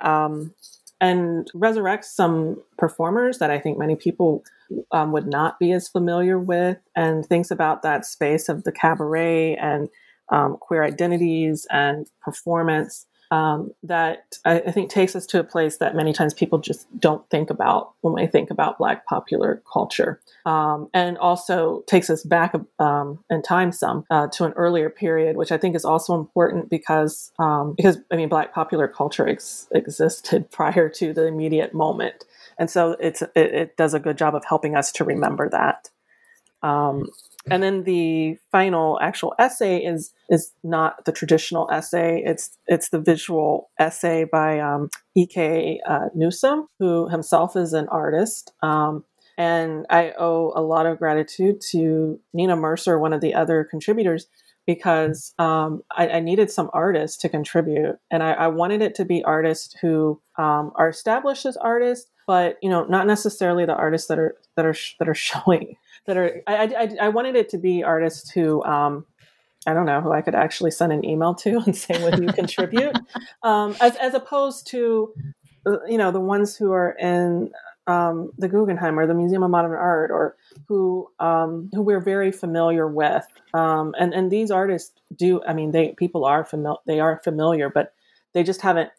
and 1.02 1.52
resurrects 1.54 2.06
some 2.06 2.62
performers 2.78 3.40
that 3.40 3.52
I 3.52 3.60
think 3.60 3.78
many 3.78 3.96
people 3.96 4.44
um, 4.92 5.12
would 5.12 5.28
not 5.28 5.60
be 5.60 5.74
as 5.74 5.90
familiar 5.90 6.40
with, 6.40 6.78
and 6.96 7.26
thinks 7.26 7.52
about 7.52 7.82
that 7.82 8.06
space 8.06 8.48
of 8.48 8.64
the 8.64 8.72
cabaret 8.72 9.58
and 9.58 9.90
um, 10.30 10.58
queer 10.58 10.84
identities 10.84 11.68
and 11.70 12.08
performance 12.22 13.06
um, 13.34 13.72
that 13.82 14.38
I, 14.46 14.60
I, 14.60 14.72
think 14.72 14.92
takes 14.92 15.16
us 15.16 15.26
to 15.28 15.40
a 15.40 15.44
place 15.44 15.78
that 15.78 15.96
many 15.96 16.14
times 16.14 16.36
people 16.36 16.60
just 16.60 16.86
don't 17.00 17.28
think 17.32 17.50
about 17.50 17.94
when 18.02 18.14
they 18.14 18.28
think 18.28 18.52
about 18.52 18.78
Black 18.78 19.08
popular 19.08 19.64
culture. 19.72 20.22
Um, 20.46 20.88
and 20.94 21.18
also 21.18 21.84
takes 21.88 22.12
us 22.12 22.24
back 22.24 22.54
um, 22.78 23.24
in 23.32 23.42
time 23.42 23.72
some 23.72 24.06
uh, 24.12 24.28
to 24.34 24.44
an 24.44 24.52
earlier 24.52 24.88
period, 24.88 25.36
which 25.36 25.52
I 25.52 25.58
think 25.58 25.76
is 25.76 25.84
also 25.84 26.14
important 26.14 26.70
because 26.70 27.32
um, 27.40 27.74
because 27.76 27.98
I 28.12 28.18
mean 28.18 28.30
Black 28.30 28.54
popular 28.54 28.88
culture 28.88 29.28
ex- 29.28 29.68
existed 29.72 30.52
prior 30.52 30.88
to 30.90 31.12
the 31.12 31.26
immediate 31.26 31.74
moment, 31.74 32.26
and 32.60 32.70
so 32.70 32.92
it's 33.00 33.24
it, 33.24 33.32
it, 33.36 33.78
does 33.78 33.96
a 33.96 34.00
good 34.00 34.18
job 34.18 34.36
of 34.36 34.46
helping 34.46 34.76
us 34.76 34.92
to 34.92 35.04
remember 35.04 35.50
that. 35.50 35.90
And 37.52 37.62
then 37.62 37.84
the 37.84 38.38
final 38.52 39.00
actual 39.02 39.34
essay 39.38 39.84
is 39.84 40.14
is 40.30 40.54
not 40.64 41.06
the 41.06 41.12
traditional 41.12 41.70
essay. 41.72 42.24
It's 42.26 42.58
it's 42.68 42.90
the 42.90 43.00
visual 43.00 43.70
essay 43.80 44.24
by 44.24 44.60
um, 44.60 44.90
E.K. 45.16 45.82
Uh, 45.86 46.10
Newsom, 46.16 46.68
who 46.80 47.10
himself 47.10 47.56
is 47.56 47.74
an 47.74 47.88
artist. 47.90 48.54
Um, 48.62 49.04
and 49.38 49.86
I 49.90 50.14
owe 50.18 50.54
a 50.56 50.62
lot 50.62 50.86
of 50.86 51.00
gratitude 51.00 51.60
to 51.72 52.20
Nina 52.34 52.56
Mercer, 52.56 53.00
one 53.00 53.14
of 53.14 53.22
the 53.22 53.34
other 53.34 53.64
contributors, 53.64 54.28
because 54.66 55.34
um, 55.40 55.82
I, 55.92 56.08
I, 56.08 56.20
needed 56.20 56.50
some 56.50 56.70
artists 56.74 57.18
to 57.18 57.30
contribute, 57.30 57.98
and 58.10 58.24
I, 58.24 58.32
I 58.32 58.48
wanted 58.48 58.82
it 58.82 58.96
to 58.96 59.06
be 59.06 59.24
artists 59.24 59.76
who 59.82 60.22
um, 60.38 60.72
are 60.76 60.90
established 60.90 61.46
as 61.46 61.58
artists, 61.58 62.10
but 62.28 62.58
you 62.62 62.70
know, 62.70 62.86
not 62.86 63.06
necessarily 63.08 63.66
the 63.66 63.76
artists 63.76 64.08
that 64.08 64.20
are 64.20 64.36
that 64.56 64.66
are 64.66 64.76
that 65.00 65.10
are 65.10 65.16
showing 65.16 65.76
that 66.06 66.18
are 66.18 66.42
I, 66.48 66.56
I, 66.66 67.06
I 67.06 67.10
wanted 67.10 67.36
it 67.36 67.50
to 67.50 67.58
be 67.58 67.84
artists 67.84 68.30
who 68.30 68.64
um, 68.64 69.06
I 69.66 69.74
don't 69.74 69.86
know 69.86 70.02
who 70.02 70.12
I 70.12 70.22
could 70.22 70.36
actually 70.36 70.72
send 70.72 70.92
an 70.92 71.06
email 71.06 71.34
to 71.36 71.58
and 71.66 71.76
say, 71.76 72.02
"Would 72.04 72.20
you 72.20 72.34
contribute?" 72.34 72.98
um, 73.44 73.76
as 73.82 73.96
as 73.98 74.14
opposed 74.14 74.68
to 74.68 75.14
uh, 75.66 75.84
you 75.88 75.98
know 75.98 76.12
the 76.12 76.20
ones 76.20 76.56
who 76.56 76.72
are 76.72 76.92
in 77.00 77.52
um, 77.88 78.32
the 78.38 78.48
Guggenheim 78.48 78.98
or 78.98 79.08
the 79.08 79.14
Museum 79.14 79.44
of 79.44 79.52
Modern 79.52 79.74
Art 79.74 80.12
or 80.12 80.36
who 80.68 81.10
um, 81.20 81.70
who 81.74 81.82
we're 81.82 82.00
very 82.00 82.32
familiar 82.32 82.88
with. 82.88 83.26
Um, 83.54 83.94
and 84.00 84.14
and 84.14 84.32
these 84.32 84.52
artists 84.52 84.94
do. 85.16 85.42
I 85.46 85.54
mean, 85.54 85.72
they 85.72 85.94
people 85.98 86.26
are 86.26 86.44
familiar. 86.44 86.80
They 86.86 87.00
are 87.00 87.22
familiar, 87.24 87.70
but 87.70 87.94
they 88.34 88.44
just 88.44 88.62
haven't 88.62 88.90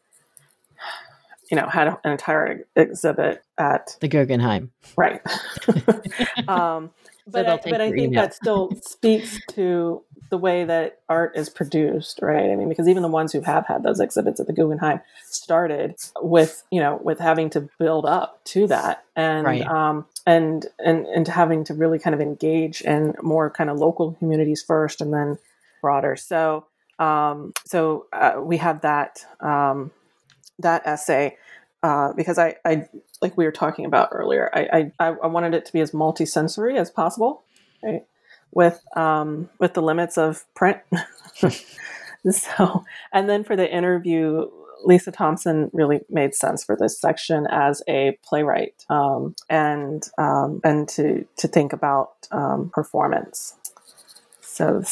you 1.51 1.57
know, 1.57 1.69
had 1.69 1.89
an 1.89 1.97
entire 2.05 2.67
exhibit 2.75 3.45
at 3.59 3.97
the 4.01 4.09
Guggenheim. 4.09 4.73
Right. 4.97 5.21
um, 6.49 6.91
but 7.27 7.47
I, 7.47 7.57
but 7.57 7.81
I 7.81 7.91
think 7.91 8.13
email. 8.13 8.23
that 8.23 8.35
still 8.35 8.71
speaks 8.83 9.39
to 9.53 10.03
the 10.31 10.39
way 10.39 10.65
that 10.65 11.01
art 11.09 11.37
is 11.37 11.49
produced, 11.49 12.21
right? 12.21 12.51
I 12.51 12.57
mean, 12.57 12.69
because 12.69 12.89
even 12.89 13.03
the 13.03 13.09
ones 13.09 13.33
who 13.33 13.41
have 13.43 13.67
had 13.67 13.83
those 13.83 14.01
exhibits 14.01 14.41
at 14.41 14.47
the 14.47 14.53
Guggenheim 14.53 15.01
started 15.25 15.97
with, 16.21 16.65
you 16.71 16.81
know, 16.81 17.01
with 17.03 17.19
having 17.19 17.51
to 17.51 17.69
build 17.79 18.05
up 18.05 18.43
to 18.45 18.67
that, 18.67 19.05
and 19.17 19.47
right. 19.47 19.67
um, 19.67 20.07
and 20.27 20.67
and 20.79 21.07
and 21.07 21.29
having 21.29 21.65
to 21.65 21.75
really 21.75 21.99
kind 21.99 22.15
of 22.15 22.21
engage 22.21 22.83
in 22.83 23.15
more 23.23 23.51
kind 23.51 23.71
of 23.71 23.79
local 23.79 24.13
communities 24.13 24.63
first, 24.63 25.01
and 25.01 25.13
then 25.13 25.39
broader. 25.81 26.17
So 26.17 26.67
um, 26.99 27.53
so 27.67 28.07
uh, 28.13 28.35
we 28.43 28.59
have 28.59 28.83
that 28.83 29.25
um, 29.41 29.91
that 30.59 30.87
essay 30.87 31.37
uh, 31.83 32.13
because 32.15 32.39
I, 32.39 32.57
I 32.65 32.89
like 33.21 33.37
we 33.37 33.45
were 33.45 33.53
talking 33.53 33.85
about 33.85 34.11
earlier. 34.13 34.51
I, 34.53 34.91
I 34.99 35.07
I 35.23 35.27
wanted 35.27 35.55
it 35.55 35.65
to 35.67 35.73
be 35.73 35.81
as 35.81 35.93
multisensory 35.93 36.79
as 36.79 36.91
possible, 36.91 37.45
right? 37.83 38.05
With 38.53 38.81
um, 38.97 39.51
with 39.59 39.75
the 39.75 39.83
limits 39.83 40.19
of 40.19 40.45
print. 40.55 40.79
so, 42.31 42.85
and 43.13 43.29
then 43.29 43.45
for 43.45 43.57
the 43.57 43.71
interview, 43.71 44.49
Lisa 44.85 45.11
Thompson 45.11 45.71
really 45.73 46.01
made 46.09 46.35
sense 46.35 46.65
for 46.65 46.77
this 46.77 47.01
section 47.01 47.47
as 47.51 47.83
a 47.89 48.19
playwright, 48.25 48.85
um, 48.89 49.35
and 49.49 50.09
um, 50.19 50.61
and 50.65 50.89
to 50.91 51.27
to 51.37 51.49
think 51.49 51.73
about 51.73 52.29
um, 52.31 52.71
performance. 52.73 53.55
So, 54.41 54.83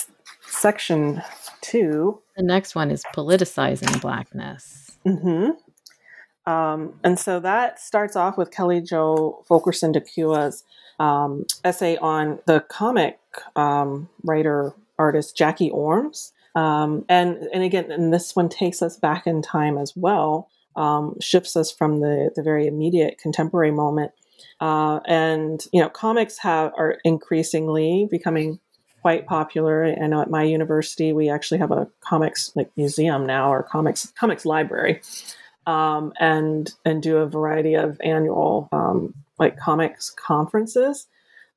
section 0.46 1.22
two. 1.60 2.20
The 2.36 2.42
next 2.42 2.74
one 2.74 2.90
is 2.90 3.04
politicizing 3.14 4.00
blackness. 4.00 4.96
Mm-hmm. 5.06 5.50
Um, 6.46 6.94
and 7.04 7.18
so 7.18 7.40
that 7.40 7.78
starts 7.78 8.16
off 8.16 8.36
with 8.36 8.50
Kelly 8.50 8.80
Jo 8.80 9.44
Fulkerson 9.46 9.92
DeCua's 9.92 10.64
um, 10.98 11.46
essay 11.64 11.96
on 11.96 12.40
the 12.46 12.60
comic 12.60 13.18
um, 13.56 14.08
writer 14.24 14.74
artist 14.98 15.36
Jackie 15.36 15.70
Ormes. 15.70 16.32
Um, 16.54 17.04
and 17.08 17.48
and 17.52 17.62
again, 17.62 17.90
and 17.90 18.12
this 18.12 18.36
one 18.36 18.48
takes 18.48 18.82
us 18.82 18.96
back 18.96 19.26
in 19.26 19.40
time 19.40 19.78
as 19.78 19.94
well, 19.96 20.48
um, 20.76 21.16
shifts 21.20 21.56
us 21.56 21.72
from 21.72 22.00
the 22.00 22.30
the 22.34 22.42
very 22.42 22.66
immediate 22.66 23.18
contemporary 23.18 23.70
moment. 23.70 24.12
Uh, 24.60 25.00
and 25.06 25.64
you 25.72 25.80
know, 25.80 25.88
comics 25.88 26.38
have 26.38 26.72
are 26.76 26.98
increasingly 27.04 28.06
becoming 28.10 28.58
quite 29.00 29.26
popular. 29.26 29.84
I 29.84 30.06
know 30.06 30.20
at 30.20 30.30
my 30.30 30.42
university 30.42 31.12
we 31.12 31.28
actually 31.28 31.58
have 31.58 31.72
a 31.72 31.88
comics 32.00 32.52
like 32.54 32.70
museum 32.76 33.26
now 33.26 33.52
or 33.52 33.62
comics 33.62 34.12
comics 34.18 34.44
library, 34.44 35.00
um, 35.66 36.12
and 36.18 36.72
and 36.84 37.02
do 37.02 37.18
a 37.18 37.26
variety 37.26 37.74
of 37.74 38.00
annual 38.02 38.68
um, 38.72 39.14
like 39.38 39.58
comics 39.58 40.10
conferences 40.10 41.06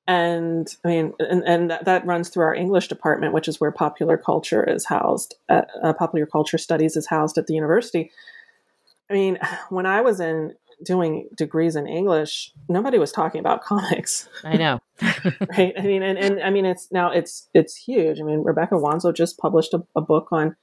and 0.08 0.68
I 0.84 0.88
mean, 0.88 1.14
and, 1.20 1.44
and 1.46 1.72
that, 1.72 1.86
that, 1.86 2.06
runs 2.06 2.30
through 2.30 2.44
our 2.44 2.54
English 2.54 2.90
department, 2.90 3.34
which 3.34 3.48
is 3.48 3.60
where 3.60 3.72
popular 3.72 4.18
culture 4.18 4.64
is 4.64 4.86
housed. 4.86 5.36
Uh, 5.50 5.64
uh, 5.82 5.94
popular 5.94 6.28
culture 6.28 6.60
studies 6.60 6.96
is 6.96 7.08
housed 7.08 7.40
at 7.40 7.48
the 7.48 7.56
university. 7.56 8.12
I 9.10 9.14
mean, 9.14 9.40
when 9.70 9.86
I 9.86 10.02
was 10.02 10.20
in 10.20 10.54
doing 10.84 11.30
degrees 11.36 11.76
in 11.76 11.88
English, 11.88 12.52
nobody 12.70 13.00
was 13.00 13.12
talking 13.12 13.40
about 13.40 13.64
comics. 13.64 14.30
I 14.44 14.58
know, 14.58 14.80
right? 15.02 15.74
I 15.76 15.82
mean, 15.82 16.04
and, 16.04 16.20
and 16.20 16.44
I 16.44 16.52
mean, 16.52 16.66
it's 16.66 16.92
now 16.92 17.10
it's 17.12 17.50
it's 17.56 17.76
huge. 17.76 18.20
I 18.20 18.24
mean, 18.24 18.44
Rebecca 18.44 18.76
Wanzo 18.76 19.14
just 19.14 19.40
published 19.40 19.74
a, 19.74 19.84
a 19.96 20.02
book 20.02 20.28
on 20.32 20.56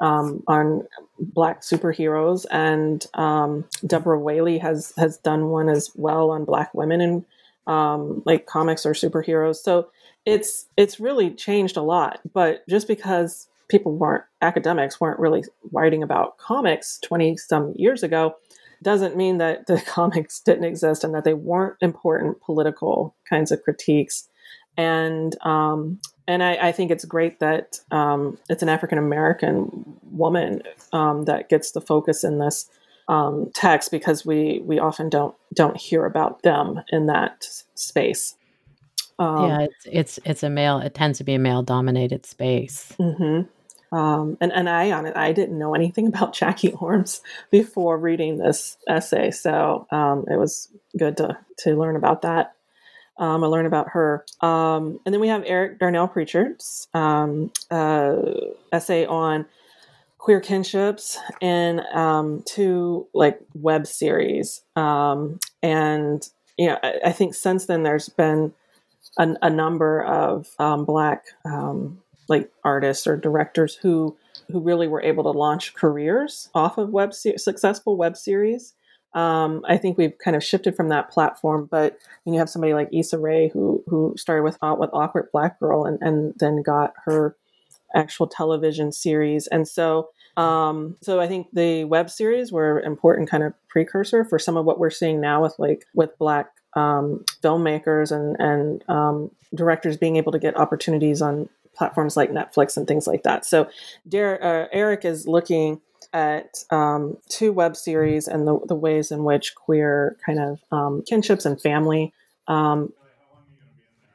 um, 0.00 0.42
on 0.46 0.86
black 1.18 1.62
superheroes, 1.62 2.46
and 2.50 3.06
um, 3.14 3.64
Deborah 3.86 4.18
Whaley 4.18 4.58
has 4.58 4.92
has 4.96 5.18
done 5.18 5.48
one 5.48 5.68
as 5.68 5.90
well 5.94 6.30
on 6.30 6.44
black 6.44 6.72
women 6.74 7.00
and 7.00 7.24
um, 7.66 8.22
like 8.24 8.46
comics 8.46 8.84
or 8.84 8.92
superheroes. 8.92 9.56
So 9.56 9.90
it's 10.26 10.66
it's 10.76 11.00
really 11.00 11.30
changed 11.30 11.76
a 11.76 11.82
lot. 11.82 12.20
But 12.32 12.66
just 12.68 12.88
because 12.88 13.48
people 13.68 13.92
weren't 13.92 14.24
academics 14.42 15.00
weren't 15.00 15.20
really 15.20 15.44
writing 15.72 16.02
about 16.02 16.36
comics 16.38 16.98
20 17.04 17.36
some 17.36 17.72
years 17.76 18.02
ago 18.02 18.34
doesn't 18.82 19.16
mean 19.16 19.38
that 19.38 19.66
the 19.66 19.80
comics 19.86 20.40
didn't 20.40 20.64
exist 20.64 21.04
and 21.04 21.14
that 21.14 21.24
they 21.24 21.34
weren't 21.34 21.76
important 21.80 22.40
political 22.40 23.14
kinds 23.28 23.52
of 23.52 23.62
critiques 23.62 24.28
and 24.76 25.36
um, 25.44 25.98
and 26.30 26.42
I, 26.42 26.68
I, 26.68 26.72
think 26.72 26.90
it's 26.90 27.04
great 27.04 27.40
that 27.40 27.80
um, 27.90 28.38
it's 28.48 28.62
an 28.62 28.68
African 28.68 28.98
American 28.98 29.98
woman 30.12 30.62
um, 30.92 31.24
that 31.24 31.48
gets 31.48 31.72
the 31.72 31.80
focus 31.80 32.22
in 32.22 32.38
this 32.38 32.70
um, 33.08 33.50
text 33.54 33.90
because 33.90 34.24
we 34.24 34.60
we 34.64 34.78
often 34.78 35.08
don't 35.08 35.34
don't 35.52 35.76
hear 35.76 36.06
about 36.06 36.42
them 36.42 36.82
in 36.90 37.06
that 37.06 37.48
space. 37.74 38.36
Um, 39.18 39.48
yeah, 39.48 39.60
it's 39.62 39.86
it's 39.90 40.18
it's 40.24 40.42
a 40.42 40.50
male. 40.50 40.78
It 40.78 40.94
tends 40.94 41.18
to 41.18 41.24
be 41.24 41.34
a 41.34 41.38
male 41.38 41.62
dominated 41.62 42.24
space. 42.24 42.92
Mm-hmm. 42.98 43.96
Um, 43.96 44.38
and 44.40 44.52
and 44.52 44.68
I 44.68 44.92
on 44.92 45.06
it, 45.06 45.16
I 45.16 45.32
didn't 45.32 45.58
know 45.58 45.74
anything 45.74 46.06
about 46.12 46.32
Jackie 46.32 46.72
Ormes 46.72 47.20
before 47.50 47.98
reading 47.98 48.38
this 48.38 48.76
essay, 48.88 49.32
so 49.32 49.88
um, 49.90 50.24
it 50.30 50.36
was 50.36 50.68
good 50.96 51.16
to 51.16 51.36
to 51.58 51.76
learn 51.76 51.96
about 51.96 52.22
that. 52.22 52.54
Um, 53.20 53.44
I 53.44 53.46
learned 53.46 53.66
about 53.66 53.90
her, 53.90 54.24
um, 54.40 54.98
and 55.04 55.14
then 55.14 55.20
we 55.20 55.28
have 55.28 55.44
Eric 55.46 55.78
Darnell 55.78 56.08
Pritchard's 56.08 56.88
um, 56.94 57.52
uh, 57.70 58.16
essay 58.72 59.06
on 59.06 59.46
queer 60.18 60.40
kinships 60.40 61.16
in 61.40 61.82
um, 61.92 62.42
two 62.46 63.06
like 63.14 63.38
web 63.54 63.86
series. 63.86 64.62
Um, 64.74 65.38
and 65.62 66.26
you 66.58 66.68
know 66.68 66.78
I, 66.82 66.94
I, 67.06 67.12
think 67.12 67.34
since 67.34 67.66
then 67.66 67.84
there's 67.84 68.08
been 68.08 68.52
a, 69.18 69.34
a 69.42 69.50
number 69.50 70.02
of 70.02 70.48
um, 70.58 70.84
black 70.84 71.26
like 72.30 72.50
artists 72.64 73.06
or 73.06 73.16
directors 73.18 73.74
who 73.74 74.16
who 74.50 74.60
really 74.60 74.88
were 74.88 75.02
able 75.02 75.24
to 75.24 75.30
launch 75.30 75.74
careers 75.74 76.48
off 76.54 76.78
of 76.78 76.90
web 76.90 77.12
se- 77.12 77.36
successful 77.36 77.96
web 77.96 78.16
series 78.16 78.72
um, 79.14 79.64
I 79.68 79.76
think 79.76 79.98
we've 79.98 80.16
kind 80.18 80.36
of 80.36 80.44
shifted 80.44 80.76
from 80.76 80.88
that 80.88 81.10
platform, 81.10 81.68
but 81.70 81.98
you 82.24 82.34
have 82.34 82.48
somebody 82.48 82.74
like 82.74 82.88
Issa 82.92 83.18
Rae 83.18 83.48
who 83.48 83.82
who 83.88 84.14
started 84.16 84.44
with 84.44 84.56
uh, 84.62 84.76
with 84.78 84.90
Awkward 84.92 85.28
Black 85.32 85.58
Girl 85.58 85.84
and, 85.84 85.98
and 86.00 86.34
then 86.38 86.62
got 86.62 86.94
her 87.04 87.36
actual 87.94 88.28
television 88.28 88.92
series. 88.92 89.48
And 89.48 89.66
so, 89.66 90.10
um, 90.36 90.96
so 91.00 91.20
I 91.20 91.26
think 91.26 91.48
the 91.52 91.84
web 91.84 92.08
series 92.08 92.52
were 92.52 92.80
important 92.80 93.28
kind 93.28 93.42
of 93.42 93.52
precursor 93.68 94.24
for 94.24 94.38
some 94.38 94.56
of 94.56 94.64
what 94.64 94.78
we're 94.78 94.90
seeing 94.90 95.20
now 95.20 95.42
with 95.42 95.58
like 95.58 95.86
with 95.94 96.16
black 96.18 96.52
um, 96.74 97.24
filmmakers 97.42 98.12
and 98.12 98.36
and 98.38 98.84
um, 98.88 99.32
directors 99.54 99.96
being 99.96 100.16
able 100.16 100.30
to 100.30 100.38
get 100.38 100.56
opportunities 100.56 101.20
on 101.20 101.48
platforms 101.74 102.16
like 102.16 102.30
Netflix 102.30 102.76
and 102.76 102.86
things 102.86 103.08
like 103.08 103.24
that. 103.24 103.44
So, 103.44 103.68
Der- 104.08 104.38
uh, 104.40 104.68
Eric 104.72 105.04
is 105.04 105.26
looking 105.26 105.80
at 106.12 106.64
um, 106.70 107.16
two 107.28 107.52
web 107.52 107.76
series 107.76 108.28
and 108.28 108.46
the, 108.46 108.58
the 108.66 108.74
ways 108.74 109.10
in 109.10 109.24
which 109.24 109.54
queer 109.54 110.16
kind 110.24 110.38
of 110.38 110.60
um, 110.72 111.02
kinships 111.08 111.44
and 111.44 111.60
family 111.60 112.12
um, 112.48 112.92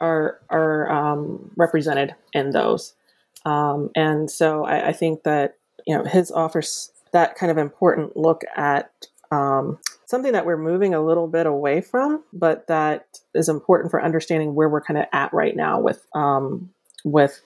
are 0.01 0.39
are 0.49 0.91
um, 0.91 1.51
represented 1.55 2.15
in 2.33 2.51
those. 2.51 2.93
Um, 3.45 3.91
and 3.95 4.29
so 4.29 4.65
I, 4.65 4.87
I, 4.87 4.91
think 4.91 5.23
that 5.23 5.57
you 5.85 5.95
know 5.95 6.03
his 6.03 6.31
offers 6.31 6.91
that 7.11 7.35
kind 7.35 7.51
of 7.51 7.57
important 7.57 8.17
look 8.17 8.41
at 8.55 8.91
um, 9.31 9.77
something 10.05 10.31
that 10.33 10.45
we're 10.45 10.57
moving 10.57 10.93
a 10.93 11.03
little 11.03 11.27
bit 11.27 11.45
away 11.45 11.79
from, 11.79 12.23
but 12.33 12.67
that 12.67 13.19
is 13.35 13.47
important 13.47 13.91
for 13.91 14.03
understanding 14.03 14.55
where 14.55 14.67
we're 14.67 14.81
kind 14.81 14.97
of 14.97 15.05
at 15.13 15.31
right 15.33 15.55
now 15.55 15.79
with 15.79 16.05
with 17.03 17.41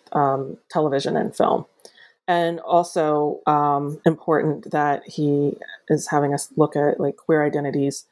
television 0.71 1.17
and 1.17 1.35
film. 1.35 1.65
And 2.29 2.59
also 2.59 3.41
um, 3.47 3.99
important 4.05 4.69
that 4.71 5.01
he 5.05 5.57
is 5.89 6.07
having 6.07 6.33
us 6.33 6.49
look 6.55 6.75
at 6.75 6.99
like 6.99 7.17
queer 7.17 7.43
identities, 7.43 8.05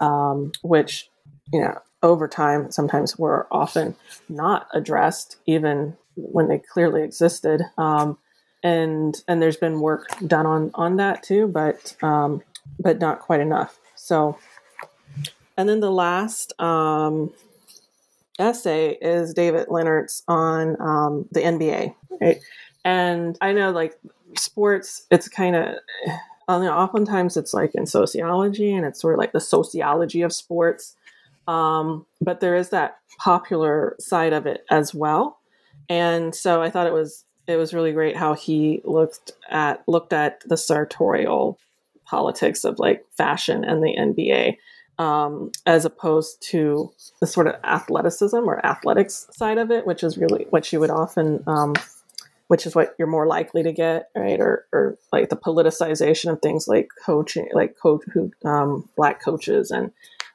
um, 0.00 0.52
which 0.62 1.10
you 1.52 1.60
know 1.60 1.78
over 2.02 2.26
time 2.26 2.70
sometimes 2.70 3.18
were 3.18 3.46
often 3.50 3.94
not 4.28 4.68
addressed, 4.72 5.36
even 5.44 5.96
when 6.16 6.48
they 6.48 6.58
clearly 6.58 7.02
existed. 7.02 7.62
Um, 7.76 8.16
and 8.62 9.22
and 9.28 9.42
there's 9.42 9.58
been 9.58 9.80
work 9.80 10.08
done 10.26 10.46
on 10.46 10.70
on 10.74 10.96
that 10.96 11.22
too, 11.22 11.46
but 11.46 11.94
um, 12.02 12.42
but 12.80 12.98
not 12.98 13.20
quite 13.20 13.40
enough. 13.40 13.78
So, 13.94 14.38
and 15.56 15.68
then 15.68 15.80
the 15.80 15.90
last 15.90 16.58
um, 16.58 17.32
essay 18.38 18.96
is 19.00 19.34
David 19.34 19.66
Leonard's 19.68 20.22
on 20.26 20.80
um, 20.80 21.28
the 21.30 21.40
NBA, 21.40 21.94
right? 22.20 22.40
And 22.84 23.36
I 23.40 23.52
know 23.52 23.70
like 23.70 23.98
sports, 24.36 25.06
it's 25.10 25.28
kind 25.28 25.56
of 25.56 25.74
oftentimes 26.48 27.36
it's 27.36 27.52
like 27.52 27.74
in 27.74 27.86
sociology 27.86 28.72
and 28.72 28.86
it's 28.86 29.00
sort 29.00 29.14
of 29.14 29.18
like 29.18 29.32
the 29.32 29.40
sociology 29.40 30.22
of 30.22 30.32
sports. 30.32 30.96
Um, 31.46 32.06
but 32.20 32.40
there 32.40 32.54
is 32.54 32.70
that 32.70 32.98
popular 33.18 33.96
side 33.98 34.32
of 34.32 34.46
it 34.46 34.64
as 34.70 34.94
well 34.94 35.38
and 35.88 36.34
so 36.34 36.62
I 36.62 36.70
thought 36.70 36.86
it 36.86 36.92
was 36.92 37.24
it 37.46 37.56
was 37.56 37.72
really 37.72 37.92
great 37.92 38.16
how 38.16 38.34
he 38.34 38.80
looked 38.84 39.32
at 39.48 39.82
looked 39.86 40.12
at 40.12 40.42
the 40.46 40.56
sartorial 40.56 41.58
politics 42.04 42.64
of 42.64 42.78
like 42.78 43.04
fashion 43.16 43.64
and 43.64 43.82
the 43.82 43.96
NBA 43.98 44.56
um, 45.02 45.52
as 45.64 45.84
opposed 45.84 46.42
to 46.50 46.90
the 47.20 47.26
sort 47.26 47.46
of 47.46 47.54
athleticism 47.64 48.36
or 48.36 48.64
athletics 48.66 49.28
side 49.30 49.56
of 49.56 49.70
it, 49.70 49.86
which 49.86 50.02
is 50.02 50.18
really 50.18 50.46
what 50.50 50.72
you 50.72 50.80
would 50.80 50.90
often, 50.90 51.44
um, 51.46 51.74
which 52.48 52.66
is 52.66 52.74
what 52.74 52.94
you're 52.98 53.08
more 53.08 53.26
likely 53.26 53.62
to 53.62 53.72
get, 53.72 54.08
right? 54.16 54.40
Or, 54.40 54.66
or 54.72 54.98
like 55.12 55.28
the 55.28 55.36
politicization 55.36 56.32
of 56.32 56.42
things 56.42 56.66
like 56.66 56.88
coaching, 57.04 57.48
like 57.52 57.76
coach 57.80 58.02
who 58.12 58.32
um, 58.44 58.88
black 58.96 59.22
coaches 59.22 59.70
and 59.70 59.92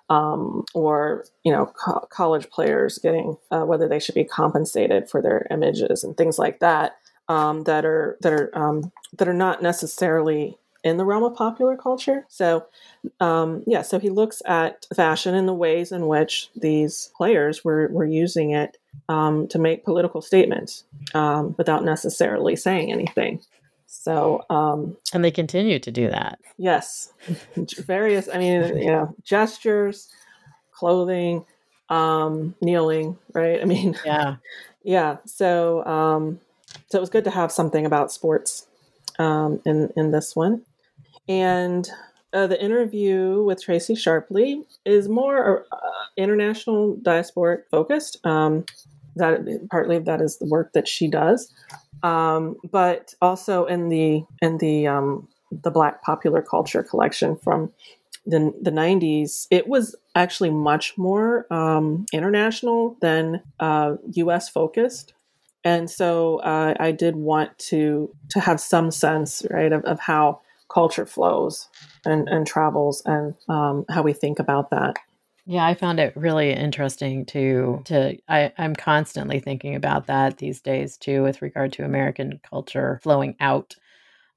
um, 0.10 0.64
or 0.74 1.26
you 1.44 1.52
know 1.52 1.66
co- 1.66 2.08
college 2.12 2.50
players 2.50 2.98
getting 3.00 3.38
uh, 3.52 3.64
whether 3.64 3.88
they 3.88 4.00
should 4.00 4.16
be 4.16 4.24
compensated 4.24 5.10
for 5.10 5.22
their 5.22 5.48
images 5.50 6.04
and 6.04 6.16
things 6.16 6.38
like 6.38 6.60
that 6.60 6.98
um, 7.30 7.64
that 7.64 7.86
are 7.86 8.18
that 8.22 8.34
are 8.34 8.58
um, 8.58 8.92
that 9.18 9.28
are 9.28 9.34
not 9.34 9.62
necessarily 9.62 10.58
in 10.84 10.98
the 10.98 11.06
realm 11.06 11.24
of 11.24 11.36
popular 11.36 11.78
culture. 11.78 12.26
So, 12.28 12.66
um, 13.20 13.64
yeah, 13.66 13.82
so 13.82 14.00
he 14.00 14.10
looks 14.10 14.42
at 14.46 14.86
fashion 14.96 15.34
and 15.34 15.48
the 15.48 15.54
ways 15.54 15.92
in 15.92 16.08
which 16.08 16.50
these 16.56 17.10
players 17.16 17.64
were, 17.64 17.88
were 17.90 18.06
using 18.06 18.52
it 18.52 18.78
um, 19.10 19.48
to 19.50 19.60
make 19.60 19.86
political 19.86 20.22
statements 20.22 20.84
um, 21.14 21.56
without 21.58 21.84
necessarily 21.84 22.56
saying 22.56 22.92
anything. 22.92 23.42
So, 23.86 24.44
um, 24.50 24.98
and 25.14 25.24
they 25.24 25.32
continue 25.32 25.78
to 25.80 25.92
do 25.92 26.10
that. 26.10 26.40
Yes, 26.58 27.14
various. 27.86 28.28
I 28.28 28.40
mean, 28.40 28.78
you 28.78 28.88
know, 28.88 29.16
gestures, 29.24 30.10
clothing, 30.72 31.46
um, 31.90 32.56
kneeling. 32.60 33.18
Right. 33.34 33.62
I 33.62 33.66
mean, 33.66 33.96
yeah, 34.04 34.38
yeah. 34.84 35.18
So, 35.26 35.86
um, 35.86 36.40
so 36.90 36.98
it 36.98 37.02
was 37.02 37.12
good 37.12 37.24
to 37.26 37.30
have 37.30 37.52
something 37.52 37.86
about 37.86 38.12
sports 38.12 38.68
um, 39.20 39.62
in 39.64 39.94
in 39.96 40.12
this 40.12 40.36
one. 40.36 40.64
And 41.28 41.90
uh, 42.34 42.48
the 42.48 42.62
interview 42.62 43.44
with 43.44 43.64
Tracy 43.64 43.94
Sharpley 43.94 44.66
is 44.86 45.08
more 45.08 45.66
uh, 45.72 45.78
international 46.18 46.96
diasporic 46.98 47.64
focused. 47.70 48.26
Um, 48.26 48.66
that 49.16 49.68
partly 49.70 50.00
that 50.00 50.22
is 50.22 50.40
the 50.40 50.48
work 50.48 50.74
that 50.74 50.88
she 50.88 51.08
does, 51.08 51.54
um, 52.02 52.56
but 52.72 53.14
also 53.22 53.66
in 53.66 53.90
the 53.90 54.24
in 54.42 54.58
the 54.58 54.88
um, 54.88 55.28
the 55.52 55.70
Black 55.70 56.02
popular 56.02 56.42
culture 56.42 56.82
collection 56.82 57.36
from 57.36 57.72
the 58.26 58.52
the 58.60 58.72
'90s, 58.72 59.46
it 59.52 59.68
was 59.68 59.96
actually 60.16 60.50
much 60.50 60.98
more 60.98 61.46
um, 61.54 62.08
international 62.12 62.98
than 63.02 63.44
uh, 63.60 63.98
U.S. 64.14 64.50
focused 64.50 65.14
and 65.64 65.90
so 65.90 66.38
uh, 66.40 66.74
I 66.80 66.92
did 66.92 67.16
want 67.16 67.58
to 67.70 68.14
to 68.30 68.40
have 68.40 68.60
some 68.60 68.92
sense, 68.92 69.46
right, 69.50 69.72
of, 69.72 69.84
of 69.86 70.00
how 70.00 70.42
culture 70.74 71.06
flows 71.06 71.70
and, 72.06 72.28
and 72.28 72.48
travels 72.48 73.02
and 73.06 73.36
um, 73.50 73.86
how 73.90 74.02
we 74.02 74.14
think 74.14 74.40
about 74.40 74.70
that. 74.72 74.98
Yeah, 75.46 75.66
I 75.66 75.76
found 75.76 76.00
it 76.00 76.16
really 76.16 76.52
interesting 76.54 77.26
to 77.28 77.82
to 77.86 78.18
I, 78.30 78.54
I'm 78.58 78.76
constantly 78.76 79.42
thinking 79.42 79.76
about 79.76 80.08
that 80.08 80.38
these 80.38 80.62
days 80.62 80.98
too, 80.98 81.22
with 81.22 81.42
regard 81.42 81.74
to 81.74 81.84
American 81.84 82.40
culture 82.50 83.02
flowing 83.04 83.36
out 83.42 83.76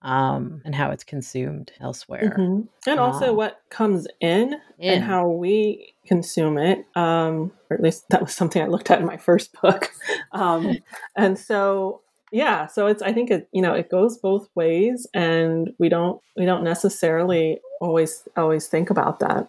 um, 0.03 0.63
and 0.65 0.75
how 0.75 0.91
it's 0.91 1.05
consumed 1.05 1.73
elsewhere. 1.81 2.35
Mm-hmm. 2.37 2.91
And 2.91 3.01
also 3.01 3.31
um, 3.31 3.37
what 3.37 3.61
comes 3.71 4.07
in, 4.21 4.55
in, 4.79 4.95
and 4.95 5.05
how 5.05 5.29
we 5.29 5.95
consume 6.07 6.59
it. 6.59 6.87
Um, 6.95 7.53
or 7.71 7.77
at 7.77 7.83
least 7.83 8.05
that 8.11 8.23
was 8.23 8.35
something 8.35 8.63
I 8.63 8.67
looked 8.67 8.91
at 8.91 9.01
in 9.01 9.07
my 9.07 9.17
first 9.17 9.61
book. 9.61 9.91
Um, 10.33 10.79
and 11.17 11.39
so, 11.39 12.03
yeah, 12.37 12.67
so 12.67 12.87
it's, 12.87 13.01
I 13.01 13.15
think 13.15 13.31
it, 13.31 13.49
you 13.53 13.63
know, 13.63 13.73
it 13.73 13.91
goes 13.91 14.19
both 14.19 14.47
ways 14.55 15.07
and 15.15 15.71
we 15.79 15.89
don't, 15.89 16.21
we 16.37 16.45
don't 16.45 16.63
necessarily 16.63 17.61
always, 17.81 18.29
always 18.37 18.67
think 18.67 18.91
about 18.91 19.21
that. 19.21 19.49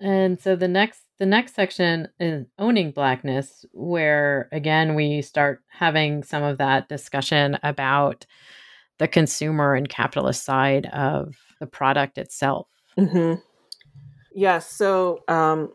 And 0.00 0.38
so 0.38 0.54
the 0.54 0.68
next 0.68 1.00
the 1.18 1.26
next 1.26 1.54
section 1.54 2.08
is 2.18 2.44
owning 2.58 2.90
blackness 2.90 3.64
where 3.72 4.48
again 4.52 4.94
we 4.94 5.22
start 5.22 5.62
having 5.68 6.24
some 6.24 6.42
of 6.42 6.58
that 6.58 6.88
discussion 6.88 7.56
about 7.62 8.26
the 8.98 9.08
consumer 9.08 9.74
and 9.74 9.88
capitalist 9.88 10.44
side 10.44 10.86
of 10.86 11.36
the 11.60 11.66
product 11.66 12.18
itself. 12.18 12.66
Mm-hmm. 12.98 13.40
Yes. 14.34 14.70
So 14.70 15.22
um, 15.28 15.72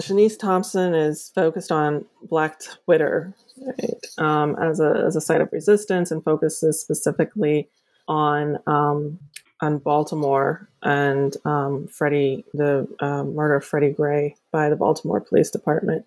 Shanice 0.00 0.38
Thompson 0.38 0.94
is 0.94 1.30
focused 1.34 1.72
on 1.72 2.04
Black 2.22 2.60
Twitter 2.84 3.34
right, 3.64 4.06
um, 4.18 4.56
as 4.60 4.80
a 4.80 5.02
as 5.06 5.16
a 5.16 5.20
site 5.20 5.40
of 5.40 5.52
resistance 5.52 6.10
and 6.10 6.22
focuses 6.22 6.80
specifically 6.80 7.68
on 8.08 8.58
um, 8.66 9.18
on 9.60 9.78
Baltimore 9.78 10.68
and 10.82 11.36
um, 11.44 11.88
Freddie 11.88 12.44
the 12.52 12.86
uh, 13.00 13.24
murder 13.24 13.56
of 13.56 13.64
Freddie 13.64 13.90
Gray 13.90 14.36
by 14.52 14.68
the 14.68 14.76
Baltimore 14.76 15.20
Police 15.20 15.50
Department. 15.50 16.04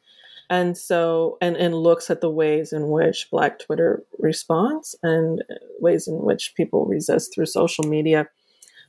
And 0.52 0.78
so 0.78 1.38
and 1.42 1.56
and 1.58 1.76
looks 1.76 2.10
at 2.10 2.22
the 2.22 2.30
ways 2.30 2.74
in 2.74 2.90
which 2.90 3.30
black 3.30 3.60
twitter 3.60 4.04
responds 4.18 4.96
and 5.04 5.44
ways 5.80 6.08
in 6.08 6.22
which 6.22 6.54
people 6.56 6.86
resist 6.86 7.34
through 7.34 7.46
social 7.46 7.84
media. 7.84 8.28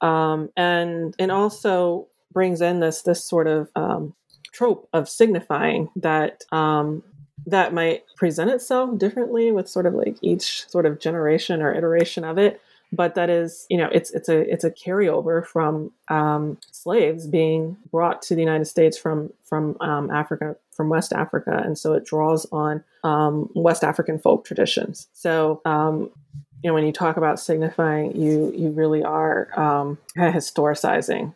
Um, 0.00 0.50
and 0.56 1.14
and 1.18 1.30
also 1.30 2.06
brings 2.32 2.60
in 2.60 2.80
this 2.80 3.02
this 3.02 3.24
sort 3.24 3.46
of 3.46 3.70
um, 3.76 4.14
trope 4.52 4.88
of 4.92 5.08
signifying 5.08 5.88
that 5.96 6.42
um, 6.52 7.02
that 7.46 7.72
might 7.72 8.04
present 8.16 8.50
itself 8.50 8.98
differently 8.98 9.50
with 9.52 9.68
sort 9.68 9.86
of 9.86 9.94
like 9.94 10.16
each 10.22 10.68
sort 10.68 10.86
of 10.86 11.00
generation 11.00 11.62
or 11.62 11.74
iteration 11.74 12.24
of 12.24 12.38
it 12.38 12.60
but 12.92 13.14
that 13.14 13.30
is 13.30 13.66
you 13.70 13.76
know 13.76 13.88
it's 13.92 14.10
it's 14.10 14.28
a 14.28 14.40
it's 14.52 14.64
a 14.64 14.70
carryover 14.70 15.44
from 15.44 15.92
um, 16.08 16.58
slaves 16.72 17.26
being 17.26 17.76
brought 17.90 18.22
to 18.22 18.34
the 18.34 18.40
United 18.40 18.64
States 18.64 18.98
from 18.98 19.32
from 19.44 19.76
um, 19.80 20.10
Africa 20.10 20.56
from 20.72 20.88
West 20.88 21.12
Africa, 21.12 21.60
and 21.64 21.78
so 21.78 21.92
it 21.92 22.04
draws 22.04 22.46
on 22.52 22.82
um, 23.04 23.50
West 23.54 23.84
African 23.84 24.18
folk 24.18 24.44
traditions. 24.44 25.08
So 25.12 25.60
um, 25.64 26.10
you 26.62 26.70
know 26.70 26.74
when 26.74 26.84
you 26.84 26.92
talk 26.92 27.16
about 27.16 27.38
signifying, 27.38 28.20
you 28.20 28.52
you 28.56 28.70
really 28.70 29.02
are 29.02 29.48
um, 29.58 29.98
kind 30.16 30.28
of 30.28 30.34
historicizing 30.34 31.34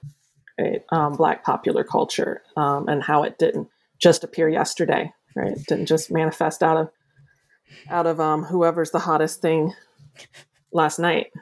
right? 0.58 0.82
Um, 0.90 1.16
Black 1.16 1.44
popular 1.44 1.84
culture 1.84 2.42
and 2.56 3.02
how 3.02 3.22
it 3.22 3.38
didn't 3.38 3.68
just 3.98 4.24
appear 4.24 4.48
yesterday, 4.48 5.12
right? 5.34 5.52
It 5.52 5.66
didn't 5.66 5.86
just 5.86 6.10
manifest 6.10 6.62
out 6.62 6.76
of 6.76 6.90
out 7.90 8.06
of 8.06 8.20
um, 8.20 8.44
whoever's 8.44 8.90
the 8.90 9.00
hottest 9.00 9.40
thing 9.40 9.74
last 10.72 10.98
night. 10.98 11.32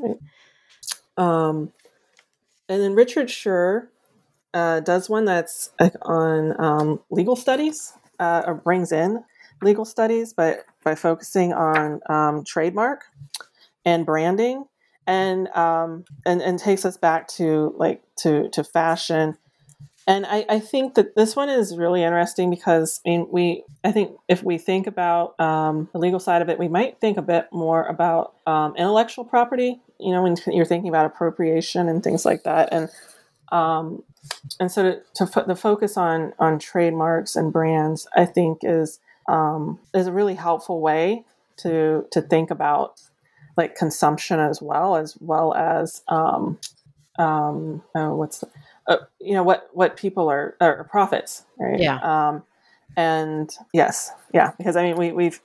Right? 0.00 0.16
Um, 1.16 1.72
and 2.68 2.82
then 2.82 2.94
Richard 2.94 3.28
Schur 3.28 3.88
uh, 4.54 4.80
does 4.80 5.08
one 5.08 5.24
that's 5.24 5.70
on 6.02 6.60
um, 6.60 7.00
legal 7.10 7.36
studies, 7.36 7.92
uh, 8.18 8.42
or 8.46 8.54
brings 8.54 8.92
in 8.92 9.24
legal 9.62 9.84
studies, 9.84 10.32
but 10.32 10.64
by 10.84 10.94
focusing 10.94 11.52
on 11.52 12.00
um, 12.08 12.44
trademark 12.44 13.04
and 13.84 14.06
branding, 14.06 14.64
and 15.08 15.48
um, 15.48 16.04
and 16.24 16.40
and 16.40 16.60
takes 16.60 16.84
us 16.84 16.96
back 16.96 17.26
to 17.28 17.74
like 17.76 18.02
to 18.18 18.48
to 18.50 18.62
fashion 18.62 19.36
and 20.08 20.24
I, 20.24 20.46
I, 20.48 20.58
think 20.58 20.94
that 20.94 21.16
this 21.16 21.36
one 21.36 21.50
is 21.50 21.76
really 21.76 22.02
interesting 22.02 22.48
because 22.48 23.02
I 23.04 23.10
mean 23.10 23.28
we 23.30 23.64
I 23.84 23.92
think 23.92 24.16
if 24.26 24.42
we 24.42 24.56
think 24.56 24.86
about 24.86 25.38
um, 25.38 25.90
the 25.92 25.98
legal 25.98 26.18
side 26.18 26.40
of 26.40 26.48
it, 26.48 26.58
we 26.58 26.66
might 26.66 26.98
think 26.98 27.18
a 27.18 27.22
bit 27.22 27.46
more 27.52 27.84
about 27.84 28.32
um, 28.46 28.74
intellectual 28.76 29.26
property. 29.26 29.80
You 30.00 30.12
know, 30.12 30.22
when 30.22 30.36
you're 30.46 30.64
thinking 30.64 30.88
about 30.88 31.04
appropriation 31.04 31.90
and 31.90 32.02
things 32.02 32.24
like 32.24 32.44
that, 32.44 32.70
and 32.72 32.88
um, 33.52 34.02
and 34.58 34.72
so 34.72 34.82
to, 35.14 35.26
to 35.26 35.44
the 35.46 35.54
focus 35.54 35.98
on 35.98 36.32
on 36.38 36.58
trademarks 36.58 37.36
and 37.36 37.52
brands, 37.52 38.06
I 38.16 38.24
think 38.24 38.60
is 38.62 39.00
um, 39.28 39.78
is 39.92 40.06
a 40.06 40.12
really 40.12 40.36
helpful 40.36 40.80
way 40.80 41.26
to 41.58 42.06
to 42.12 42.22
think 42.22 42.50
about 42.50 42.98
like 43.58 43.74
consumption 43.74 44.40
as 44.40 44.62
well 44.62 44.96
as 44.96 45.18
well 45.20 45.52
as 45.52 46.02
um, 46.08 46.58
um, 47.18 47.82
oh, 47.94 48.14
what's 48.14 48.38
the, 48.38 48.48
uh, 48.86 48.96
you 49.20 49.34
know 49.34 49.42
what 49.42 49.68
what 49.72 49.96
people 49.96 50.30
are 50.30 50.56
are 50.60 50.84
profits, 50.84 51.44
right? 51.58 51.80
Yeah. 51.80 51.98
Um, 51.98 52.44
and 52.96 53.50
yes, 53.74 54.12
yeah, 54.32 54.52
because 54.56 54.76
I 54.76 54.84
mean 54.84 54.96
we 54.96 55.12
we've 55.12 55.40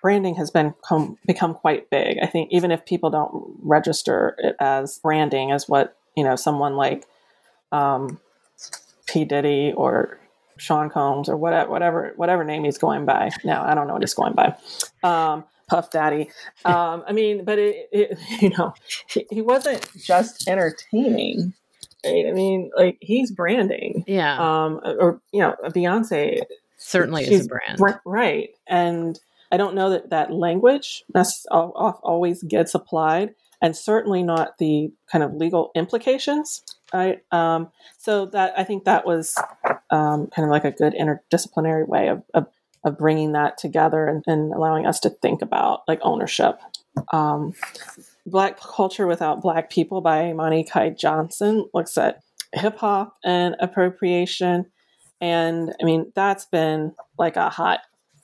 branding 0.00 0.34
has 0.34 0.50
been 0.50 0.74
come, 0.86 1.18
become 1.26 1.54
quite 1.54 1.90
big. 1.90 2.16
I 2.20 2.26
think 2.26 2.48
even 2.50 2.70
if 2.72 2.84
people 2.84 3.10
don't 3.10 3.56
register 3.62 4.34
it 4.38 4.56
as 4.58 4.98
branding, 4.98 5.52
as 5.52 5.68
what 5.68 5.96
you 6.16 6.24
know, 6.24 6.36
someone 6.36 6.74
like 6.74 7.06
um, 7.70 8.18
P 9.06 9.24
Diddy 9.26 9.74
or 9.76 10.18
Sean 10.56 10.88
Combs 10.88 11.28
or 11.28 11.36
whatever 11.36 11.70
whatever 11.70 12.12
whatever 12.16 12.44
name 12.44 12.64
he's 12.64 12.78
going 12.78 13.04
by 13.04 13.30
now. 13.44 13.62
I 13.62 13.74
don't 13.74 13.86
know 13.86 13.92
what 13.92 14.02
he's 14.02 14.14
going 14.14 14.34
by. 14.34 14.56
Um, 15.02 15.44
Puff 15.72 15.90
Daddy. 15.90 16.30
Um, 16.66 17.02
I 17.08 17.12
mean, 17.12 17.44
but 17.46 17.58
it, 17.58 17.88
it 17.90 18.18
you 18.42 18.50
know, 18.50 18.74
he, 19.08 19.26
he 19.30 19.40
wasn't 19.40 19.88
just 19.96 20.46
entertaining 20.46 21.54
right? 22.04 22.26
I 22.28 22.32
mean, 22.32 22.70
like 22.76 22.98
he's 23.00 23.30
branding. 23.30 24.04
Yeah. 24.06 24.34
Um, 24.34 24.80
or 24.84 25.20
you 25.32 25.40
know, 25.40 25.56
Beyonce 25.64 26.42
certainly 26.76 27.24
is 27.24 27.46
a 27.46 27.48
brand, 27.48 28.00
right? 28.04 28.50
And 28.66 29.18
I 29.50 29.56
don't 29.56 29.74
know 29.74 29.90
that 29.90 30.10
that 30.10 30.32
language 30.32 31.04
that's 31.12 31.46
always 31.50 32.42
gets 32.42 32.74
applied, 32.74 33.34
and 33.60 33.76
certainly 33.76 34.22
not 34.22 34.58
the 34.58 34.92
kind 35.10 35.24
of 35.24 35.34
legal 35.34 35.70
implications. 35.74 36.62
Right. 36.92 37.22
Um, 37.30 37.70
so 37.98 38.26
that 38.26 38.52
I 38.58 38.64
think 38.64 38.84
that 38.84 39.06
was 39.06 39.34
um, 39.90 40.26
kind 40.26 40.44
of 40.44 40.50
like 40.50 40.64
a 40.64 40.72
good 40.72 40.94
interdisciplinary 40.94 41.88
way 41.88 42.08
of, 42.08 42.22
of, 42.34 42.46
of 42.84 42.98
bringing 42.98 43.32
that 43.32 43.58
together 43.58 44.06
and, 44.06 44.24
and, 44.26 44.52
allowing 44.52 44.86
us 44.86 44.98
to 45.00 45.10
think 45.10 45.42
about 45.42 45.82
like 45.86 46.00
ownership. 46.02 46.58
Um, 47.12 47.52
Black 48.26 48.58
Culture 48.60 49.06
Without 49.06 49.40
Black 49.40 49.70
People 49.70 50.00
by 50.00 50.26
Imani 50.26 50.64
Kai 50.64 50.90
Johnson 50.90 51.68
looks 51.72 51.96
at 51.96 52.22
hip 52.52 52.78
hop 52.78 53.16
and 53.24 53.56
appropriation. 53.60 54.66
And 55.20 55.74
I 55.80 55.84
mean, 55.84 56.12
that's 56.14 56.44
been 56.44 56.94
like 57.18 57.36
a 57.36 57.48
hot 57.48 57.80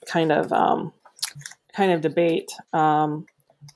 kind 0.07 0.31
of 0.31 0.51
um, 0.51 0.93
kind 1.73 1.91
of 1.91 2.01
debate 2.01 2.51
um, 2.73 3.25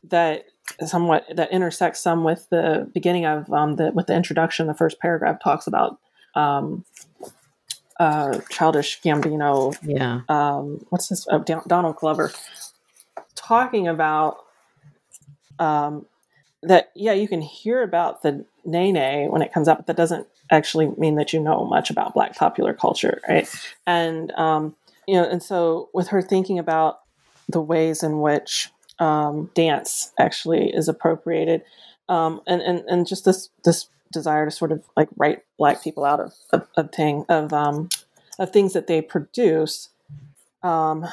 that 0.03 0.45
somewhat 0.85 1.25
that 1.33 1.51
intersects 1.51 1.99
some 1.99 2.23
with 2.23 2.47
the 2.49 2.89
beginning 2.93 3.25
of 3.25 3.51
um, 3.51 3.75
the 3.75 3.91
with 3.91 4.07
the 4.07 4.15
introduction. 4.15 4.67
The 4.67 4.73
first 4.73 4.99
paragraph 4.99 5.39
talks 5.43 5.67
about 5.67 5.99
um, 6.35 6.85
uh, 7.99 8.39
childish 8.49 9.01
Gambino. 9.01 9.75
Yeah. 9.81 10.21
Um, 10.29 10.85
what's 10.89 11.09
this? 11.09 11.27
Oh, 11.29 11.39
Donald 11.39 11.95
Glover 11.97 12.31
talking 13.35 13.87
about 13.87 14.37
um, 15.59 16.05
that. 16.61 16.91
Yeah, 16.95 17.13
you 17.13 17.27
can 17.27 17.41
hear 17.41 17.83
about 17.83 18.21
the 18.21 18.45
Nae 18.65 18.91
Nae 18.91 19.27
when 19.27 19.41
it 19.41 19.53
comes 19.53 19.67
up, 19.67 19.77
but 19.79 19.87
that 19.87 19.97
doesn't 19.97 20.27
actually 20.49 20.87
mean 20.97 21.15
that 21.15 21.33
you 21.33 21.39
know 21.39 21.65
much 21.65 21.89
about 21.89 22.13
Black 22.13 22.35
popular 22.35 22.73
culture, 22.73 23.21
right? 23.27 23.47
And 23.85 24.31
um, 24.31 24.75
you 25.07 25.15
know, 25.15 25.27
and 25.27 25.41
so 25.41 25.89
with 25.93 26.09
her 26.09 26.21
thinking 26.21 26.59
about 26.59 26.99
the 27.49 27.61
ways 27.61 28.03
in 28.03 28.21
which 28.21 28.69
um, 28.99 29.51
dance 29.53 30.11
actually 30.19 30.69
is 30.73 30.87
appropriated, 30.87 31.63
um, 32.09 32.41
and 32.47 32.61
and 32.61 32.79
and 32.87 33.07
just 33.07 33.25
this 33.25 33.49
this 33.63 33.87
desire 34.13 34.45
to 34.45 34.51
sort 34.51 34.71
of 34.71 34.83
like 34.95 35.09
write 35.17 35.43
black 35.57 35.83
people 35.83 36.05
out 36.05 36.19
of 36.19 36.33
of, 36.51 36.67
of 36.77 36.91
thing 36.91 37.25
of 37.29 37.51
um, 37.51 37.89
of 38.39 38.51
things 38.51 38.73
that 38.73 38.87
they 38.87 39.01
produce 39.01 39.89
um, 40.61 41.05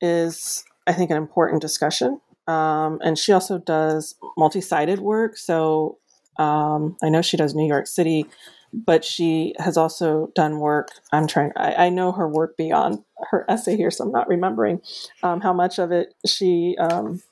is 0.00 0.64
I 0.86 0.92
think 0.92 1.10
an 1.10 1.16
important 1.16 1.62
discussion. 1.62 2.20
Um, 2.46 2.98
and 3.02 3.16
she 3.16 3.32
also 3.32 3.58
does 3.58 4.16
multi-sided 4.36 4.98
work. 4.98 5.36
So 5.36 5.98
um, 6.38 6.96
I 7.02 7.08
know 7.08 7.22
she 7.22 7.36
does 7.36 7.54
New 7.54 7.68
York 7.68 7.86
City, 7.86 8.26
but 8.72 9.04
she 9.04 9.54
has 9.58 9.76
also 9.76 10.32
done 10.34 10.58
work. 10.58 10.88
I'm 11.12 11.26
trying. 11.26 11.52
I, 11.56 11.86
I 11.86 11.88
know 11.90 12.12
her 12.12 12.28
work 12.28 12.56
beyond 12.56 13.04
her 13.30 13.44
essay 13.48 13.76
here, 13.76 13.90
so 13.90 14.04
I'm 14.04 14.12
not 14.12 14.28
remembering 14.28 14.80
um, 15.22 15.40
how 15.40 15.52
much 15.52 15.78
of 15.78 15.92
it 15.92 16.14
she 16.26 16.76
um, 16.78 17.22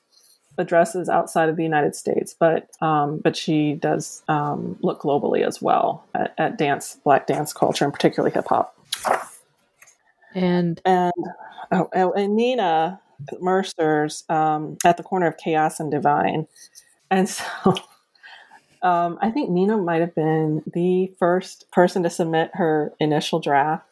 addresses 0.59 1.09
outside 1.09 1.49
of 1.49 1.55
the 1.55 1.63
United 1.63 1.95
States. 1.95 2.35
But 2.37 2.69
um, 2.81 3.17
but 3.17 3.35
she 3.35 3.73
does 3.73 4.23
um, 4.27 4.77
look 4.81 5.01
globally 5.01 5.45
as 5.45 5.61
well 5.61 6.05
at, 6.13 6.33
at, 6.37 6.57
dance, 6.57 6.97
Black 7.03 7.25
dance 7.25 7.53
culture, 7.53 7.85
and 7.85 7.93
particularly 7.93 8.33
hip 8.33 8.47
hop. 8.47 8.75
And 10.35 10.79
and 10.85 11.13
oh, 11.71 11.89
oh 11.95 12.11
and 12.11 12.35
Nina 12.35 12.99
Mercer's 13.39 14.23
um, 14.29 14.77
at 14.85 14.97
the 14.97 15.03
corner 15.03 15.27
of 15.27 15.37
chaos 15.37 15.79
and 15.79 15.89
divine, 15.89 16.47
and 17.09 17.27
so. 17.27 17.45
Um, 18.81 19.19
I 19.21 19.29
think 19.29 19.49
Nina 19.49 19.75
might 19.75 19.99
have 19.99 20.15
been 20.15 20.63
the 20.65 21.11
first 21.19 21.69
person 21.69 22.01
to 22.03 22.09
submit 22.09 22.51
her 22.53 22.93
initial 22.97 23.39
draft. 23.39 23.88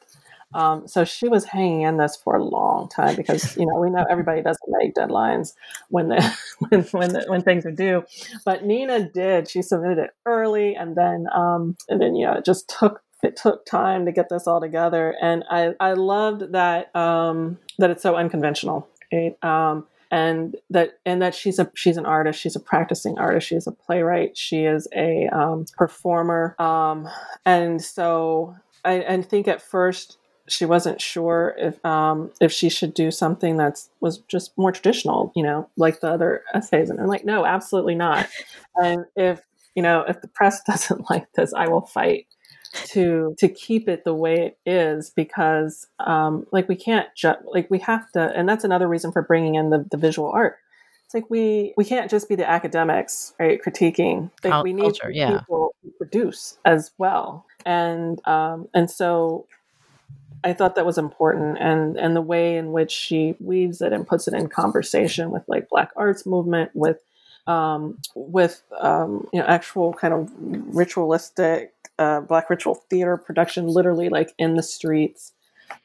Um, 0.53 0.87
so 0.87 1.03
she 1.03 1.27
was 1.27 1.45
hanging 1.45 1.81
in 1.81 1.97
this 1.97 2.15
for 2.15 2.35
a 2.35 2.43
long 2.43 2.87
time 2.89 3.15
because 3.15 3.57
you 3.57 3.65
know 3.65 3.79
we 3.79 3.89
know 3.89 4.05
everybody 4.09 4.41
doesn't 4.41 4.63
make 4.67 4.95
deadlines 4.95 5.53
when 5.89 6.09
the 6.09 6.37
when 6.69 6.83
when, 6.83 7.13
the, 7.13 7.25
when 7.27 7.41
things 7.41 7.65
are 7.65 7.71
due, 7.71 8.03
but 8.45 8.63
Nina 8.63 9.09
did. 9.09 9.49
She 9.49 9.61
submitted 9.61 9.97
it 9.97 10.11
early, 10.25 10.75
and 10.75 10.95
then 10.95 11.27
um, 11.33 11.75
and 11.89 12.01
then 12.01 12.15
you 12.15 12.25
know 12.25 12.33
it 12.33 12.45
just 12.45 12.69
took 12.69 13.01
it 13.23 13.35
took 13.35 13.65
time 13.65 14.05
to 14.05 14.11
get 14.11 14.29
this 14.29 14.47
all 14.47 14.61
together, 14.61 15.15
and 15.21 15.43
I 15.49 15.73
I 15.79 15.93
loved 15.93 16.53
that 16.53 16.95
um, 16.95 17.57
that 17.77 17.89
it's 17.89 18.03
so 18.03 18.15
unconventional. 18.15 18.87
Right? 19.11 19.41
Um, 19.43 19.87
and 20.11 20.55
that 20.69 20.99
and 21.05 21.21
that 21.21 21.35
she's 21.35 21.59
a 21.59 21.69
she's 21.75 21.97
an 21.97 22.05
artist 22.05 22.39
she's 22.39 22.55
a 22.55 22.59
practicing 22.59 23.17
artist 23.17 23.47
she's 23.47 23.67
a 23.67 23.71
playwright 23.71 24.37
she 24.37 24.63
is 24.63 24.87
a 24.95 25.27
um, 25.27 25.65
performer 25.77 26.55
um, 26.59 27.07
and 27.45 27.81
so 27.81 28.55
I, 28.85 29.03
I, 29.03 29.21
think 29.21 29.49
at 29.49 29.61
first 29.61 30.17
she 30.47 30.65
wasn't 30.65 31.01
sure 31.01 31.55
if 31.57 31.83
um, 31.85 32.31
if 32.39 32.51
she 32.51 32.69
should 32.69 32.93
do 32.93 33.11
something 33.11 33.57
that 33.57 33.79
was 33.99 34.19
just 34.27 34.57
more 34.57 34.71
traditional 34.71 35.31
you 35.35 35.43
know 35.43 35.69
like 35.77 35.99
the 35.99 36.09
other 36.09 36.43
essays. 36.53 36.89
And 36.89 36.99
i'm 36.99 37.07
like 37.07 37.25
no 37.25 37.45
absolutely 37.45 37.95
not. 37.95 38.27
And 38.79 39.05
if 39.15 39.41
you 39.73 39.81
know 39.81 40.03
if 40.07 40.21
the 40.21 40.27
press 40.27 40.61
doesn't 40.67 41.09
like 41.09 41.31
this 41.33 41.51
i 41.53 41.67
will 41.67 41.87
fight 41.87 42.27
to 42.85 43.35
to 43.37 43.47
keep 43.49 43.87
it 43.87 44.03
the 44.03 44.13
way 44.13 44.35
it 44.35 44.57
is 44.69 45.09
because 45.11 45.87
um, 45.99 46.45
like 46.51 46.67
we 46.67 46.75
can't 46.75 47.07
just 47.15 47.39
like 47.45 47.69
we 47.69 47.79
have 47.79 48.11
to 48.11 48.19
and 48.35 48.47
that's 48.47 48.63
another 48.63 48.87
reason 48.87 49.11
for 49.11 49.21
bringing 49.21 49.55
in 49.55 49.69
the, 49.69 49.85
the 49.91 49.97
visual 49.97 50.29
art. 50.29 50.57
It's 51.05 51.13
like 51.13 51.29
we 51.29 51.73
we 51.77 51.85
can't 51.85 52.11
just 52.11 52.27
be 52.27 52.35
the 52.35 52.49
academics 52.49 53.33
right 53.39 53.59
critiquing. 53.61 54.29
Like 54.43 54.63
we 54.63 54.73
need 54.73 54.81
culture, 54.81 55.11
yeah. 55.11 55.39
people 55.39 55.73
to 55.83 55.91
produce 55.97 56.57
as 56.65 56.91
well. 56.97 57.45
And 57.65 58.19
um, 58.27 58.67
and 58.73 58.91
so 58.91 59.47
I 60.43 60.53
thought 60.53 60.75
that 60.75 60.85
was 60.85 60.97
important 60.97 61.57
and 61.59 61.97
and 61.97 62.15
the 62.15 62.21
way 62.21 62.57
in 62.57 62.71
which 62.71 62.91
she 62.91 63.35
weaves 63.39 63.81
it 63.81 63.93
and 63.93 64.07
puts 64.07 64.27
it 64.27 64.33
in 64.33 64.47
conversation 64.49 65.31
with 65.31 65.43
like 65.47 65.69
black 65.69 65.91
arts 65.95 66.25
movement 66.25 66.71
with 66.73 66.99
um, 67.47 67.97
with 68.13 68.61
um, 68.79 69.27
you 69.33 69.39
know 69.39 69.45
actual 69.45 69.93
kind 69.93 70.13
of 70.13 70.29
ritualistic 70.75 71.73
uh, 71.99 72.21
black 72.21 72.49
ritual 72.49 72.75
theater 72.89 73.17
production, 73.17 73.67
literally 73.67 74.09
like 74.09 74.33
in 74.37 74.55
the 74.55 74.63
streets, 74.63 75.33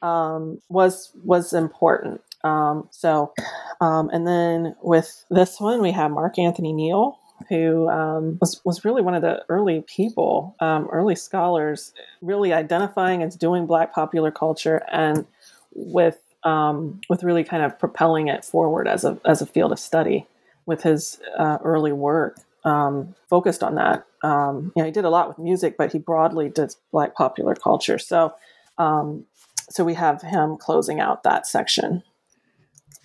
um, 0.01 0.61
was 0.69 1.11
was 1.23 1.53
important. 1.53 2.21
Um, 2.43 2.87
so, 2.91 3.33
um, 3.79 4.09
and 4.11 4.27
then 4.27 4.75
with 4.81 5.25
this 5.29 5.59
one, 5.59 5.81
we 5.81 5.91
have 5.91 6.11
Mark 6.11 6.37
Anthony 6.37 6.73
Neal, 6.73 7.17
who 7.49 7.89
um, 7.89 8.37
was 8.39 8.61
was 8.63 8.85
really 8.85 9.01
one 9.01 9.15
of 9.15 9.21
the 9.21 9.43
early 9.49 9.83
people, 9.87 10.55
um, 10.59 10.87
early 10.91 11.15
scholars, 11.15 11.93
really 12.21 12.53
identifying 12.53 13.23
as 13.23 13.35
doing 13.35 13.65
Black 13.65 13.93
popular 13.93 14.31
culture 14.31 14.83
and 14.91 15.25
with 15.73 16.19
um, 16.43 17.01
with 17.09 17.23
really 17.23 17.43
kind 17.43 17.63
of 17.63 17.77
propelling 17.79 18.27
it 18.27 18.45
forward 18.45 18.87
as 18.87 19.03
a 19.03 19.19
as 19.25 19.41
a 19.41 19.45
field 19.45 19.71
of 19.71 19.79
study 19.79 20.27
with 20.65 20.83
his 20.83 21.19
uh, 21.37 21.57
early 21.63 21.91
work 21.91 22.39
um, 22.63 23.15
focused 23.29 23.63
on 23.63 23.75
that. 23.75 24.05
Um, 24.23 24.71
you 24.75 24.81
know, 24.81 24.85
he 24.85 24.91
did 24.91 25.05
a 25.05 25.09
lot 25.09 25.27
with 25.27 25.37
music, 25.37 25.75
but 25.77 25.91
he 25.91 25.99
broadly 25.99 26.49
did 26.49 26.73
Black 26.91 27.15
popular 27.15 27.55
culture. 27.55 27.99
So, 27.99 28.33
um, 28.77 29.25
so 29.69 29.83
we 29.83 29.95
have 29.95 30.21
him 30.21 30.57
closing 30.57 30.99
out 30.99 31.23
that 31.23 31.45
section. 31.45 32.03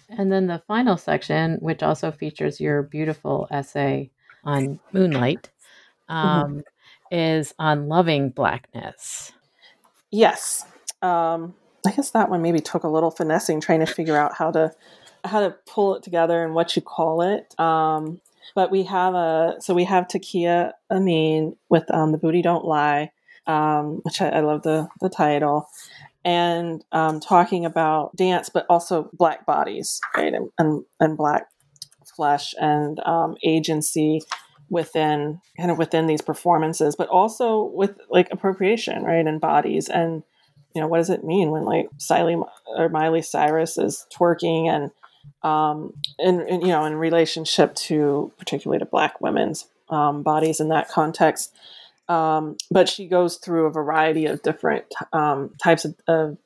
And 0.08 0.32
then 0.32 0.46
the 0.46 0.62
final 0.66 0.96
section, 0.96 1.56
which 1.60 1.82
also 1.82 2.10
features 2.10 2.60
your 2.60 2.82
beautiful 2.82 3.46
essay 3.50 4.10
on 4.48 4.80
moonlight, 4.92 5.50
um, 6.08 6.26
mm-hmm. 6.26 6.60
is 7.14 7.54
on 7.58 7.88
loving 7.88 8.30
blackness. 8.30 9.32
Yes, 10.10 10.64
um, 11.02 11.54
I 11.86 11.92
guess 11.92 12.10
that 12.12 12.30
one 12.30 12.40
maybe 12.40 12.60
took 12.60 12.82
a 12.82 12.88
little 12.88 13.10
finessing, 13.10 13.60
trying 13.60 13.80
to 13.80 13.86
figure 13.86 14.16
out 14.16 14.34
how 14.34 14.50
to 14.52 14.72
how 15.24 15.40
to 15.40 15.54
pull 15.66 15.96
it 15.96 16.02
together 16.02 16.44
and 16.44 16.54
what 16.54 16.76
you 16.76 16.82
call 16.82 17.20
it. 17.22 17.58
Um, 17.60 18.20
but 18.54 18.70
we 18.70 18.84
have 18.84 19.14
a 19.14 19.56
so 19.60 19.74
we 19.74 19.84
have 19.84 20.08
Takiyah 20.08 20.72
Amin 20.90 21.56
with 21.68 21.84
um, 21.92 22.12
the 22.12 22.18
Booty 22.18 22.40
Don't 22.40 22.64
Lie, 22.64 23.12
um, 23.46 24.00
which 24.04 24.22
I, 24.22 24.28
I, 24.30 24.40
love 24.40 24.62
the 24.62 24.88
the 25.02 25.10
title, 25.10 25.68
and 26.24 26.82
um, 26.92 27.20
talking 27.20 27.66
about 27.66 28.16
dance, 28.16 28.48
but 28.48 28.64
also 28.70 29.10
black 29.12 29.44
bodies, 29.44 30.00
right, 30.16 30.32
and 30.32 30.50
and, 30.58 30.84
and 31.00 31.18
black 31.18 31.48
flesh 32.18 32.52
and 32.60 32.98
um, 33.06 33.36
agency 33.44 34.20
within 34.68 35.40
kind 35.56 35.70
of 35.70 35.78
within 35.78 36.06
these 36.06 36.20
performances, 36.20 36.96
but 36.96 37.08
also 37.08 37.62
with 37.62 37.96
like 38.10 38.28
appropriation, 38.32 39.04
right, 39.04 39.26
and 39.26 39.40
bodies. 39.40 39.88
And 39.88 40.24
you 40.74 40.80
know 40.80 40.88
what 40.88 40.98
does 40.98 41.10
it 41.10 41.24
mean 41.24 41.50
when 41.52 41.64
like 41.64 41.88
Siley 41.98 42.44
or 42.76 42.88
Miley 42.88 43.22
Cyrus 43.22 43.78
is 43.78 44.04
twerking 44.14 44.66
and 44.66 44.90
um, 45.48 45.94
in, 46.18 46.60
you 46.60 46.68
know 46.68 46.84
in 46.84 46.96
relationship 46.96 47.74
to 47.76 48.32
particularly 48.36 48.80
to 48.80 48.84
black 48.84 49.20
women's 49.20 49.66
um, 49.88 50.22
bodies 50.24 50.58
in 50.58 50.68
that 50.68 50.88
context? 50.88 51.54
Um, 52.08 52.56
but 52.70 52.88
she 52.88 53.06
goes 53.06 53.36
through 53.36 53.66
a 53.66 53.70
variety 53.70 54.26
of 54.26 54.42
different 54.42 54.86
um, 55.12 55.50
types 55.62 55.84
of, 55.84 55.94
of, 56.08 56.38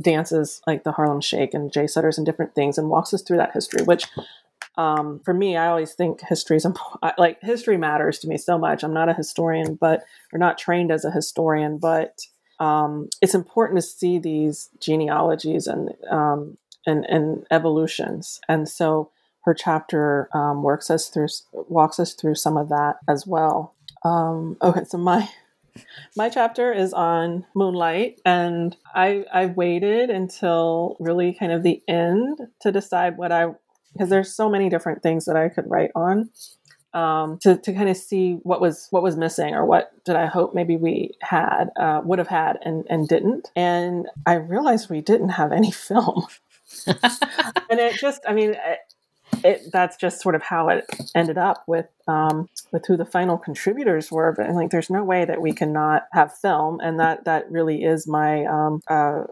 dances 0.00 0.62
like 0.64 0.84
the 0.84 0.92
harlem 0.92 1.20
shake 1.20 1.54
and 1.54 1.72
J-Setters 1.72 2.18
and 2.18 2.24
different 2.24 2.54
things 2.54 2.78
and 2.78 2.88
walks 2.88 3.12
us 3.12 3.20
through 3.20 3.38
that 3.38 3.52
history 3.52 3.82
which 3.82 4.04
um, 4.78 5.20
for 5.24 5.34
me 5.34 5.56
i 5.56 5.68
always 5.68 5.92
think 5.92 6.20
history 6.22 6.56
is 6.56 6.66
like 7.18 7.38
history 7.42 7.76
matters 7.76 8.18
to 8.18 8.28
me 8.28 8.38
so 8.38 8.56
much 8.56 8.82
i'm 8.82 8.94
not 8.94 9.10
a 9.10 9.14
historian 9.14 9.74
but 9.74 10.04
or 10.32 10.38
not 10.38 10.56
trained 10.56 10.90
as 10.90 11.04
a 11.04 11.10
historian 11.10 11.76
but 11.76 12.20
um, 12.60 13.08
it's 13.22 13.34
important 13.34 13.78
to 13.78 13.86
see 13.86 14.18
these 14.18 14.68
genealogies 14.80 15.66
and 15.66 15.90
um, 16.10 16.58
and, 16.86 17.04
and 17.06 17.46
evolutions. 17.50 18.40
And 18.48 18.68
so 18.68 19.10
her 19.44 19.54
chapter 19.54 20.28
um, 20.34 20.62
works 20.62 20.90
us 20.90 21.08
through 21.08 21.28
walks 21.52 22.00
us 22.00 22.14
through 22.14 22.34
some 22.34 22.56
of 22.56 22.68
that 22.70 22.96
as 23.08 23.26
well. 23.26 23.74
Um, 24.04 24.56
okay, 24.62 24.84
so 24.84 24.98
my 24.98 25.28
my 26.16 26.28
chapter 26.28 26.72
is 26.72 26.92
on 26.92 27.46
moonlight, 27.54 28.20
and 28.24 28.76
I 28.94 29.24
I 29.32 29.46
waited 29.46 30.10
until 30.10 30.96
really 30.98 31.32
kind 31.32 31.52
of 31.52 31.62
the 31.62 31.82
end 31.86 32.40
to 32.60 32.72
decide 32.72 33.16
what 33.16 33.32
I 33.32 33.52
because 33.98 34.10
there's 34.10 34.32
so 34.32 34.48
many 34.48 34.68
different 34.68 35.02
things 35.02 35.24
that 35.24 35.36
I 35.36 35.48
could 35.48 35.68
write 35.68 35.90
on 35.94 36.30
um, 36.94 37.38
to 37.42 37.56
to 37.56 37.72
kind 37.72 37.88
of 37.88 37.96
see 37.96 38.34
what 38.42 38.60
was 38.60 38.86
what 38.90 39.02
was 39.02 39.16
missing 39.16 39.54
or 39.54 39.66
what 39.66 39.92
did 40.04 40.16
I 40.16 40.26
hope 40.26 40.54
maybe 40.54 40.76
we 40.76 41.12
had 41.20 41.70
uh, 41.76 42.00
would 42.04 42.18
have 42.18 42.28
had 42.28 42.58
and 42.62 42.86
and 42.88 43.08
didn't. 43.08 43.48
And 43.54 44.06
I 44.26 44.34
realized 44.34 44.88
we 44.88 45.00
didn't 45.00 45.30
have 45.30 45.52
any 45.52 45.70
film. 45.88 46.26
and 46.86 47.80
it 47.80 47.94
just, 47.94 48.20
I 48.28 48.34
mean, 48.34 48.50
it, 48.50 48.78
it, 49.44 49.72
that's 49.72 49.96
just 49.96 50.20
sort 50.20 50.34
of 50.34 50.42
how 50.42 50.68
it 50.68 50.84
ended 51.14 51.38
up 51.38 51.64
with 51.66 51.86
um, 52.06 52.48
with 52.72 52.86
who 52.86 52.96
the 52.96 53.04
final 53.04 53.36
contributors 53.36 54.10
were. 54.10 54.32
But 54.36 54.50
like, 54.50 54.70
there's 54.70 54.90
no 54.90 55.04
way 55.04 55.24
that 55.24 55.40
we 55.40 55.52
cannot 55.52 56.04
have 56.12 56.36
film, 56.38 56.80
and 56.80 56.98
that 57.00 57.24
that 57.24 57.50
really 57.50 57.84
is 57.84 58.06
my 58.06 58.44
um, 58.46 58.80
uh, 58.88 59.24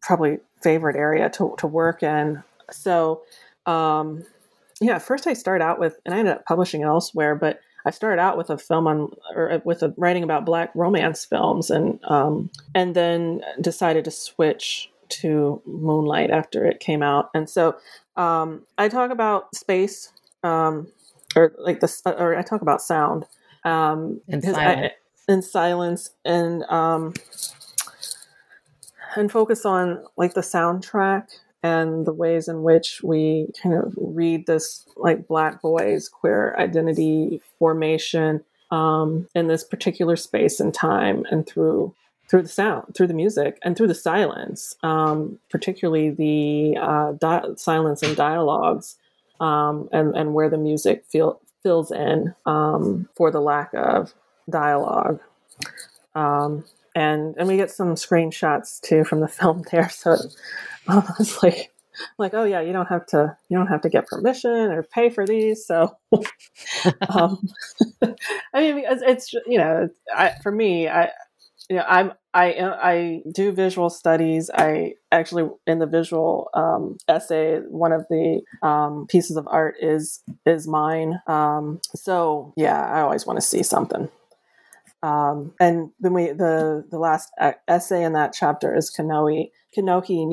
probably 0.00 0.38
favorite 0.62 0.96
area 0.96 1.28
to 1.30 1.54
to 1.58 1.66
work 1.66 2.02
in. 2.02 2.42
So, 2.70 3.22
um, 3.66 4.24
yeah, 4.80 4.98
first 4.98 5.26
I 5.26 5.32
started 5.32 5.64
out 5.64 5.78
with, 5.78 5.98
and 6.04 6.14
I 6.14 6.18
ended 6.18 6.34
up 6.34 6.44
publishing 6.44 6.82
elsewhere, 6.82 7.34
but 7.34 7.60
I 7.84 7.90
started 7.90 8.20
out 8.20 8.36
with 8.36 8.50
a 8.50 8.58
film 8.58 8.86
on, 8.86 9.12
or 9.34 9.60
with 9.64 9.82
a 9.82 9.94
writing 9.96 10.22
about 10.22 10.44
black 10.44 10.70
romance 10.74 11.24
films, 11.24 11.70
and 11.70 11.98
um, 12.04 12.50
and 12.74 12.94
then 12.94 13.42
decided 13.60 14.04
to 14.04 14.10
switch 14.10 14.90
to 15.08 15.60
Moonlight 15.66 16.30
after 16.30 16.64
it 16.64 16.80
came 16.80 17.02
out. 17.02 17.30
And 17.34 17.48
so 17.48 17.76
um, 18.16 18.62
I 18.78 18.88
talk 18.88 19.10
about 19.10 19.54
space, 19.54 20.12
um, 20.42 20.88
or 21.36 21.52
like 21.58 21.80
the, 21.80 22.14
or 22.18 22.36
I 22.36 22.42
talk 22.42 22.62
about 22.62 22.82
sound, 22.82 23.26
um, 23.64 24.20
and 24.28 24.42
silence, 24.42 24.92
I, 25.28 25.32
and 25.32 25.44
silence, 25.44 26.10
and 26.24 26.62
um, 26.64 27.14
and 29.16 29.30
focus 29.30 29.66
on 29.66 30.04
like 30.16 30.34
the 30.34 30.40
soundtrack 30.40 31.28
and 31.62 32.06
the 32.06 32.12
ways 32.12 32.48
in 32.48 32.62
which 32.62 33.02
we 33.02 33.48
kind 33.62 33.74
of 33.74 33.94
read 33.96 34.46
this 34.46 34.86
like 34.96 35.28
black 35.28 35.62
boys 35.62 36.08
queer 36.08 36.56
identity 36.58 37.40
formation 37.58 38.42
um, 38.70 39.28
in 39.34 39.48
this 39.48 39.62
particular 39.62 40.16
space 40.16 40.58
and 40.58 40.74
time 40.74 41.24
and 41.30 41.46
through 41.46 41.94
through 42.28 42.42
the 42.42 42.48
sound, 42.48 42.94
through 42.94 43.08
the 43.08 43.12
music, 43.12 43.58
and 43.62 43.76
through 43.76 43.88
the 43.88 43.94
silence, 43.94 44.74
um, 44.82 45.38
particularly 45.50 46.08
the 46.08 46.78
uh, 46.80 47.12
di- 47.12 47.54
silence 47.56 48.02
and 48.02 48.16
dialogues, 48.16 48.96
um, 49.38 49.86
and 49.92 50.16
and 50.16 50.32
where 50.32 50.48
the 50.48 50.56
music 50.56 51.04
feel, 51.10 51.40
fills 51.62 51.92
in 51.92 52.34
um, 52.46 53.06
for 53.14 53.30
the 53.30 53.40
lack 53.40 53.74
of 53.74 54.14
dialogue. 54.48 55.20
And 56.94 57.34
and 57.38 57.48
we 57.48 57.56
get 57.56 57.70
some 57.70 57.94
screenshots 57.94 58.80
too 58.80 59.04
from 59.04 59.20
the 59.20 59.28
film 59.38 59.62
there, 59.70 59.88
so 59.88 60.16
um, 60.88 61.04
it's 61.20 61.42
like 61.42 61.70
like 62.18 62.32
oh 62.32 62.44
yeah 62.44 62.60
you 62.60 62.72
don't 62.72 62.88
have 62.88 63.04
to 63.04 63.36
you 63.50 63.56
don't 63.56 63.66
have 63.66 63.82
to 63.82 63.90
get 63.90 64.06
permission 64.06 64.50
or 64.50 64.82
pay 64.82 65.10
for 65.10 65.26
these 65.26 65.66
so 65.66 65.94
um, 67.10 67.38
i 68.54 68.60
mean 68.60 68.82
it's, 68.88 69.02
it's 69.02 69.32
you 69.46 69.58
know 69.58 69.90
I, 70.16 70.32
for 70.42 70.50
me 70.50 70.88
i 70.88 71.10
you 71.68 71.76
know, 71.76 71.84
I'm 71.88 72.12
I 72.34 72.54
I 72.60 73.22
do 73.32 73.52
visual 73.52 73.88
studies. 73.88 74.50
I 74.52 74.94
actually 75.10 75.48
in 75.66 75.78
the 75.78 75.86
visual 75.86 76.50
um, 76.54 76.98
essay, 77.08 77.60
one 77.60 77.92
of 77.92 78.04
the 78.10 78.42
um, 78.62 79.06
pieces 79.06 79.36
of 79.36 79.48
art 79.48 79.76
is 79.80 80.22
is 80.44 80.66
mine. 80.66 81.20
Um, 81.26 81.80
so 81.94 82.52
yeah, 82.56 82.78
I 82.78 83.00
always 83.00 83.26
want 83.26 83.38
to 83.38 83.46
see 83.46 83.62
something. 83.62 84.10
Um, 85.02 85.52
and 85.58 85.90
then 86.00 86.12
we 86.12 86.28
the 86.28 86.84
the 86.90 86.98
last 86.98 87.32
essay 87.66 88.04
in 88.04 88.12
that 88.12 88.32
chapter 88.32 88.74
is 88.74 88.90
Kinohi 88.90 89.50
Kinohi 89.76 90.26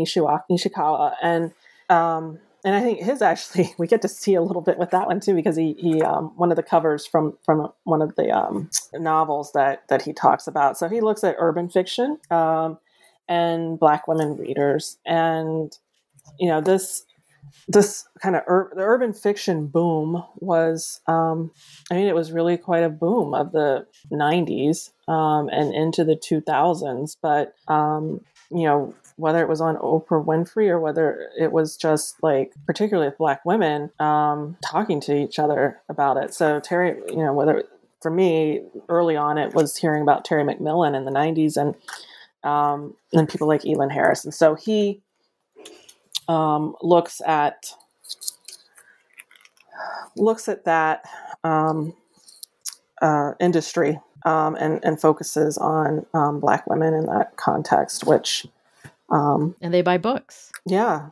Nishikawa, 0.49 1.13
and 1.21 1.51
um, 1.89 2.39
and 2.63 2.75
I 2.75 2.81
think 2.81 2.99
his 2.99 3.21
actually 3.21 3.73
we 3.77 3.87
get 3.87 4.01
to 4.03 4.07
see 4.07 4.35
a 4.35 4.41
little 4.41 4.61
bit 4.61 4.77
with 4.77 4.91
that 4.91 5.07
one 5.07 5.19
too 5.19 5.33
because 5.33 5.55
he 5.55 5.73
he 5.79 6.01
um, 6.01 6.33
one 6.35 6.51
of 6.51 6.55
the 6.55 6.63
covers 6.63 7.05
from 7.05 7.37
from 7.43 7.71
one 7.83 8.01
of 8.01 8.15
the 8.15 8.31
um, 8.31 8.69
novels 8.93 9.51
that 9.53 9.87
that 9.87 10.03
he 10.03 10.13
talks 10.13 10.47
about. 10.47 10.77
So 10.77 10.87
he 10.87 11.01
looks 11.01 11.23
at 11.23 11.35
urban 11.39 11.69
fiction 11.69 12.19
um, 12.29 12.77
and 13.27 13.79
Black 13.79 14.07
women 14.07 14.37
readers, 14.37 14.97
and 15.05 15.75
you 16.39 16.47
know 16.47 16.61
this 16.61 17.05
this 17.67 18.07
kind 18.21 18.35
of 18.35 18.43
ur- 18.47 18.71
the 18.75 18.81
urban 18.81 19.13
fiction 19.13 19.67
boom 19.67 20.23
was 20.37 21.01
um, 21.07 21.51
I 21.91 21.95
mean 21.95 22.07
it 22.07 22.15
was 22.15 22.31
really 22.31 22.57
quite 22.57 22.83
a 22.83 22.89
boom 22.89 23.33
of 23.33 23.51
the 23.51 23.85
90s 24.11 24.89
um, 25.07 25.49
and 25.49 25.73
into 25.73 26.03
the 26.03 26.15
2000s, 26.15 27.17
but 27.21 27.55
um, 27.67 28.21
you 28.51 28.63
know 28.63 28.93
whether 29.19 29.41
it 29.41 29.49
was 29.49 29.59
on 29.59 29.75
Oprah 29.77 30.25
Winfrey 30.25 30.69
or 30.69 30.79
whether 30.79 31.29
it 31.37 31.51
was 31.51 31.75
just 31.75 32.15
like, 32.23 32.53
particularly 32.65 33.09
with 33.09 33.17
Black 33.17 33.43
women, 33.43 33.91
um, 33.99 34.55
talking 34.63 35.01
to 35.01 35.13
each 35.13 35.37
other 35.37 35.81
about 35.89 36.15
it. 36.15 36.33
So 36.33 36.61
Terry, 36.61 36.97
you 37.09 37.17
know, 37.17 37.33
whether 37.33 37.65
for 38.01 38.09
me 38.09 38.61
early 38.87 39.17
on 39.17 39.37
it 39.37 39.53
was 39.53 39.75
hearing 39.75 40.01
about 40.01 40.23
Terry 40.23 40.43
McMillan 40.43 40.95
in 40.95 41.03
the 41.03 41.11
'90s 41.11 41.57
and 41.57 41.75
um, 42.49 42.95
and 43.11 43.27
people 43.27 43.47
like 43.47 43.65
Elin 43.65 43.89
Harris, 43.89 44.23
and 44.23 44.33
so 44.33 44.55
he 44.55 45.01
um, 46.29 46.75
looks 46.81 47.21
at 47.25 47.73
looks 50.15 50.47
at 50.47 50.63
that 50.65 51.05
um, 51.43 51.93
uh, 53.01 53.31
industry 53.39 53.99
um, 54.25 54.55
and, 54.55 54.79
and 54.83 55.01
focuses 55.01 55.57
on 55.57 56.05
um, 56.13 56.39
Black 56.39 56.67
women 56.67 56.93
in 56.93 57.05
that 57.07 57.35
context, 57.37 58.05
which 58.05 58.45
um, 59.09 59.55
and 59.61 59.73
they 59.73 59.81
buy 59.81 59.97
books. 59.97 60.51
Yeah. 60.65 61.09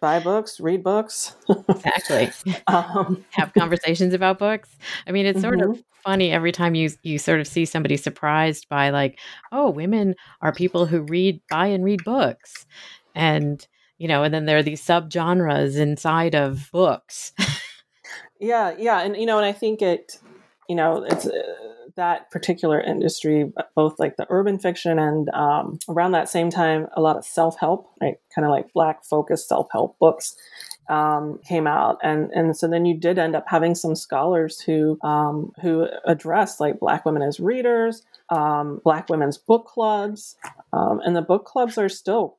buy 0.00 0.20
books, 0.20 0.60
read 0.60 0.82
books. 0.82 1.34
exactly. 1.68 2.30
Um, 2.66 3.24
Have 3.30 3.54
conversations 3.54 4.14
about 4.14 4.38
books. 4.38 4.76
I 5.06 5.12
mean, 5.12 5.26
it's 5.26 5.40
sort 5.40 5.58
mm-hmm. 5.58 5.72
of 5.72 5.84
funny 6.04 6.32
every 6.32 6.52
time 6.52 6.74
you 6.74 6.90
you 7.02 7.18
sort 7.18 7.40
of 7.40 7.46
see 7.46 7.64
somebody 7.64 7.96
surprised 7.96 8.68
by 8.68 8.90
like, 8.90 9.18
oh, 9.52 9.70
women 9.70 10.16
are 10.42 10.52
people 10.52 10.86
who 10.86 11.02
read, 11.02 11.40
buy 11.48 11.66
and 11.66 11.84
read 11.84 12.04
books, 12.04 12.66
and 13.14 13.66
you 14.00 14.08
know, 14.08 14.24
and 14.24 14.34
then 14.34 14.46
there 14.46 14.56
are 14.56 14.62
these 14.62 14.82
subgenres 14.82 15.76
inside 15.76 16.34
of 16.34 16.70
books. 16.72 17.32
yeah, 18.40 18.74
yeah, 18.78 19.02
and 19.02 19.14
you 19.14 19.26
know, 19.26 19.36
and 19.36 19.46
I 19.46 19.52
think 19.52 19.82
it, 19.82 20.18
you 20.68 20.74
know, 20.74 21.04
it's. 21.04 21.26
Uh, 21.26 21.42
that 21.96 22.30
particular 22.30 22.80
industry, 22.80 23.52
both 23.74 23.98
like 23.98 24.16
the 24.16 24.26
urban 24.30 24.58
fiction 24.58 24.98
and 24.98 25.28
um, 25.30 25.78
around 25.88 26.12
that 26.12 26.28
same 26.30 26.48
time, 26.48 26.86
a 26.96 27.00
lot 27.00 27.16
of 27.16 27.26
self 27.26 27.58
help, 27.58 27.90
right? 28.00 28.14
Kind 28.34 28.46
of 28.46 28.50
like 28.50 28.72
black 28.72 29.04
focused 29.04 29.48
self 29.48 29.68
help 29.70 29.98
books 29.98 30.34
um, 30.88 31.40
came 31.46 31.66
out, 31.66 31.98
and 32.02 32.30
and 32.32 32.56
so 32.56 32.68
then 32.68 32.86
you 32.86 32.96
did 32.96 33.18
end 33.18 33.36
up 33.36 33.44
having 33.48 33.74
some 33.74 33.94
scholars 33.94 34.60
who 34.60 34.98
um, 35.02 35.52
who 35.60 35.88
address 36.06 36.58
like 36.58 36.80
black 36.80 37.04
women 37.04 37.22
as 37.22 37.38
readers, 37.38 38.02
um, 38.30 38.80
black 38.82 39.10
women's 39.10 39.36
book 39.36 39.66
clubs, 39.66 40.36
um, 40.72 41.00
and 41.04 41.14
the 41.14 41.22
book 41.22 41.44
clubs 41.44 41.76
are 41.76 41.90
still 41.90 42.38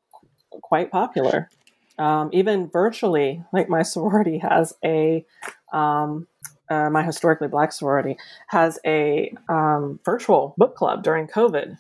quite 0.61 0.91
popular. 0.91 1.49
Um, 1.97 2.29
even 2.33 2.69
virtually, 2.69 3.43
like 3.53 3.69
my 3.69 3.81
sorority 3.93 4.39
has 4.39 4.73
a 4.83 5.25
um, 5.71 6.27
uh, 6.71 6.89
my 6.89 7.03
historically 7.03 7.49
black 7.49 7.73
sorority 7.73 8.17
has 8.47 8.79
a 8.85 9.33
um, 9.49 9.99
virtual 10.05 10.53
book 10.57 10.75
club 10.75 11.03
during 11.03 11.27
COVID. 11.27 11.77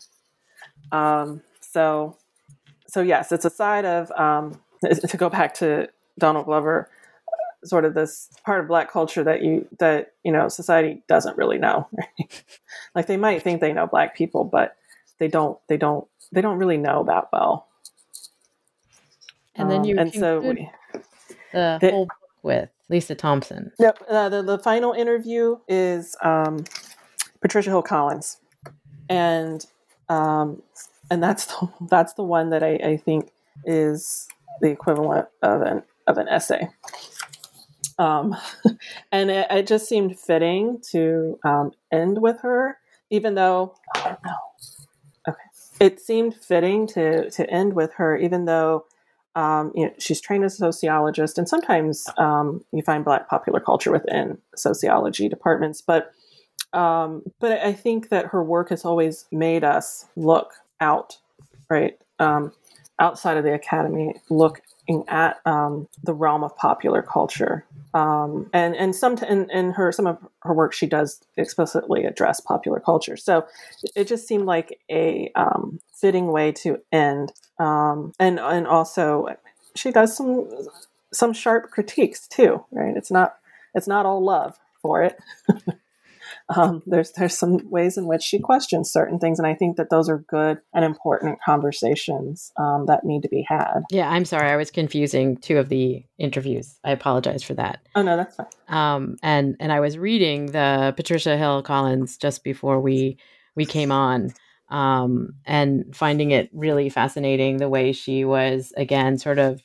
Um, 0.91 1.41
so, 1.61 2.17
so 2.87 3.01
yes, 3.01 3.31
it's 3.31 3.45
a 3.45 3.49
side 3.49 3.85
of 3.85 4.11
um, 4.11 4.59
to 5.07 5.17
go 5.17 5.29
back 5.29 5.53
to 5.55 5.87
Donald 6.19 6.45
Glover, 6.45 6.89
sort 7.63 7.85
of 7.85 7.93
this 7.93 8.29
part 8.43 8.59
of 8.59 8.67
black 8.67 8.91
culture 8.91 9.23
that 9.23 9.41
you 9.41 9.65
that 9.79 10.13
you 10.23 10.31
know 10.31 10.49
society 10.49 11.01
doesn't 11.07 11.37
really 11.37 11.57
know. 11.57 11.87
Right? 11.97 12.43
like 12.95 13.07
they 13.07 13.17
might 13.17 13.41
think 13.43 13.61
they 13.61 13.71
know 13.71 13.87
black 13.87 14.15
people, 14.15 14.43
but 14.43 14.75
they 15.19 15.29
don't. 15.29 15.57
They 15.69 15.77
don't. 15.77 16.05
They 16.33 16.41
don't 16.41 16.57
really 16.57 16.77
know 16.77 17.05
that 17.05 17.29
well. 17.31 17.67
And 19.55 19.69
then 19.69 19.81
um, 19.81 19.85
you 19.85 19.97
and 19.97 20.13
so 20.13 20.39
we, 20.39 20.69
the, 21.51 21.77
the 21.81 21.89
whole 21.91 22.05
book 22.05 22.17
with 22.43 22.69
Lisa 22.89 23.15
Thompson. 23.15 23.71
Yep. 23.79 23.99
Uh, 24.09 24.29
the, 24.29 24.41
the 24.43 24.59
final 24.59 24.93
interview 24.93 25.57
is 25.67 26.15
um, 26.23 26.63
Patricia 27.41 27.69
Hill 27.69 27.81
Collins, 27.81 28.37
and 29.09 29.65
um, 30.09 30.61
and 31.09 31.21
that's 31.21 31.45
the, 31.59 31.69
that's 31.89 32.13
the 32.13 32.23
one 32.23 32.49
that 32.49 32.63
I, 32.63 32.75
I 32.75 32.97
think 32.97 33.31
is 33.65 34.27
the 34.61 34.69
equivalent 34.69 35.27
of 35.41 35.61
an 35.61 35.83
of 36.07 36.17
an 36.17 36.27
essay. 36.27 36.69
Um, 37.99 38.35
and 39.11 39.29
it, 39.29 39.47
it, 39.51 39.67
just 39.67 39.87
seemed 39.87 40.19
fitting 40.19 40.81
to 40.91 41.39
um, 41.45 41.71
end 41.91 42.19
with 42.19 42.39
her, 42.41 42.77
even 43.09 43.35
though 43.35 43.75
I 43.95 44.03
don't 44.03 44.25
know. 44.25 44.37
Okay, 45.29 45.85
it 45.85 45.99
seemed 45.99 46.35
fitting 46.35 46.87
to 46.87 47.29
to 47.29 47.49
end 47.49 47.73
with 47.73 47.93
her, 47.93 48.17
even 48.17 48.45
though 48.45 48.85
um, 49.35 49.71
you 49.75 49.85
know, 49.85 49.93
she's 49.97 50.19
trained 50.19 50.43
as 50.43 50.55
a 50.55 50.57
sociologist, 50.57 51.37
and 51.37 51.47
sometimes 51.47 52.05
um, 52.17 52.63
you 52.71 52.81
find 52.81 53.05
Black 53.05 53.29
popular 53.29 53.59
culture 53.59 53.91
within 53.91 54.37
sociology 54.55 55.29
departments. 55.29 55.81
But 55.81 56.11
um, 56.73 57.23
but 57.39 57.51
I 57.59 57.73
think 57.73 58.09
that 58.09 58.27
her 58.27 58.43
work 58.43 58.69
has 58.69 58.85
always 58.85 59.25
made 59.31 59.63
us 59.63 60.05
look 60.15 60.53
out, 60.79 61.17
right, 61.69 61.97
um, 62.19 62.53
outside 62.99 63.37
of 63.37 63.43
the 63.43 63.53
academy, 63.53 64.15
looking 64.87 65.07
at 65.09 65.39
um, 65.45 65.87
the 66.03 66.13
realm 66.13 66.43
of 66.43 66.55
popular 66.57 67.01
culture. 67.01 67.65
Um, 67.93 68.49
and 68.53 68.75
and 68.75 68.95
some 68.95 69.17
in, 69.19 69.49
in 69.51 69.71
her 69.73 69.91
some 69.91 70.07
of 70.07 70.17
her 70.43 70.53
work 70.53 70.73
she 70.73 70.87
does 70.87 71.21
explicitly 71.37 72.05
address 72.05 72.39
popular 72.39 72.79
culture. 72.79 73.17
So 73.17 73.45
it 73.95 74.07
just 74.07 74.27
seemed 74.27 74.45
like 74.45 74.79
a 74.89 75.31
fitting 75.93 76.27
way 76.31 76.51
to 76.53 76.79
end. 76.91 77.33
Um, 77.59 78.13
and 78.19 78.39
and 78.39 78.67
also, 78.67 79.27
she 79.75 79.91
does 79.91 80.15
some 80.15 80.49
some 81.13 81.33
sharp 81.33 81.71
critiques 81.71 82.27
too, 82.27 82.65
right? 82.71 82.95
It's 82.97 83.11
not 83.11 83.35
it's 83.75 83.87
not 83.87 84.05
all 84.05 84.23
love 84.23 84.59
for 84.81 85.03
it. 85.03 85.19
um, 86.55 86.83
there's 86.85 87.11
there's 87.13 87.37
some 87.37 87.69
ways 87.69 87.97
in 87.97 88.07
which 88.07 88.23
she 88.23 88.39
questions 88.39 88.91
certain 88.91 89.19
things, 89.19 89.39
and 89.39 89.47
I 89.47 89.53
think 89.53 89.77
that 89.77 89.89
those 89.89 90.09
are 90.09 90.19
good 90.19 90.59
and 90.73 90.83
important 90.83 91.39
conversations 91.43 92.51
um, 92.57 92.85
that 92.87 93.03
need 93.03 93.21
to 93.23 93.29
be 93.29 93.45
had. 93.47 93.81
Yeah, 93.89 94.09
I'm 94.09 94.25
sorry, 94.25 94.49
I 94.49 94.55
was 94.55 94.71
confusing 94.71 95.37
two 95.37 95.57
of 95.57 95.69
the 95.69 96.03
interviews. 96.17 96.79
I 96.83 96.91
apologize 96.91 97.43
for 97.43 97.53
that. 97.55 97.79
Oh 97.95 98.01
no, 98.01 98.17
that's 98.17 98.35
fine. 98.35 98.47
Um, 98.67 99.17
and 99.23 99.55
and 99.59 99.71
I 99.71 99.79
was 99.79 99.97
reading 99.97 100.47
the 100.47 100.93
Patricia 100.95 101.37
Hill 101.37 101.63
Collins 101.63 102.17
just 102.17 102.43
before 102.43 102.79
we 102.79 103.17
we 103.55 103.65
came 103.65 103.91
on. 103.91 104.33
Um, 104.69 105.33
and 105.45 105.93
finding 105.93 106.31
it 106.31 106.49
really 106.53 106.87
fascinating 106.87 107.57
the 107.57 107.67
way 107.67 107.91
she 107.91 108.23
was 108.23 108.71
again 108.77 109.17
sort 109.17 109.37
of 109.37 109.61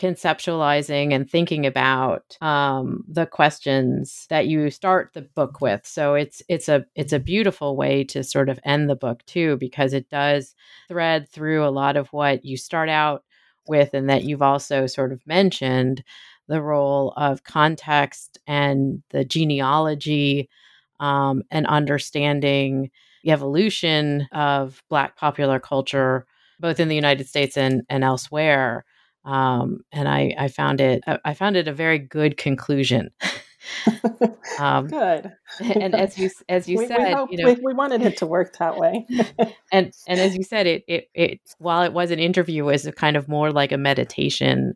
conceptualizing 0.00 1.14
and 1.14 1.30
thinking 1.30 1.66
about 1.66 2.36
um, 2.40 3.04
the 3.08 3.26
questions 3.26 4.26
that 4.30 4.46
you 4.46 4.70
start 4.70 5.10
the 5.14 5.22
book 5.22 5.60
with. 5.60 5.86
So 5.86 6.14
it's 6.14 6.42
it's 6.48 6.68
a 6.68 6.84
it's 6.94 7.12
a 7.12 7.20
beautiful 7.20 7.76
way 7.76 8.04
to 8.04 8.24
sort 8.24 8.48
of 8.48 8.58
end 8.64 8.90
the 8.90 8.96
book 8.96 9.24
too, 9.26 9.56
because 9.58 9.92
it 9.92 10.08
does 10.10 10.54
thread 10.88 11.28
through 11.28 11.64
a 11.64 11.70
lot 11.70 11.96
of 11.96 12.08
what 12.08 12.44
you 12.44 12.56
start 12.56 12.88
out 12.88 13.24
with, 13.68 13.94
and 13.94 14.10
that 14.10 14.24
you've 14.24 14.42
also 14.42 14.86
sort 14.86 15.12
of 15.12 15.26
mentioned 15.26 16.02
the 16.48 16.60
role 16.60 17.12
of 17.16 17.44
context 17.44 18.38
and 18.46 19.02
the 19.10 19.24
genealogy 19.24 20.50
um, 20.98 21.42
and 21.50 21.66
understanding 21.66 22.90
the 23.22 23.30
evolution 23.30 24.26
of 24.32 24.82
Black 24.88 25.16
popular 25.16 25.60
culture, 25.60 26.26
both 26.58 26.80
in 26.80 26.88
the 26.88 26.96
United 26.96 27.28
States 27.28 27.56
and, 27.56 27.82
and 27.88 28.02
elsewhere 28.02 28.84
um, 29.24 29.84
and 29.92 30.08
I, 30.08 30.34
I 30.38 30.48
found 30.48 30.80
it 30.80 31.02
I 31.24 31.34
found 31.34 31.56
it 31.56 31.68
a 31.68 31.72
very 31.72 31.98
good 31.98 32.36
conclusion. 32.36 33.10
um, 34.58 34.86
good. 34.88 35.32
and 35.60 35.94
as 35.94 36.18
you 36.18 36.30
as 36.48 36.68
you 36.68 36.78
we, 36.78 36.86
said, 36.86 36.98
we, 36.98 37.36
you 37.36 37.44
know, 37.44 37.52
we, 37.52 37.60
we, 37.62 37.74
wanted 37.74 38.02
it 38.02 38.16
to 38.18 38.26
work 38.26 38.56
that 38.58 38.76
way. 38.76 39.06
and 39.72 39.92
and 40.06 40.20
as 40.20 40.36
you 40.36 40.42
said, 40.42 40.66
it 40.66 40.84
it 40.88 41.08
it 41.14 41.40
while 41.58 41.82
it 41.82 41.92
was 41.92 42.10
an 42.10 42.18
interview, 42.18 42.64
was 42.64 42.88
kind 42.96 43.16
of 43.16 43.28
more 43.28 43.52
like 43.52 43.72
a 43.72 43.78
meditation 43.78 44.74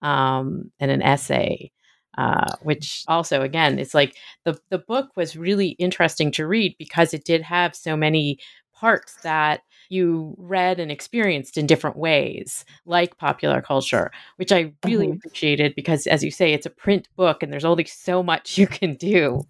um, 0.00 0.70
and 0.80 0.90
an 0.90 1.02
essay. 1.02 1.70
Uh, 2.18 2.56
which 2.60 3.04
also 3.08 3.40
again 3.40 3.78
it's 3.78 3.94
like 3.94 4.14
the 4.44 4.58
the 4.68 4.76
book 4.76 5.08
was 5.16 5.34
really 5.34 5.68
interesting 5.78 6.30
to 6.30 6.46
read 6.46 6.74
because 6.78 7.14
it 7.14 7.24
did 7.24 7.40
have 7.40 7.74
so 7.74 7.96
many 7.96 8.38
parts 8.74 9.16
that 9.22 9.62
you 9.88 10.34
read 10.38 10.80
and 10.80 10.90
experienced 10.90 11.56
in 11.56 11.66
different 11.66 11.96
ways, 11.96 12.64
like 12.86 13.18
popular 13.18 13.60
culture, 13.60 14.10
which 14.36 14.52
I 14.52 14.72
really 14.84 15.08
mm-hmm. 15.08 15.16
appreciated 15.16 15.74
because, 15.74 16.06
as 16.06 16.22
you 16.22 16.30
say, 16.30 16.52
it's 16.52 16.66
a 16.66 16.70
print 16.70 17.08
book 17.16 17.42
and 17.42 17.52
there's 17.52 17.64
only 17.64 17.84
so 17.84 18.22
much 18.22 18.58
you 18.58 18.66
can 18.66 18.94
do. 18.94 19.46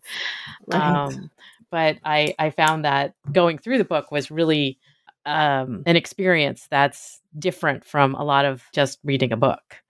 Right. 0.67 0.81
Um, 0.81 1.31
but 1.71 1.99
I, 2.05 2.35
I 2.39 2.51
found 2.51 2.85
that 2.85 3.15
going 3.33 3.59
through 3.59 3.79
the 3.79 3.85
book 3.85 4.13
was 4.13 4.31
really 4.31 4.79
um, 5.25 5.83
an 5.87 5.97
experience 5.97 6.67
that's 6.71 7.21
different 7.39 7.85
from 7.85 8.15
a 8.15 8.25
lot 8.25 8.45
of 8.45 8.63
just 8.73 8.99
reading 9.05 9.33
a 9.33 9.37
book. 9.37 9.82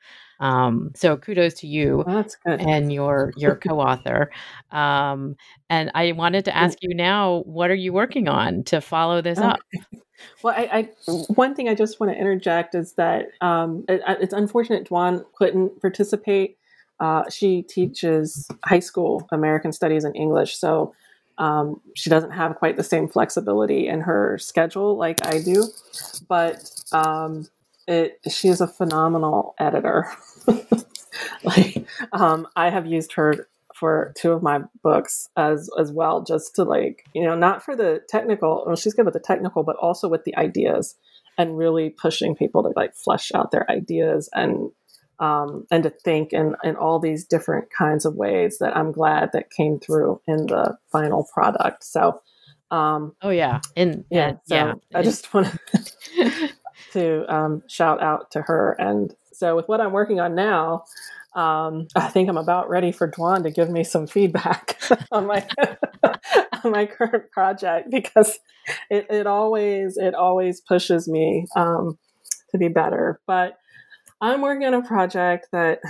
Um, 0.43 0.91
so 0.97 1.17
kudos 1.17 1.55
to 1.61 1.69
you 1.69 2.03
well, 2.05 2.27
and 2.45 2.93
your 2.93 3.33
your 3.37 3.55
co-author. 3.69 4.31
Um, 4.73 5.37
and 5.71 5.93
I 5.95 6.13
wanted 6.13 6.45
to 6.47 6.57
ask 6.57 6.79
you 6.83 6.95
now, 6.95 7.43
what 7.47 7.71
are 7.71 7.77
you 7.77 7.93
working 7.93 8.29
on 8.29 8.65
to 8.65 8.81
follow 8.81 9.23
this 9.23 9.39
okay. 9.39 9.47
up? 9.47 9.61
Well, 10.43 10.55
I, 10.57 10.69
I, 10.73 11.13
one 11.35 11.55
thing 11.55 11.69
I 11.69 11.75
just 11.75 12.01
want 12.01 12.13
to 12.13 12.19
interject 12.19 12.75
is 12.75 12.93
that 12.95 13.29
um, 13.41 13.85
it, 13.89 14.03
it's 14.07 14.33
unfortunate 14.33 14.89
Dwan 14.89 15.25
couldn't 15.37 15.81
participate. 15.81 16.59
Uh, 17.01 17.29
she 17.31 17.63
teaches 17.63 18.49
high 18.65 18.81
school 18.81 19.27
American 19.33 19.73
Studies 19.73 20.05
and 20.05 20.15
English, 20.15 20.57
so 20.57 20.95
um, 21.39 21.81
she 21.95 22.11
doesn't 22.11 22.33
have 22.33 22.57
quite 22.57 22.77
the 22.77 22.85
same 22.85 23.09
flexibility 23.09 23.89
in 23.89 24.01
her 24.01 24.39
schedule 24.39 24.97
like 24.97 25.25
I 25.27 25.41
do. 25.41 25.67
But 26.29 26.69
um, 26.93 27.49
it, 27.87 28.21
she 28.31 28.49
is 28.49 28.61
a 28.61 28.69
phenomenal 28.69 29.55
editor. 29.59 30.07
like 31.45 31.85
um, 32.13 32.47
I 32.57 32.71
have 32.71 32.87
used 32.87 33.15
her 33.15 33.49
for 33.75 34.13
two 34.17 34.33
of 34.33 34.43
my 34.43 34.61
books 34.83 35.29
as 35.37 35.69
as 35.79 35.91
well, 35.91 36.23
just 36.23 36.55
to 36.57 36.65
like 36.65 37.05
you 37.15 37.25
know 37.25 37.35
not 37.35 37.63
for 37.63 37.77
the 37.77 38.03
technical. 38.09 38.65
Well, 38.67 38.77
she's 38.77 38.95
good 38.95 39.05
with 39.05 39.15
the 39.15 39.21
technical, 39.21 39.63
but 39.63 39.77
also 39.77 40.09
with 40.09 40.25
the 40.25 40.37
ideas 40.37 40.97
and 41.39 41.57
really 41.57 41.91
pushing 41.91 42.37
people 42.37 42.63
to 42.63 42.73
like 42.77 42.95
flesh 42.95 43.33
out 43.35 43.51
their 43.51 43.71
ideas 43.71 44.29
and 44.35 44.71
um, 45.19 45.67
and 45.71 45.85
to 45.85 45.91
think 45.91 46.33
in, 46.33 46.57
in 46.65 46.75
all 46.75 46.99
these 46.99 47.25
different 47.25 47.69
kinds 47.71 48.05
of 48.05 48.17
ways 48.17 48.59
that 48.59 48.77
I'm 48.77 48.91
glad 48.91 49.31
that 49.33 49.51
came 49.51 49.79
through 49.79 50.21
in 50.27 50.49
the 50.49 50.77
final 50.91 51.29
product. 51.33 51.85
So, 51.85 52.21
um, 52.73 53.15
oh 53.23 53.31
yeah, 53.31 53.61
and 53.77 54.05
yeah, 54.11 54.33
so 54.45 54.55
yeah. 54.55 54.75
I 54.93 55.03
just 55.03 55.33
want 55.33 55.57
to 56.93 57.35
um, 57.35 57.63
shout 57.69 58.03
out 58.03 58.33
to 58.33 58.43
her. 58.43 58.73
And 58.79 59.15
so, 59.43 59.57
with 59.57 59.67
what 59.67 59.81
I'm 59.81 59.91
working 59.91 60.21
on 60.21 60.37
now, 60.37 60.85
um, 61.35 61.89
I 61.97 62.07
think 62.07 62.29
I'm 62.29 62.37
about 62.37 62.71
ready 62.71 62.93
for 62.93 63.11
Dwan 63.11 63.43
to 63.43 63.51
give 63.51 63.69
me 63.69 63.83
some 63.83 64.07
feedback 64.07 64.81
on 65.11 65.27
my 65.27 65.45
on 66.63 66.71
my 66.71 66.87
current 66.87 67.29
project 67.33 67.91
because 67.91 68.39
it, 68.89 69.09
it 69.11 69.27
always 69.27 69.97
it 69.97 70.15
always 70.15 70.61
pushes 70.61 71.09
me 71.09 71.49
um, 71.57 71.99
to 72.53 72.59
be 72.59 72.69
better. 72.69 73.21
But 73.27 73.59
I'm 74.21 74.43
working 74.43 74.65
on 74.65 74.75
a 74.75 74.87
project 74.87 75.49
that 75.51 75.81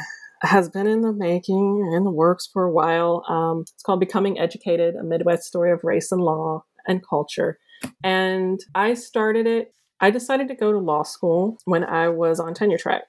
has 0.41 0.71
been 0.71 0.87
in 0.87 1.03
the 1.03 1.13
making 1.13 1.93
in 1.95 2.05
the 2.05 2.11
works 2.11 2.49
for 2.51 2.65
a 2.65 2.73
while. 2.73 3.23
Um, 3.29 3.67
it's 3.75 3.83
called 3.83 4.01
Becoming 4.01 4.39
Educated: 4.39 4.95
A 4.95 5.05
Midwest 5.05 5.43
Story 5.43 5.73
of 5.73 5.85
Race 5.85 6.11
and 6.11 6.23
Law 6.23 6.65
and 6.89 7.07
Culture. 7.07 7.59
And 8.03 8.61
I 8.75 8.95
started 8.95 9.47
it. 9.47 9.75
I 10.01 10.11
decided 10.11 10.49
to 10.49 10.55
go 10.55 10.73
to 10.73 10.79
law 10.79 11.03
school 11.03 11.59
when 11.67 11.85
I 11.85 12.09
was 12.09 12.41
on 12.41 12.55
tenure 12.55 12.79
track 12.79 13.03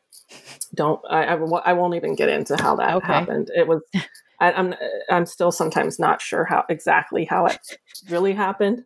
don't 0.73 1.01
I, 1.09 1.25
I, 1.25 1.35
I, 1.35 1.73
won't 1.73 1.95
even 1.95 2.15
get 2.15 2.29
into 2.29 2.55
how 2.61 2.75
that 2.77 2.95
okay. 2.95 3.07
happened. 3.07 3.51
It 3.55 3.67
was 3.67 3.81
I, 4.39 4.51
am 4.51 4.73
I'm, 4.73 4.75
I'm 5.09 5.25
still 5.25 5.51
sometimes 5.51 5.99
not 5.99 6.21
sure 6.21 6.45
how 6.45 6.65
exactly 6.69 7.25
how 7.25 7.45
it 7.45 7.59
really 8.09 8.33
happened, 8.33 8.83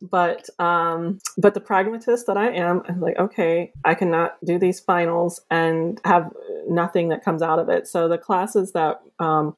but 0.00 0.48
um, 0.58 1.18
but 1.36 1.54
the 1.54 1.60
pragmatist 1.60 2.26
that 2.26 2.36
I 2.36 2.50
am, 2.50 2.82
I'm 2.88 3.00
like, 3.00 3.18
okay, 3.18 3.72
I 3.84 3.94
cannot 3.94 4.36
do 4.44 4.58
these 4.58 4.80
finals 4.80 5.40
and 5.50 6.00
have 6.04 6.32
nothing 6.68 7.08
that 7.08 7.24
comes 7.24 7.42
out 7.42 7.58
of 7.58 7.68
it. 7.68 7.88
So 7.88 8.08
the 8.08 8.18
classes 8.18 8.72
that 8.72 9.00
um, 9.18 9.56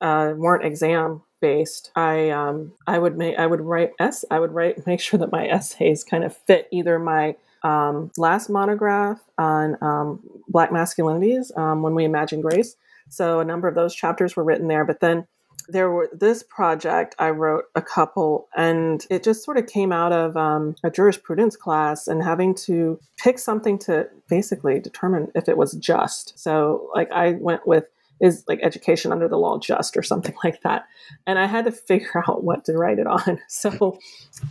uh, 0.00 0.34
weren't 0.36 0.64
exam 0.64 1.22
based, 1.40 1.90
I 1.96 2.30
um, 2.30 2.72
I 2.86 2.98
would 2.98 3.16
make 3.16 3.38
I 3.38 3.46
would 3.46 3.60
write 3.60 3.92
s 3.98 4.24
I 4.30 4.38
would 4.38 4.52
write 4.52 4.86
make 4.86 5.00
sure 5.00 5.18
that 5.18 5.32
my 5.32 5.46
essays 5.50 6.04
kind 6.04 6.24
of 6.24 6.36
fit 6.36 6.68
either 6.70 6.98
my 6.98 7.36
um, 7.62 8.10
last 8.16 8.48
monograph 8.48 9.20
on 9.38 9.76
um, 9.82 10.20
Black 10.50 10.70
masculinities 10.70 11.56
um, 11.56 11.82
when 11.82 11.94
we 11.94 12.04
imagine 12.04 12.40
grace. 12.40 12.76
So 13.08 13.40
a 13.40 13.44
number 13.44 13.68
of 13.68 13.74
those 13.74 13.94
chapters 13.94 14.36
were 14.36 14.44
written 14.44 14.68
there, 14.68 14.84
but 14.84 15.00
then 15.00 15.26
there 15.68 15.90
were 15.90 16.10
this 16.12 16.42
project 16.42 17.14
I 17.18 17.30
wrote 17.30 17.64
a 17.74 17.82
couple, 17.82 18.48
and 18.56 19.04
it 19.10 19.22
just 19.22 19.44
sort 19.44 19.56
of 19.56 19.66
came 19.66 19.92
out 19.92 20.12
of 20.12 20.36
um, 20.36 20.74
a 20.82 20.90
jurisprudence 20.90 21.56
class 21.56 22.08
and 22.08 22.22
having 22.22 22.54
to 22.66 22.98
pick 23.18 23.38
something 23.38 23.78
to 23.80 24.08
basically 24.28 24.80
determine 24.80 25.30
if 25.34 25.48
it 25.48 25.56
was 25.56 25.72
just. 25.72 26.38
So 26.38 26.90
like 26.94 27.10
I 27.12 27.32
went 27.32 27.66
with 27.66 27.88
is 28.20 28.44
like 28.46 28.60
education 28.62 29.12
under 29.12 29.28
the 29.28 29.36
law 29.36 29.58
just 29.58 29.96
or 29.96 30.02
something 30.02 30.34
like 30.44 30.60
that. 30.62 30.86
And 31.26 31.38
i 31.38 31.46
had 31.46 31.64
to 31.64 31.72
figure 31.72 32.22
out 32.28 32.44
what 32.44 32.64
to 32.66 32.74
write 32.74 32.98
it 32.98 33.06
on. 33.06 33.40
So 33.48 33.98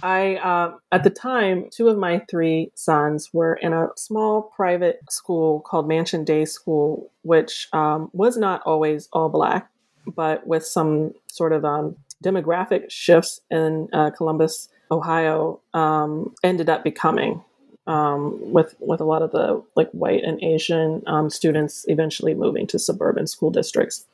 i 0.04 0.36
uh, 0.36 0.76
at 0.92 1.04
the 1.04 1.10
time 1.10 1.70
two 1.72 1.88
of 1.88 1.98
my 1.98 2.20
three 2.30 2.72
sons 2.76 3.30
were 3.34 3.56
in 3.56 3.74
a 3.74 3.88
small 3.96 4.44
private 4.56 5.00
school 5.10 5.62
called 5.62 5.88
mansion 5.88 6.24
day 6.24 6.46
school 6.46 7.12
which 7.24 7.68
um, 7.74 8.10
was 8.14 8.38
not 8.38 8.62
always 8.66 9.08
all 9.14 9.30
black 9.30 9.70
but 10.16 10.46
with 10.46 10.66
some 10.66 11.14
sort 11.28 11.54
of 11.54 11.66
um, 11.66 11.96
demographic 12.24 12.90
shifts 12.90 13.42
in 13.50 13.88
uh, 13.94 14.10
columbus 14.12 14.70
ohio 14.92 15.60
um, 15.74 16.34
ended 16.44 16.70
up 16.70 16.84
becoming 16.84 17.44
um, 17.90 18.38
with 18.40 18.76
with 18.80 19.02
a 19.02 19.04
lot 19.04 19.24
of 19.24 19.32
the 19.32 19.62
like 19.76 19.90
white 19.92 20.24
and 20.24 20.42
Asian 20.44 21.02
um, 21.08 21.30
students 21.30 21.86
eventually 21.88 22.36
moving 22.36 22.68
to 22.68 22.78
suburban 22.78 23.26
school 23.26 23.50
districts. 23.50 24.06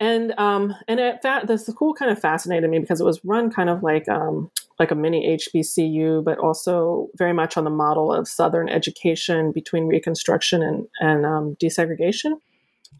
And 0.00 0.32
um, 0.38 0.74
and 0.88 0.98
it 0.98 1.22
fa- 1.22 1.44
the 1.46 1.56
school 1.56 1.94
kind 1.94 2.10
of 2.10 2.20
fascinated 2.20 2.68
me 2.68 2.80
because 2.80 3.00
it 3.00 3.04
was 3.04 3.24
run 3.24 3.50
kind 3.50 3.70
of 3.70 3.84
like 3.84 4.08
um, 4.08 4.50
like 4.80 4.90
a 4.90 4.96
mini 4.96 5.38
HBCU, 5.38 6.24
but 6.24 6.38
also 6.38 7.08
very 7.16 7.32
much 7.32 7.56
on 7.56 7.64
the 7.64 7.70
model 7.70 8.12
of 8.12 8.26
Southern 8.26 8.68
education 8.68 9.52
between 9.52 9.86
Reconstruction 9.86 10.60
and 10.60 10.88
and 11.00 11.24
um, 11.24 11.56
desegregation. 11.62 12.40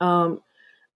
Um, 0.00 0.40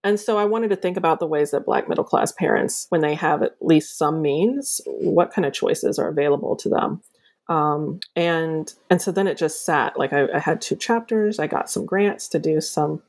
and 0.05 0.21
so 0.21 0.37
I 0.39 0.45
wanted 0.45 0.69
to 0.69 0.77
think 0.77 0.99
about 0.99 1.19
the 1.19 1.27
ways 1.27 1.51
that 1.51 1.65
Black 1.65 1.89
middle 1.89 2.05
class 2.05 2.31
parents, 2.31 2.87
when 2.91 3.01
they 3.01 3.15
have 3.15 3.43
at 3.43 3.57
least 3.61 3.99
some 3.99 4.23
means, 4.23 4.83
what 4.87 5.33
kind 5.33 5.47
of 5.47 5.55
choices 5.55 5.99
are 5.99 6.09
available 6.09 6.55
to 6.57 6.69
them 6.69 7.03
um, 7.49 8.01
and 8.17 8.73
and 8.89 9.03
so 9.03 9.13
then 9.13 9.27
it 9.27 9.37
just 9.37 9.65
sat 9.67 9.99
like 9.99 10.13
I, 10.13 10.27
I, 10.35 10.39
had 10.39 10.63
two 10.63 10.77
chapters 10.77 11.39
i 11.39 11.47
got 11.47 11.71
some 11.71 11.85
grants 11.85 12.27
to 12.29 12.39
do 12.39 12.61
some 12.63 13.03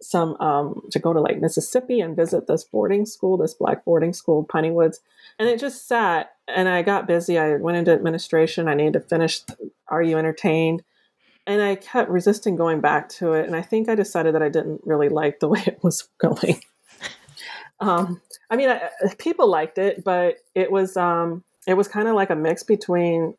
some 0.00 0.36
um, 0.40 0.82
to 0.90 0.98
go 0.98 1.12
to 1.12 1.20
like 1.20 1.40
Mississippi 1.40 2.00
and 2.00 2.16
visit 2.16 2.46
this 2.46 2.64
boarding 2.64 3.06
school, 3.06 3.36
this 3.36 3.54
black 3.54 3.84
boarding 3.84 4.12
school, 4.12 4.44
Piney 4.44 4.70
Woods, 4.70 5.00
and 5.38 5.48
it 5.48 5.60
just 5.60 5.88
sat. 5.88 6.32
And 6.48 6.68
I 6.68 6.82
got 6.82 7.06
busy. 7.06 7.38
I 7.38 7.56
went 7.56 7.76
into 7.76 7.92
administration. 7.92 8.68
I 8.68 8.74
needed 8.74 8.92
to 8.94 9.00
finish. 9.00 9.40
Are 9.88 10.02
you 10.02 10.18
entertained? 10.18 10.82
And 11.46 11.62
I 11.62 11.76
kept 11.76 12.10
resisting 12.10 12.56
going 12.56 12.80
back 12.80 13.08
to 13.10 13.32
it. 13.32 13.46
And 13.46 13.56
I 13.56 13.62
think 13.62 13.88
I 13.88 13.94
decided 13.94 14.34
that 14.34 14.42
I 14.42 14.48
didn't 14.48 14.80
really 14.84 15.08
like 15.08 15.40
the 15.40 15.48
way 15.54 15.62
it 15.66 15.80
was 15.82 16.08
going. 16.18 16.60
um, 17.80 18.20
I 18.50 18.56
mean, 18.56 18.70
I, 18.70 18.90
people 19.18 19.48
liked 19.48 19.78
it, 19.78 20.04
but 20.04 20.36
it 20.54 20.70
was 20.70 20.96
um, 20.96 21.42
it 21.66 21.74
was 21.74 21.88
kind 21.88 22.08
of 22.08 22.14
like 22.14 22.30
a 22.30 22.36
mix 22.36 22.62
between 22.62 23.34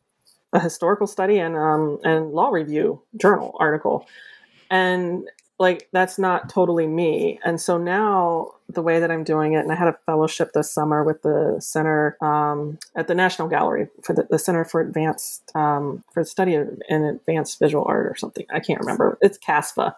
a 0.52 0.60
historical 0.60 1.06
study 1.06 1.38
and 1.38 1.56
um, 1.56 1.98
and 2.04 2.32
law 2.32 2.48
review 2.50 3.02
journal 3.16 3.56
article, 3.58 4.06
and 4.70 5.28
like 5.58 5.88
that's 5.92 6.18
not 6.18 6.48
totally 6.48 6.86
me. 6.86 7.40
And 7.44 7.60
so 7.60 7.78
now 7.78 8.52
the 8.68 8.82
way 8.82 9.00
that 9.00 9.10
I'm 9.10 9.24
doing 9.24 9.54
it, 9.54 9.60
and 9.60 9.72
I 9.72 9.74
had 9.74 9.88
a 9.88 9.98
fellowship 10.06 10.52
this 10.52 10.70
summer 10.70 11.02
with 11.02 11.22
the 11.22 11.56
center 11.60 12.16
um, 12.22 12.78
at 12.94 13.08
the 13.08 13.14
National 13.14 13.48
Gallery 13.48 13.88
for 14.04 14.14
the, 14.14 14.26
the 14.30 14.38
Center 14.38 14.64
for 14.64 14.80
Advanced 14.80 15.50
um, 15.54 16.04
for 16.12 16.22
the 16.22 16.28
Study 16.28 16.54
of 16.54 16.68
in 16.88 17.04
Advanced 17.04 17.58
Visual 17.58 17.84
Art 17.84 18.06
or 18.06 18.16
something. 18.16 18.46
I 18.50 18.60
can't 18.60 18.80
remember. 18.80 19.18
It's 19.20 19.38
CASVA. 19.38 19.94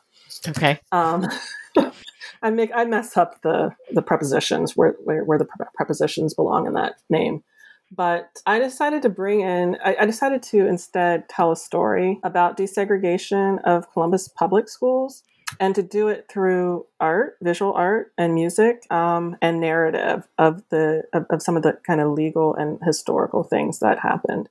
Okay. 0.48 0.80
Um, 0.92 1.28
I 2.42 2.50
make 2.50 2.70
I 2.74 2.84
mess 2.84 3.16
up 3.16 3.42
the 3.42 3.74
the 3.92 4.02
prepositions 4.02 4.76
where 4.76 4.92
where, 5.04 5.24
where 5.24 5.38
the 5.38 5.48
prepositions 5.74 6.34
belong 6.34 6.66
in 6.66 6.72
that 6.74 6.94
name. 7.10 7.42
But 7.90 8.40
I 8.46 8.58
decided 8.58 9.02
to 9.02 9.08
bring 9.08 9.40
in, 9.40 9.76
I, 9.84 9.96
I 10.00 10.06
decided 10.06 10.42
to 10.44 10.66
instead 10.66 11.28
tell 11.28 11.50
a 11.50 11.56
story 11.56 12.20
about 12.22 12.56
desegregation 12.56 13.60
of 13.64 13.90
Columbus 13.92 14.28
public 14.28 14.68
schools 14.68 15.24
and 15.58 15.74
to 15.74 15.82
do 15.82 16.06
it 16.08 16.26
through 16.28 16.86
art, 17.00 17.36
visual 17.42 17.72
art, 17.72 18.12
and 18.16 18.34
music, 18.34 18.86
um, 18.92 19.36
and 19.42 19.60
narrative 19.60 20.28
of 20.38 20.62
the 20.70 21.02
of, 21.12 21.26
of, 21.30 21.42
some 21.42 21.56
of 21.56 21.64
the 21.64 21.78
kind 21.84 22.00
of 22.00 22.12
legal 22.12 22.54
and 22.54 22.78
historical 22.84 23.42
things 23.42 23.80
that 23.80 23.98
happened 23.98 24.48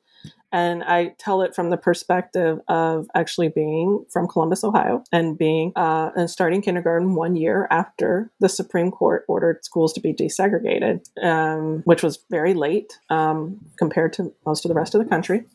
and 0.52 0.84
I 0.84 1.16
tell 1.18 1.41
it 1.41 1.54
from 1.54 1.70
the 1.70 1.78
perspective 1.78 2.60
of 2.68 3.08
actually 3.14 3.50
being 3.50 4.06
from 4.10 4.28
Columbus, 4.28 4.64
Ohio, 4.64 5.04
and 5.12 5.38
being 5.38 5.72
uh, 5.76 6.12
and 6.16 6.30
starting 6.30 6.62
kindergarten 6.62 7.16
one 7.16 7.36
year 7.36 7.68
after 7.70 8.32
the 8.39 8.50
Supreme 8.50 8.91
Court 8.91 9.26
ordered 9.28 9.64
schools 9.64 9.93
to 9.93 10.00
be 10.00 10.14
desegregated, 10.14 11.08
um, 11.24 11.82
which 11.86 12.02
was 12.02 12.20
very 12.30 12.54
late 12.54 12.97
um, 13.10 13.60
compared 13.78 14.14
to 14.14 14.34
most 14.45 14.66
of 14.66 14.70
the 14.70 14.76
rest 14.76 14.95
of 14.95 15.04
the 15.04 15.10
country. 15.10 15.45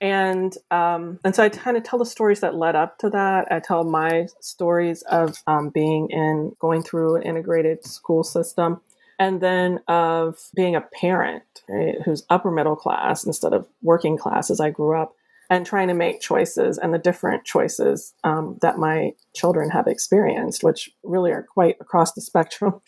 And 0.00 0.56
um, 0.70 1.18
and 1.24 1.34
so 1.34 1.42
I 1.42 1.48
kind 1.48 1.76
of 1.76 1.82
tell 1.82 1.98
the 1.98 2.06
stories 2.06 2.40
that 2.40 2.54
led 2.54 2.76
up 2.76 2.98
to 2.98 3.10
that. 3.10 3.50
I 3.50 3.58
tell 3.58 3.84
my 3.84 4.28
stories 4.40 5.02
of 5.02 5.36
um, 5.46 5.70
being 5.70 6.08
in 6.10 6.54
going 6.60 6.82
through 6.82 7.16
an 7.16 7.22
integrated 7.22 7.84
school 7.84 8.22
system 8.22 8.80
and 9.18 9.40
then 9.40 9.80
of 9.88 10.38
being 10.54 10.76
a 10.76 10.80
parent 10.80 11.42
right, 11.68 11.96
who's 12.04 12.24
upper 12.30 12.50
middle 12.50 12.76
class 12.76 13.24
instead 13.24 13.52
of 13.52 13.66
working 13.82 14.16
class 14.16 14.50
as 14.50 14.60
I 14.60 14.70
grew 14.70 14.96
up, 14.96 15.14
and 15.50 15.64
trying 15.64 15.88
to 15.88 15.94
make 15.94 16.20
choices 16.20 16.78
and 16.78 16.92
the 16.92 16.98
different 16.98 17.44
choices 17.44 18.14
um, 18.22 18.58
that 18.60 18.78
my 18.78 19.12
children 19.34 19.70
have 19.70 19.86
experienced, 19.86 20.62
which 20.62 20.90
really 21.02 21.32
are 21.32 21.42
quite 21.42 21.76
across 21.80 22.12
the 22.12 22.20
spectrum. 22.22 22.80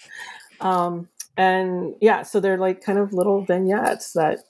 Um, 0.61 1.09
and 1.37 1.95
yeah, 2.01 2.23
so 2.23 2.39
they're 2.39 2.59
like 2.59 2.85
kind 2.85 2.99
of 2.99 3.13
little 3.13 3.43
vignettes 3.45 4.13
that 4.13 4.41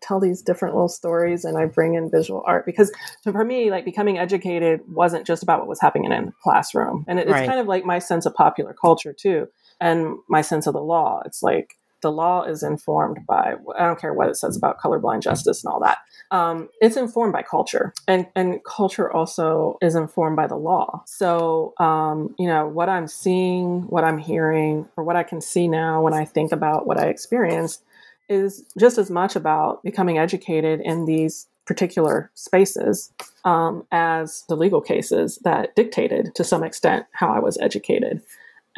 tell 0.00 0.20
these 0.20 0.42
different 0.42 0.74
little 0.74 0.88
stories 0.88 1.44
and 1.44 1.58
I 1.58 1.64
bring 1.66 1.94
in 1.94 2.08
visual 2.08 2.42
art 2.46 2.64
because 2.64 2.92
so 3.22 3.32
for 3.32 3.44
me, 3.44 3.70
like 3.70 3.84
becoming 3.84 4.16
educated 4.16 4.80
wasn't 4.88 5.26
just 5.26 5.42
about 5.42 5.58
what 5.58 5.68
was 5.68 5.80
happening 5.80 6.10
in 6.10 6.26
the 6.26 6.32
classroom. 6.42 7.04
And 7.08 7.18
it's 7.18 7.30
right. 7.30 7.48
kind 7.48 7.58
of 7.60 7.66
like 7.66 7.84
my 7.84 7.98
sense 7.98 8.24
of 8.24 8.34
popular 8.34 8.72
culture 8.72 9.12
too 9.12 9.48
and 9.80 10.16
my 10.28 10.40
sense 10.40 10.66
of 10.66 10.74
the 10.74 10.82
law. 10.82 11.22
It's 11.24 11.42
like 11.42 11.76
the 12.00 12.12
law 12.12 12.42
is 12.42 12.62
informed 12.62 13.26
by 13.26 13.54
I 13.76 13.86
don't 13.86 14.00
care 14.00 14.14
what 14.14 14.28
it 14.28 14.36
says 14.36 14.56
about 14.56 14.78
colorblind 14.78 15.22
justice 15.22 15.64
and 15.64 15.72
all 15.72 15.80
that. 15.80 15.98
Um, 16.30 16.68
it's 16.80 16.96
informed 16.96 17.32
by 17.32 17.42
culture, 17.42 17.92
and 18.06 18.26
and 18.36 18.62
culture 18.64 19.10
also 19.10 19.78
is 19.80 19.94
informed 19.94 20.36
by 20.36 20.46
the 20.46 20.56
law. 20.56 21.02
So 21.06 21.74
um, 21.78 22.34
you 22.38 22.46
know 22.46 22.66
what 22.68 22.88
I'm 22.88 23.08
seeing, 23.08 23.82
what 23.88 24.04
I'm 24.04 24.18
hearing, 24.18 24.88
or 24.96 25.04
what 25.04 25.16
I 25.16 25.22
can 25.22 25.40
see 25.40 25.68
now 25.68 26.02
when 26.02 26.14
I 26.14 26.24
think 26.24 26.52
about 26.52 26.86
what 26.86 26.98
I 26.98 27.06
experienced 27.06 27.82
is 28.28 28.62
just 28.78 28.98
as 28.98 29.10
much 29.10 29.36
about 29.36 29.82
becoming 29.82 30.18
educated 30.18 30.80
in 30.82 31.06
these 31.06 31.46
particular 31.64 32.30
spaces 32.34 33.12
um, 33.44 33.86
as 33.92 34.44
the 34.48 34.56
legal 34.56 34.80
cases 34.80 35.38
that 35.44 35.74
dictated 35.76 36.34
to 36.34 36.44
some 36.44 36.62
extent 36.62 37.06
how 37.12 37.28
I 37.28 37.38
was 37.38 37.58
educated 37.58 38.22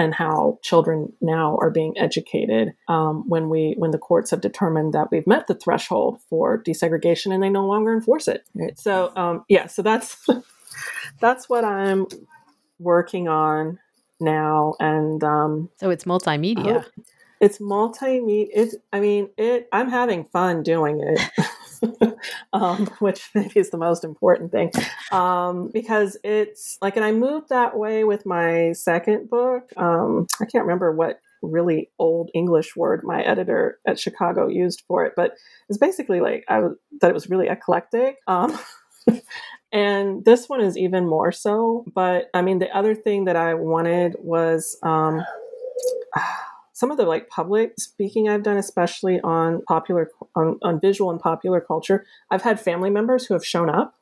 and 0.00 0.14
how 0.14 0.58
children 0.62 1.12
now 1.20 1.58
are 1.60 1.70
being 1.70 1.96
educated 1.98 2.72
um, 2.88 3.28
when 3.28 3.50
we 3.50 3.74
when 3.76 3.90
the 3.90 3.98
courts 3.98 4.30
have 4.30 4.40
determined 4.40 4.94
that 4.94 5.10
we've 5.10 5.26
met 5.26 5.46
the 5.46 5.54
threshold 5.54 6.18
for 6.30 6.62
desegregation 6.62 7.34
and 7.34 7.42
they 7.42 7.50
no 7.50 7.66
longer 7.66 7.92
enforce 7.92 8.26
it. 8.26 8.42
Right? 8.54 8.78
So 8.78 9.12
um, 9.14 9.44
yeah, 9.48 9.66
so 9.66 9.82
that's 9.82 10.26
that's 11.20 11.50
what 11.50 11.66
I'm 11.66 12.06
working 12.78 13.28
on 13.28 13.78
now, 14.20 14.74
and 14.80 15.22
um, 15.22 15.68
so 15.76 15.90
it's 15.90 16.04
multimedia. 16.04 16.82
Oh, 16.82 17.02
it's 17.38 17.58
multimedia. 17.58 18.48
It's 18.54 18.74
I 18.94 19.00
mean 19.00 19.28
it. 19.36 19.68
I'm 19.70 19.90
having 19.90 20.24
fun 20.24 20.62
doing 20.62 21.02
it. 21.02 21.20
um, 22.52 22.86
which 22.98 23.30
maybe 23.34 23.58
is 23.60 23.70
the 23.70 23.78
most 23.78 24.04
important 24.04 24.52
thing 24.52 24.70
um, 25.12 25.70
because 25.72 26.16
it's 26.24 26.78
like, 26.82 26.96
and 26.96 27.04
I 27.04 27.12
moved 27.12 27.48
that 27.50 27.76
way 27.76 28.04
with 28.04 28.26
my 28.26 28.72
second 28.72 29.30
book. 29.30 29.70
Um, 29.76 30.26
I 30.40 30.44
can't 30.44 30.64
remember 30.64 30.92
what 30.92 31.20
really 31.42 31.90
old 31.98 32.30
English 32.34 32.76
word 32.76 33.02
my 33.02 33.22
editor 33.22 33.78
at 33.86 33.98
Chicago 33.98 34.48
used 34.48 34.82
for 34.86 35.06
it, 35.06 35.14
but 35.16 35.36
it's 35.68 35.78
basically 35.78 36.20
like 36.20 36.44
I 36.48 36.60
that 37.00 37.10
it 37.10 37.14
was 37.14 37.30
really 37.30 37.48
eclectic. 37.48 38.18
Um, 38.26 38.58
and 39.72 40.24
this 40.24 40.48
one 40.48 40.60
is 40.60 40.76
even 40.76 41.08
more 41.08 41.32
so. 41.32 41.84
But 41.94 42.28
I 42.34 42.42
mean, 42.42 42.58
the 42.58 42.70
other 42.76 42.94
thing 42.94 43.24
that 43.24 43.36
I 43.36 43.54
wanted 43.54 44.16
was. 44.18 44.76
Um, 44.82 45.24
some 46.80 46.90
of 46.90 46.96
the 46.96 47.04
like 47.04 47.28
public 47.28 47.74
speaking 47.78 48.26
I've 48.26 48.42
done, 48.42 48.56
especially 48.56 49.20
on 49.20 49.60
popular 49.68 50.10
on, 50.34 50.58
on 50.62 50.80
visual 50.80 51.10
and 51.10 51.20
popular 51.20 51.60
culture, 51.60 52.06
I've 52.30 52.40
had 52.40 52.58
family 52.58 52.88
members 52.88 53.26
who 53.26 53.34
have 53.34 53.44
shown 53.44 53.68
up 53.68 53.96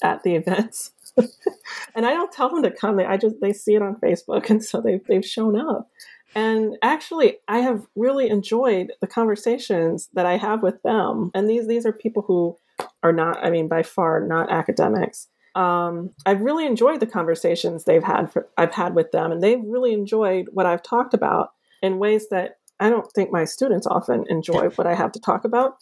at 0.00 0.22
the 0.22 0.36
events. 0.36 0.92
and 1.16 2.06
I 2.06 2.12
don't 2.12 2.30
tell 2.30 2.48
them 2.48 2.62
to 2.62 2.70
come. 2.70 2.96
They 2.96 3.04
I 3.04 3.16
just 3.16 3.40
they 3.40 3.52
see 3.52 3.74
it 3.74 3.82
on 3.82 3.96
Facebook 3.96 4.48
and 4.48 4.64
so 4.64 4.80
they've 4.80 5.04
they've 5.08 5.26
shown 5.26 5.58
up. 5.58 5.90
And 6.36 6.76
actually 6.82 7.38
I 7.48 7.58
have 7.58 7.88
really 7.96 8.30
enjoyed 8.30 8.92
the 9.00 9.08
conversations 9.08 10.08
that 10.14 10.24
I 10.24 10.36
have 10.36 10.62
with 10.62 10.80
them. 10.84 11.32
And 11.34 11.50
these 11.50 11.66
these 11.66 11.84
are 11.84 11.92
people 11.92 12.22
who 12.22 12.56
are 13.02 13.12
not, 13.12 13.44
I 13.44 13.50
mean, 13.50 13.66
by 13.66 13.82
far 13.82 14.24
not 14.24 14.52
academics. 14.52 15.26
Um, 15.56 16.10
I've 16.24 16.42
really 16.42 16.64
enjoyed 16.64 17.00
the 17.00 17.06
conversations 17.06 17.82
they've 17.82 18.04
had 18.04 18.30
for, 18.32 18.46
I've 18.56 18.72
had 18.72 18.94
with 18.94 19.10
them, 19.10 19.32
and 19.32 19.42
they've 19.42 19.60
really 19.60 19.92
enjoyed 19.92 20.46
what 20.52 20.64
I've 20.64 20.84
talked 20.84 21.12
about 21.12 21.50
in 21.82 21.98
ways 21.98 22.28
that 22.30 22.56
I 22.78 22.88
don't 22.88 23.10
think 23.12 23.30
my 23.30 23.44
students 23.44 23.86
often 23.86 24.24
enjoy 24.28 24.70
what 24.70 24.86
I 24.86 24.94
have 24.94 25.12
to 25.12 25.20
talk 25.20 25.44
about. 25.44 25.76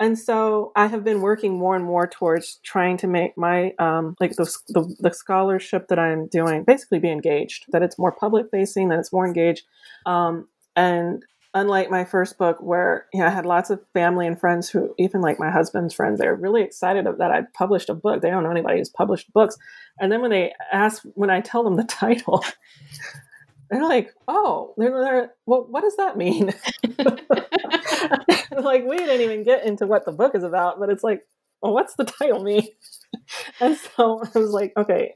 And 0.00 0.18
so 0.18 0.72
I 0.74 0.86
have 0.86 1.04
been 1.04 1.20
working 1.20 1.56
more 1.56 1.76
and 1.76 1.84
more 1.84 2.06
towards 2.06 2.58
trying 2.64 2.96
to 2.98 3.06
make 3.06 3.36
my 3.38 3.74
um, 3.78 4.16
like 4.20 4.32
the, 4.36 4.44
the, 4.68 4.94
the 4.98 5.12
scholarship 5.12 5.88
that 5.88 5.98
I'm 5.98 6.26
doing 6.26 6.64
basically 6.64 6.98
be 6.98 7.10
engaged, 7.10 7.66
that 7.70 7.82
it's 7.82 7.98
more 7.98 8.12
public 8.12 8.46
facing, 8.50 8.88
that 8.88 8.98
it's 8.98 9.12
more 9.12 9.26
engaged. 9.26 9.64
Um, 10.04 10.48
and 10.74 11.24
unlike 11.54 11.90
my 11.90 12.04
first 12.04 12.38
book, 12.38 12.58
where 12.60 13.06
you 13.12 13.20
know 13.20 13.26
I 13.26 13.30
had 13.30 13.46
lots 13.46 13.70
of 13.70 13.80
family 13.92 14.26
and 14.26 14.38
friends 14.38 14.68
who, 14.68 14.92
even 14.98 15.20
like 15.20 15.38
my 15.38 15.50
husband's 15.50 15.94
friends, 15.94 16.18
they're 16.18 16.34
really 16.34 16.62
excited 16.62 17.06
that 17.06 17.30
I 17.30 17.42
published 17.54 17.88
a 17.88 17.94
book. 17.94 18.20
They 18.20 18.30
don't 18.30 18.42
know 18.42 18.50
anybody 18.50 18.78
who's 18.78 18.90
published 18.90 19.32
books. 19.32 19.56
And 20.00 20.10
then 20.10 20.20
when 20.20 20.32
they 20.32 20.52
ask, 20.72 21.02
when 21.14 21.30
I 21.30 21.40
tell 21.40 21.62
them 21.62 21.76
the 21.76 21.84
title, 21.88 22.44
they're 23.70 23.84
like, 23.84 24.10
oh, 24.28 24.74
they're, 24.76 24.90
they're 24.90 25.34
well, 25.46 25.66
what 25.68 25.82
does 25.82 25.96
that 25.96 26.16
mean? 26.16 26.52
like, 28.50 28.84
we 28.84 28.96
didn't 28.96 29.20
even 29.20 29.42
get 29.42 29.64
into 29.64 29.86
what 29.86 30.04
the 30.04 30.12
book 30.12 30.34
is 30.34 30.44
about, 30.44 30.78
but 30.78 30.90
it's 30.90 31.04
like, 31.04 31.22
well, 31.62 31.72
what's 31.72 31.94
the 31.94 32.04
title 32.04 32.42
mean? 32.42 32.68
and 33.60 33.76
so 33.76 34.22
I 34.34 34.38
was 34.38 34.50
like, 34.50 34.72
okay, 34.76 35.14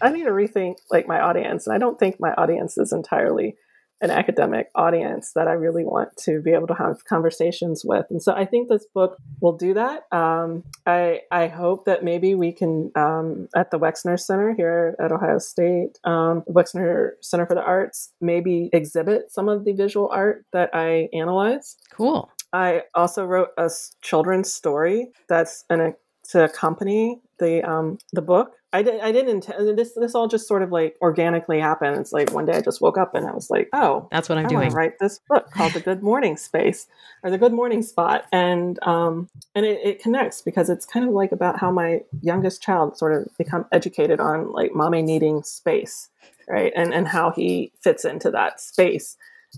I 0.00 0.10
need 0.10 0.24
to 0.24 0.30
rethink 0.30 0.76
like 0.90 1.08
my 1.08 1.20
audience. 1.20 1.66
And 1.66 1.74
I 1.74 1.78
don't 1.78 1.98
think 1.98 2.16
my 2.20 2.32
audience 2.34 2.78
is 2.78 2.92
entirely 2.92 3.56
an 4.00 4.10
academic 4.10 4.70
audience 4.74 5.32
that 5.34 5.46
I 5.46 5.52
really 5.52 5.84
want 5.84 6.16
to 6.18 6.40
be 6.40 6.52
able 6.52 6.66
to 6.68 6.74
have 6.74 7.04
conversations 7.04 7.84
with. 7.84 8.06
And 8.10 8.22
so 8.22 8.32
I 8.32 8.44
think 8.46 8.68
this 8.68 8.86
book 8.94 9.18
will 9.40 9.56
do 9.56 9.74
that. 9.74 10.04
Um, 10.10 10.64
I, 10.86 11.20
I 11.30 11.48
hope 11.48 11.84
that 11.84 12.02
maybe 12.02 12.34
we 12.34 12.52
can, 12.52 12.90
um, 12.96 13.48
at 13.54 13.70
the 13.70 13.78
Wexner 13.78 14.18
Center 14.18 14.54
here 14.54 14.96
at 14.98 15.12
Ohio 15.12 15.38
State, 15.38 15.98
um, 16.04 16.42
Wexner 16.48 17.12
Center 17.20 17.46
for 17.46 17.54
the 17.54 17.62
Arts, 17.62 18.12
maybe 18.20 18.70
exhibit 18.72 19.30
some 19.30 19.48
of 19.48 19.64
the 19.64 19.72
visual 19.72 20.08
art 20.10 20.44
that 20.52 20.70
I 20.72 21.08
analyze. 21.12 21.76
Cool. 21.92 22.30
I 22.52 22.82
also 22.94 23.24
wrote 23.24 23.50
a 23.58 23.70
children's 24.00 24.52
story 24.52 25.12
that's 25.28 25.64
an, 25.70 25.94
to 26.30 26.44
accompany 26.44 27.20
the 27.38 27.62
um, 27.68 27.98
the 28.12 28.22
book 28.22 28.54
I, 28.72 28.82
did, 28.82 29.00
I 29.00 29.10
didn't 29.10 29.30
intend 29.30 29.76
this. 29.78 29.94
This 29.94 30.14
all 30.14 30.28
just 30.28 30.46
sort 30.46 30.62
of 30.62 30.70
like 30.70 30.96
organically 31.02 31.58
happened. 31.58 31.96
It's 31.98 32.12
like 32.12 32.32
one 32.32 32.46
day 32.46 32.52
I 32.52 32.60
just 32.60 32.80
woke 32.80 32.96
up 32.98 33.14
and 33.14 33.26
I 33.26 33.32
was 33.32 33.50
like, 33.50 33.68
oh, 33.72 34.08
That's 34.12 34.28
what 34.28 34.38
I'm 34.38 34.46
I 34.46 34.48
doing. 34.48 34.72
write 34.72 34.98
this 35.00 35.20
book 35.28 35.50
called 35.50 35.72
The 35.72 35.80
Good 35.80 36.02
Morning 36.02 36.36
Space 36.36 36.86
or 37.24 37.30
The 37.30 37.38
Good 37.38 37.52
Morning 37.52 37.82
Spot, 37.82 38.24
and 38.30 38.78
um, 38.86 39.28
and 39.54 39.66
it, 39.66 39.80
it 39.84 40.02
connects 40.02 40.40
because 40.42 40.70
it's 40.70 40.86
kind 40.86 41.06
of 41.06 41.12
like 41.12 41.32
about 41.32 41.58
how 41.58 41.70
my 41.72 42.02
youngest 42.22 42.62
child 42.62 42.96
sort 42.96 43.12
of 43.12 43.28
become 43.38 43.66
educated 43.72 44.20
on 44.20 44.52
like 44.52 44.72
mommy 44.74 45.02
needing 45.02 45.42
space, 45.42 46.08
right, 46.48 46.72
and 46.76 46.94
and 46.94 47.08
how 47.08 47.30
he 47.32 47.72
fits 47.82 48.04
into 48.04 48.30
that 48.30 48.60
space. 48.60 49.16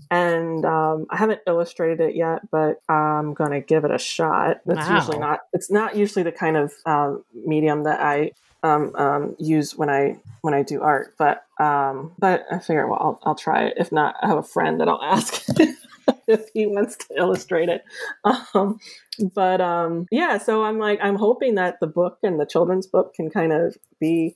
And 0.09 0.65
um, 0.65 1.05
I 1.11 1.17
haven't 1.17 1.41
illustrated 1.45 1.99
it 2.01 2.15
yet, 2.15 2.49
but 2.49 2.81
I'm 2.89 3.35
gonna 3.35 3.61
give 3.61 3.85
it 3.85 3.91
a 3.91 3.99
shot. 3.99 4.61
It's 4.65 4.87
Wow. 4.89 4.95
usually 4.95 5.19
not. 5.19 5.41
It's 5.53 5.69
not 5.69 5.95
usually 5.95 6.23
the 6.23 6.31
kind 6.31 6.57
of 6.57 6.73
um, 6.87 7.23
medium 7.45 7.83
that 7.83 7.99
I 7.99 8.31
um, 8.63 8.95
um, 8.95 9.35
use 9.37 9.75
when 9.75 9.89
I 9.89 10.17
when 10.41 10.53
I 10.53 10.63
do 10.63 10.81
art. 10.81 11.15
But 11.17 11.45
um, 11.59 12.13
but 12.17 12.45
I 12.51 12.59
figure 12.59 12.87
well 12.87 12.99
I'll, 12.99 13.19
I'll 13.23 13.35
try 13.35 13.65
it. 13.65 13.73
If 13.77 13.91
not, 13.91 14.15
I 14.21 14.27
have 14.27 14.37
a 14.37 14.43
friend 14.43 14.79
that 14.79 14.87
I'll 14.87 15.03
ask 15.03 15.45
if 16.27 16.49
he 16.53 16.65
wants 16.65 16.97
to 16.97 17.17
illustrate 17.17 17.69
it. 17.69 17.83
Um, 18.23 18.79
but 19.33 19.61
um, 19.61 20.07
yeah, 20.11 20.37
so 20.37 20.63
I'm 20.63 20.79
like 20.79 20.99
I'm 21.01 21.15
hoping 21.15 21.55
that 21.55 21.79
the 21.79 21.87
book 21.87 22.19
and 22.23 22.39
the 22.39 22.45
children's 22.45 22.87
book 22.87 23.13
can 23.13 23.29
kind 23.29 23.53
of 23.53 23.77
be 23.99 24.35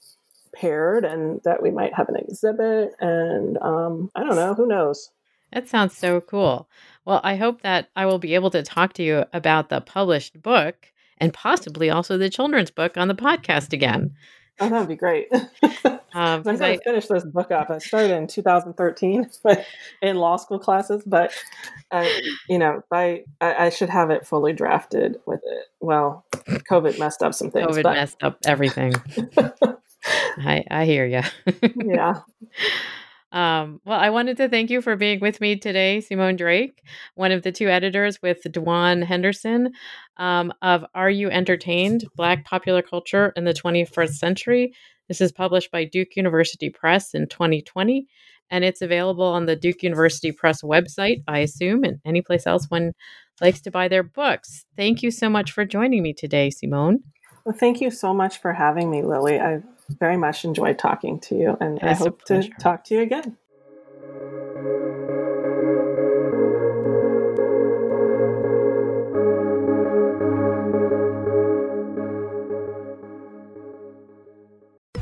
paired 0.53 1.05
and 1.05 1.39
that 1.43 1.61
we 1.61 1.71
might 1.71 1.93
have 1.93 2.09
an 2.09 2.15
exhibit 2.15 2.91
and 2.99 3.57
um, 3.61 4.11
I 4.15 4.23
don't 4.23 4.35
know 4.35 4.53
who 4.53 4.67
knows. 4.67 5.11
That 5.53 5.69
sounds 5.69 5.95
so 5.95 6.19
cool. 6.19 6.67
Well, 7.05 7.21
I 7.23 7.37
hope 7.37 7.61
that 7.61 7.89
I 7.95 8.05
will 8.05 8.19
be 8.19 8.35
able 8.35 8.49
to 8.51 8.63
talk 8.63 8.93
to 8.93 9.03
you 9.03 9.25
about 9.31 9.69
the 9.69 9.79
published 9.79 10.41
book 10.41 10.91
and 11.19 11.33
possibly 11.33 11.89
also 11.89 12.17
the 12.17 12.29
children's 12.29 12.71
book 12.71 12.97
on 12.97 13.07
the 13.07 13.15
podcast 13.15 13.73
again. 13.73 14.13
Oh, 14.59 14.69
that 14.69 14.79
would 14.79 14.87
be 14.87 14.95
great. 14.95 15.27
Um, 16.13 16.41
I'm 16.47 16.57
going 16.57 16.61
I- 16.63 16.75
to 16.77 16.81
finish 16.83 17.05
this 17.05 17.23
book 17.25 17.51
up. 17.51 17.69
I 17.69 17.77
started 17.77 18.11
in 18.11 18.25
2013 18.25 19.29
but 19.43 19.63
in 20.01 20.15
law 20.17 20.37
school 20.37 20.57
classes, 20.57 21.03
but 21.05 21.31
uh, 21.91 22.07
you 22.49 22.57
know, 22.57 22.81
by 22.89 23.23
I, 23.39 23.65
I 23.65 23.69
should 23.69 23.89
have 23.89 24.09
it 24.09 24.25
fully 24.25 24.51
drafted 24.51 25.17
with 25.27 25.41
it. 25.43 25.65
Well, 25.79 26.25
COVID 26.47 26.97
messed 26.97 27.21
up 27.21 27.35
some 27.35 27.51
things, 27.51 27.67
COVID 27.67 27.83
but 27.83 27.93
messed 27.93 28.23
up 28.23 28.37
everything. 28.45 28.95
I, 30.37 30.63
I 30.71 30.85
hear 30.85 31.05
you. 31.05 31.21
yeah, 31.75 32.21
Um, 33.31 33.81
well, 33.85 33.99
I 33.99 34.09
wanted 34.09 34.37
to 34.37 34.47
thank 34.47 34.69
you 34.69 34.81
for 34.81 34.95
being 34.95 35.19
with 35.19 35.41
me 35.41 35.57
today, 35.57 35.99
Simone 35.99 36.37
Drake, 36.37 36.81
one 37.15 37.31
of 37.31 37.43
the 37.43 37.51
two 37.51 37.67
editors 37.67 38.21
with 38.21 38.41
Dwan 38.43 39.03
Henderson 39.03 39.73
um, 40.17 40.53
of 40.61 40.85
Are 40.95 41.09
You 41.09 41.29
Entertained? 41.29 42.05
Black 42.15 42.45
Popular 42.45 42.81
Culture 42.81 43.33
in 43.35 43.43
the 43.43 43.53
21st 43.53 44.13
Century. 44.13 44.73
This 45.09 45.21
is 45.21 45.31
published 45.31 45.71
by 45.71 45.83
Duke 45.83 46.15
University 46.15 46.69
Press 46.69 47.13
in 47.13 47.27
2020, 47.27 48.07
and 48.49 48.63
it's 48.63 48.81
available 48.81 49.25
on 49.25 49.45
the 49.45 49.55
Duke 49.55 49.83
University 49.83 50.31
Press 50.31 50.61
website, 50.61 51.23
I 51.27 51.39
assume, 51.39 51.83
and 51.83 51.99
any 52.05 52.21
place 52.21 52.47
else 52.47 52.69
one 52.69 52.93
likes 53.41 53.61
to 53.61 53.71
buy 53.71 53.87
their 53.87 54.03
books. 54.03 54.65
Thank 54.75 55.03
you 55.03 55.11
so 55.11 55.29
much 55.29 55.51
for 55.51 55.65
joining 55.65 56.01
me 56.01 56.13
today, 56.13 56.49
Simone. 56.49 56.99
well, 57.45 57.55
thank 57.57 57.81
you 57.81 57.91
so 57.91 58.13
much 58.13 58.39
for 58.39 58.53
having 58.53 58.89
me, 58.89 59.01
Lilly. 59.01 59.39
I 59.39 59.61
very 59.89 60.17
much 60.17 60.45
enjoyed 60.45 60.77
talking 60.79 61.19
to 61.21 61.35
you, 61.35 61.57
and 61.59 61.79
I 61.81 61.93
hope 61.93 62.23
to 62.25 62.49
talk 62.59 62.83
to 62.85 62.95
you 62.95 63.01
again. 63.01 63.37